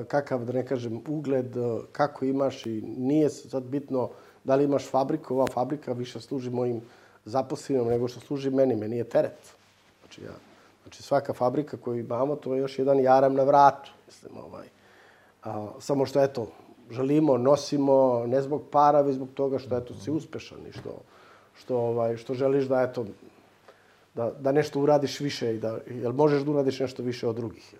kakav, 0.08 0.44
da 0.44 0.52
ne 0.52 0.66
kažem, 0.66 1.00
ugled, 1.08 1.56
kako 1.92 2.24
imaš 2.24 2.66
i 2.66 2.80
nije 2.96 3.30
sad 3.30 3.62
bitno 3.62 4.10
da 4.44 4.54
li 4.54 4.64
imaš 4.64 4.90
fabriku, 4.90 5.34
ova 5.34 5.46
fabrika 5.52 5.92
više 5.92 6.20
služi 6.20 6.50
mojim 6.50 6.80
zaposlenim 7.24 7.86
nego 7.86 8.08
što 8.08 8.20
služi 8.20 8.50
meni, 8.50 8.76
meni 8.76 8.96
je 8.96 9.04
teret. 9.04 9.52
Znači, 10.00 10.22
ja, 10.22 10.32
znači 10.82 11.02
svaka 11.02 11.32
fabrika 11.32 11.76
koju 11.76 11.98
imamo, 11.98 12.36
to 12.36 12.54
je 12.54 12.60
još 12.60 12.78
jedan 12.78 13.00
jaram 13.00 13.34
na 13.34 13.42
vratu. 13.42 13.90
Mislim, 14.06 14.32
ovaj. 14.36 14.66
A, 15.44 15.68
samo 15.80 16.06
što, 16.06 16.22
eto, 16.22 16.46
želimo, 16.90 17.36
nosimo, 17.38 18.26
ne 18.26 18.42
zbog 18.42 18.62
para, 18.70 19.00
već 19.00 19.14
zbog 19.14 19.28
toga 19.34 19.58
što, 19.58 19.76
eto, 19.76 19.94
si 19.94 20.10
uspešan 20.10 20.58
i 20.68 20.72
što, 20.72 21.00
što, 21.58 21.76
ovaj, 21.76 22.16
što 22.16 22.34
želiš 22.34 22.64
da, 22.64 22.82
eto, 22.82 23.06
da, 24.14 24.30
da 24.30 24.52
nešto 24.52 24.80
uradiš 24.80 25.20
više 25.20 25.54
i 25.54 25.58
da, 25.58 25.78
jel 25.86 26.12
možeš 26.12 26.42
da 26.42 26.50
uradiš 26.50 26.80
nešto 26.80 27.02
više 27.02 27.28
od 27.28 27.36
drugih. 27.36 27.74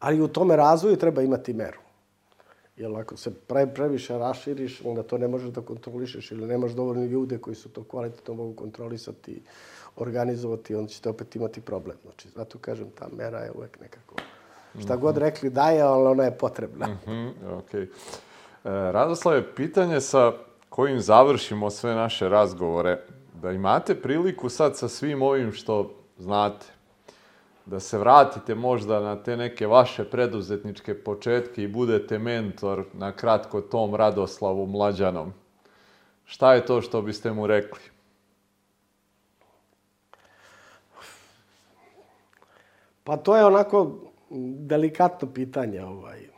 Ali 0.00 0.20
u 0.20 0.28
tome 0.28 0.56
razvoju 0.56 0.96
treba 0.96 1.22
imati 1.22 1.52
meru. 1.52 1.78
Jer 2.76 2.96
ako 2.96 3.16
se 3.16 3.34
pre, 3.34 3.66
previše 3.66 4.18
raširiš, 4.18 4.82
onda 4.84 5.02
to 5.02 5.18
ne 5.18 5.28
možeš 5.28 5.48
da 5.48 5.60
kontrolišeš 5.60 6.30
ili 6.30 6.46
nemaš 6.46 6.72
dovoljno 6.72 7.04
ljude 7.04 7.38
koji 7.38 7.56
su 7.56 7.68
to 7.68 7.84
kvalitetno 7.84 8.34
mogu 8.34 8.54
kontrolisati, 8.54 9.42
organizovati, 9.96 10.74
onda 10.74 10.88
ćete 10.88 11.08
opet 11.08 11.36
imati 11.36 11.60
problem. 11.60 11.96
Znači, 12.02 12.28
zato 12.28 12.58
kažem, 12.58 12.90
ta 12.98 13.08
mera 13.16 13.38
je 13.38 13.52
uvek 13.54 13.80
nekako... 13.80 14.14
Šta 14.80 14.96
god 14.96 15.14
mhm. 15.14 15.24
rekli 15.24 15.50
da 15.50 15.70
je, 15.70 15.82
ali 15.82 16.06
ona 16.06 16.24
je 16.24 16.38
potrebna. 16.38 16.86
Mm 16.86 16.98
-hmm, 17.06 17.32
okay. 17.44 17.82
e, 17.82 17.88
Radoslave, 18.92 19.54
pitanje 19.54 20.00
sa 20.00 20.32
kojim 20.68 21.00
završimo 21.00 21.70
sve 21.70 21.94
naše 21.94 22.28
razgovore, 22.28 23.00
da 23.42 23.50
imate 23.50 23.94
priliku 23.94 24.48
sad 24.48 24.76
sa 24.76 24.88
svim 24.88 25.22
ovim 25.22 25.52
što 25.52 25.94
znate, 26.18 26.66
da 27.70 27.80
se 27.80 27.98
vratite 27.98 28.54
možda 28.54 29.00
na 29.00 29.22
te 29.22 29.36
neke 29.36 29.66
vaše 29.66 30.04
preduzetničke 30.04 30.94
početke 30.94 31.62
i 31.62 31.68
budete 31.68 32.18
mentor 32.18 32.84
na 32.92 33.12
kratko 33.12 33.60
tom 33.60 33.94
Radoslavu 33.94 34.66
Mlađanom. 34.66 35.32
Šta 36.24 36.54
je 36.54 36.66
to 36.66 36.82
što 36.82 37.02
biste 37.02 37.32
mu 37.32 37.46
rekli? 37.46 37.80
Pa 43.04 43.16
to 43.16 43.36
je 43.36 43.44
onako 43.44 43.98
delikatno 44.58 45.32
pitanje. 45.32 45.84
Ovaj. 45.84 46.28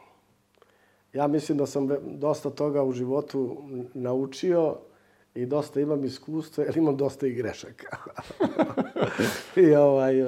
Ja 1.12 1.26
mislim 1.26 1.59
da 1.59 1.66
sam 1.66 1.89
dosta 2.05 2.51
toga 2.51 2.83
u 2.83 2.93
životu 2.93 3.57
naučio 3.95 4.76
i 5.35 5.47
dosta 5.47 5.80
imam 5.80 6.05
iskustva, 6.05 6.64
jer 6.64 6.76
imam 6.76 6.97
dosta 6.97 7.26
i 7.26 7.33
grešaka. 7.33 7.97
I 9.66 9.74
ovaj, 9.74 10.22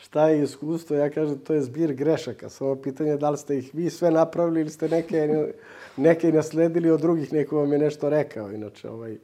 šta 0.00 0.28
je 0.28 0.42
iskustvo? 0.42 0.96
Ja 0.96 1.10
kažem, 1.10 1.38
to 1.38 1.54
je 1.54 1.62
zbir 1.62 1.92
grešaka. 1.94 2.48
Samo 2.48 2.76
pitanje 2.76 3.10
je 3.10 3.16
da 3.16 3.30
li 3.30 3.38
ste 3.38 3.58
ih 3.58 3.70
vi 3.74 3.90
sve 3.90 4.10
napravili 4.10 4.60
ili 4.60 4.70
ste 4.70 4.88
neke, 4.88 5.52
neke 5.96 6.32
nasledili 6.32 6.90
od 6.90 7.00
drugih, 7.00 7.32
neko 7.32 7.56
vam 7.56 7.72
je 7.72 7.78
nešto 7.78 8.08
rekao. 8.08 8.52
Inače, 8.52 8.88
ovaj, 8.90 9.16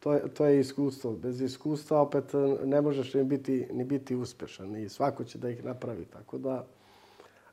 to, 0.00 0.14
je, 0.14 0.28
to 0.34 0.46
je 0.46 0.60
iskustvo. 0.60 1.12
Bez 1.12 1.40
iskustva 1.40 2.00
opet 2.00 2.24
ne 2.64 2.80
možeš 2.80 3.14
ni 3.14 3.24
biti, 3.24 3.66
ni 3.72 3.84
biti 3.84 4.16
uspešan 4.16 4.76
i 4.76 4.88
svako 4.88 5.24
će 5.24 5.38
da 5.38 5.50
ih 5.50 5.64
napravi. 5.64 6.04
Tako 6.04 6.38
da, 6.38 6.66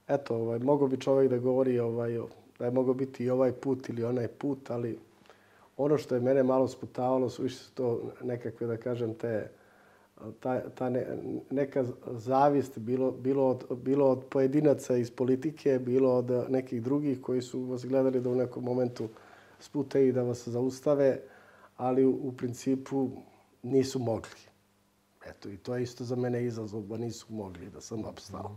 eto, 0.07 0.35
ovaj, 0.35 0.59
mogo 0.59 0.87
bi 0.87 0.99
čovjek 0.99 1.31
da 1.31 1.37
govori 1.37 1.79
ovaj, 1.79 2.19
da 2.59 2.65
je 2.65 2.71
mogo 2.71 2.93
biti 2.93 3.23
i 3.23 3.29
ovaj 3.29 3.51
put 3.51 3.89
ili 3.89 4.03
onaj 4.03 4.27
put, 4.27 4.71
ali 4.71 4.99
ono 5.77 5.97
što 5.97 6.15
je 6.15 6.21
mene 6.21 6.43
malo 6.43 6.67
sputavalo 6.67 7.29
su 7.29 7.43
više 7.43 7.59
to 7.73 8.11
nekakve, 8.23 8.67
da 8.67 8.77
kažem, 8.77 9.13
te 9.13 9.49
ta, 10.39 10.69
ta 10.69 10.89
ne, 10.89 11.17
neka 11.51 11.85
zavist 12.11 12.79
bilo, 12.79 13.11
bilo, 13.11 13.47
od, 13.47 13.65
bilo 13.77 14.09
od 14.09 14.23
pojedinaca 14.29 14.97
iz 14.97 15.11
politike, 15.11 15.79
bilo 15.79 16.17
od 16.17 16.45
nekih 16.49 16.83
drugih 16.83 17.21
koji 17.21 17.41
su 17.41 17.61
vas 17.61 17.85
gledali 17.85 18.21
da 18.21 18.29
u 18.29 18.35
nekom 18.35 18.63
momentu 18.63 19.09
spute 19.59 20.07
i 20.07 20.11
da 20.11 20.23
vas 20.23 20.47
zaustave, 20.47 21.19
ali 21.77 22.05
u, 22.05 22.19
u 22.23 22.31
principu 22.31 23.09
nisu 23.63 23.99
mogli. 23.99 24.39
Eto, 25.25 25.49
i 25.49 25.57
to 25.57 25.75
je 25.75 25.83
isto 25.83 26.03
za 26.03 26.15
mene 26.15 26.45
izazov, 26.45 26.81
da 26.81 26.97
nisu 26.97 27.25
mogli, 27.29 27.69
da 27.69 27.81
sam 27.81 28.05
opstao. 28.05 28.55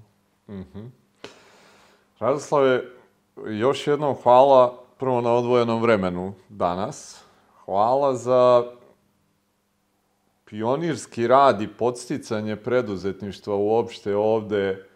Mm 0.49 0.53
-hmm. 0.75 0.89
Radoslave, 2.19 2.85
još 3.47 3.87
jednom 3.87 4.17
hvala 4.23 4.79
prvo 4.99 5.21
na 5.21 5.33
odvojenom 5.33 5.83
vremenu 5.83 6.33
danas. 6.49 7.25
Hvala 7.65 8.15
za 8.15 8.65
pionirski 10.49 11.27
rad 11.27 11.63
i 11.63 11.69
podsticanje 11.69 12.57
preduzetništva 12.57 13.57
uopšte 13.57 14.17
ovde 14.17 14.87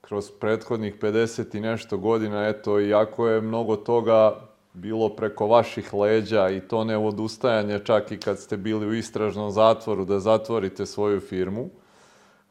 kroz 0.00 0.30
prethodnih 0.40 0.98
50 1.00 1.56
i 1.56 1.60
nešto 1.60 1.98
godina, 1.98 2.48
eto, 2.48 2.80
iako 2.80 3.28
je 3.28 3.40
mnogo 3.40 3.76
toga 3.76 4.40
bilo 4.72 5.08
preko 5.08 5.46
vaših 5.46 5.94
leđa 5.94 6.48
i 6.48 6.60
to 6.60 6.84
ne 6.84 6.96
odustajanje 6.96 7.78
čak 7.78 8.12
i 8.12 8.20
kad 8.20 8.38
ste 8.38 8.56
bili 8.56 8.86
u 8.86 8.94
istražnom 8.94 9.50
zatvoru 9.50 10.04
da 10.04 10.20
zatvorite 10.20 10.86
svoju 10.86 11.20
firmu. 11.20 11.68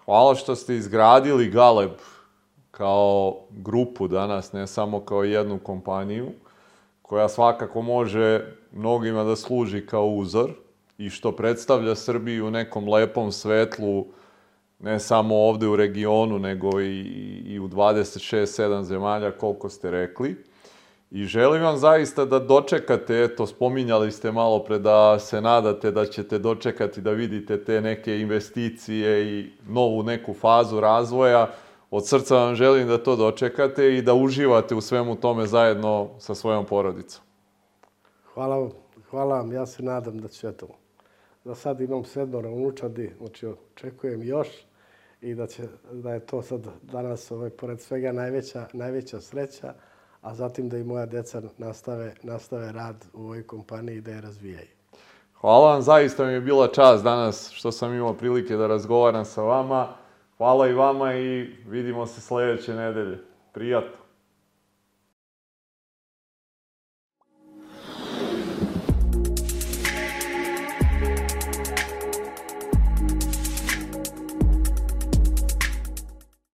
Hvala 0.06 0.36
što 0.36 0.56
ste 0.56 0.76
izgradili 0.76 1.50
Galeb 1.50 1.92
kao 2.72 3.40
grupu 3.50 4.08
danas, 4.08 4.54
ne 4.54 4.68
samo 4.68 5.00
kao 5.00 5.24
jednu 5.24 5.60
kompaniju, 5.60 6.28
koja 7.02 7.30
svakako 7.30 7.82
može 7.82 8.56
mnogima 8.72 9.24
da 9.24 9.36
služi 9.36 9.86
kao 9.86 10.08
uzor 10.08 10.67
i 10.98 11.10
što 11.10 11.32
predstavlja 11.32 11.96
Srbiju 11.96 12.48
u 12.48 12.52
nekom 12.52 12.90
lepom 12.90 13.32
svetlu, 13.32 14.06
ne 14.80 15.00
samo 15.00 15.36
ovde 15.36 15.68
u 15.68 15.76
regionu, 15.76 16.40
nego 16.40 16.82
i, 16.82 17.02
i 17.46 17.60
u 17.60 17.68
26-7 17.68 18.84
zemalja, 18.84 19.32
koliko 19.32 19.70
ste 19.70 19.92
rekli. 19.92 20.44
I 21.12 21.26
želim 21.26 21.64
vam 21.64 21.78
zaista 21.78 22.26
da 22.26 22.40
dočekate, 22.40 23.24
eto, 23.24 23.48
spominjali 23.48 24.12
ste 24.12 24.32
malo 24.32 24.64
pre 24.64 24.80
da 24.80 25.20
se 25.20 25.42
nadate 25.42 25.92
da 25.92 26.06
ćete 26.06 26.40
dočekati 26.40 27.02
da 27.02 27.12
vidite 27.12 27.64
te 27.64 27.82
neke 27.82 28.20
investicije 28.20 29.40
i 29.40 29.52
novu 29.68 30.04
neku 30.04 30.34
fazu 30.34 30.80
razvoja. 30.80 31.50
Od 31.92 32.08
srca 32.08 32.36
vam 32.36 32.56
želim 32.56 32.88
da 32.88 32.98
to 32.98 33.16
dočekate 33.16 33.98
i 33.98 34.02
da 34.02 34.14
uživate 34.14 34.76
u 34.76 34.82
svemu 34.82 35.16
tome 35.16 35.46
zajedno 35.46 36.10
sa 36.20 36.36
svojom 36.36 36.66
porodicom. 36.66 37.22
Hvala 38.34 38.58
vam. 38.58 38.72
Hvala 39.10 39.36
vam. 39.36 39.52
Ja 39.52 39.66
se 39.66 39.84
nadam 39.84 40.20
da 40.20 40.28
će 40.28 40.52
to 40.52 40.68
za 41.48 41.56
sad 41.56 41.82
imam 41.82 42.06
sedmora 42.06 42.50
unučadi, 42.50 43.14
znači 43.18 43.48
očekujem 43.48 44.24
još 44.24 44.48
i 45.22 45.36
da, 45.36 45.48
će, 45.48 45.64
da 45.92 46.14
je 46.14 46.20
to 46.20 46.42
sad 46.42 46.68
danas, 46.82 47.32
ovaj, 47.32 47.50
pored 47.50 47.82
svega, 47.82 48.12
najveća, 48.12 48.68
najveća 48.74 49.22
sreća, 49.22 49.74
a 50.22 50.36
zatim 50.36 50.70
da 50.70 50.78
i 50.78 50.84
moja 50.84 51.06
deca 51.06 51.42
nastave, 51.58 52.14
nastave 52.24 52.72
rad 52.72 53.06
u 53.14 53.22
ovoj 53.22 53.44
kompaniji 53.44 53.98
i 53.98 54.02
da 54.02 54.12
je 54.12 54.22
razvijaju. 54.22 54.68
Hvala 55.34 55.72
vam, 55.72 55.82
zaista 55.82 56.26
mi 56.26 56.32
je 56.32 56.42
bila 56.42 56.68
čast 56.68 57.04
danas 57.04 57.52
što 57.52 57.72
sam 57.72 57.94
imao 57.94 58.14
prilike 58.14 58.56
da 58.56 58.68
razgovaram 58.68 59.26
sa 59.26 59.42
vama. 59.42 59.88
Hvala 60.38 60.68
i 60.68 60.74
vama 60.74 61.14
i 61.14 61.56
vidimo 61.68 62.06
se 62.08 62.22
sledeće 62.22 62.74
nedelje. 62.74 63.18
Prijatno. 63.54 64.07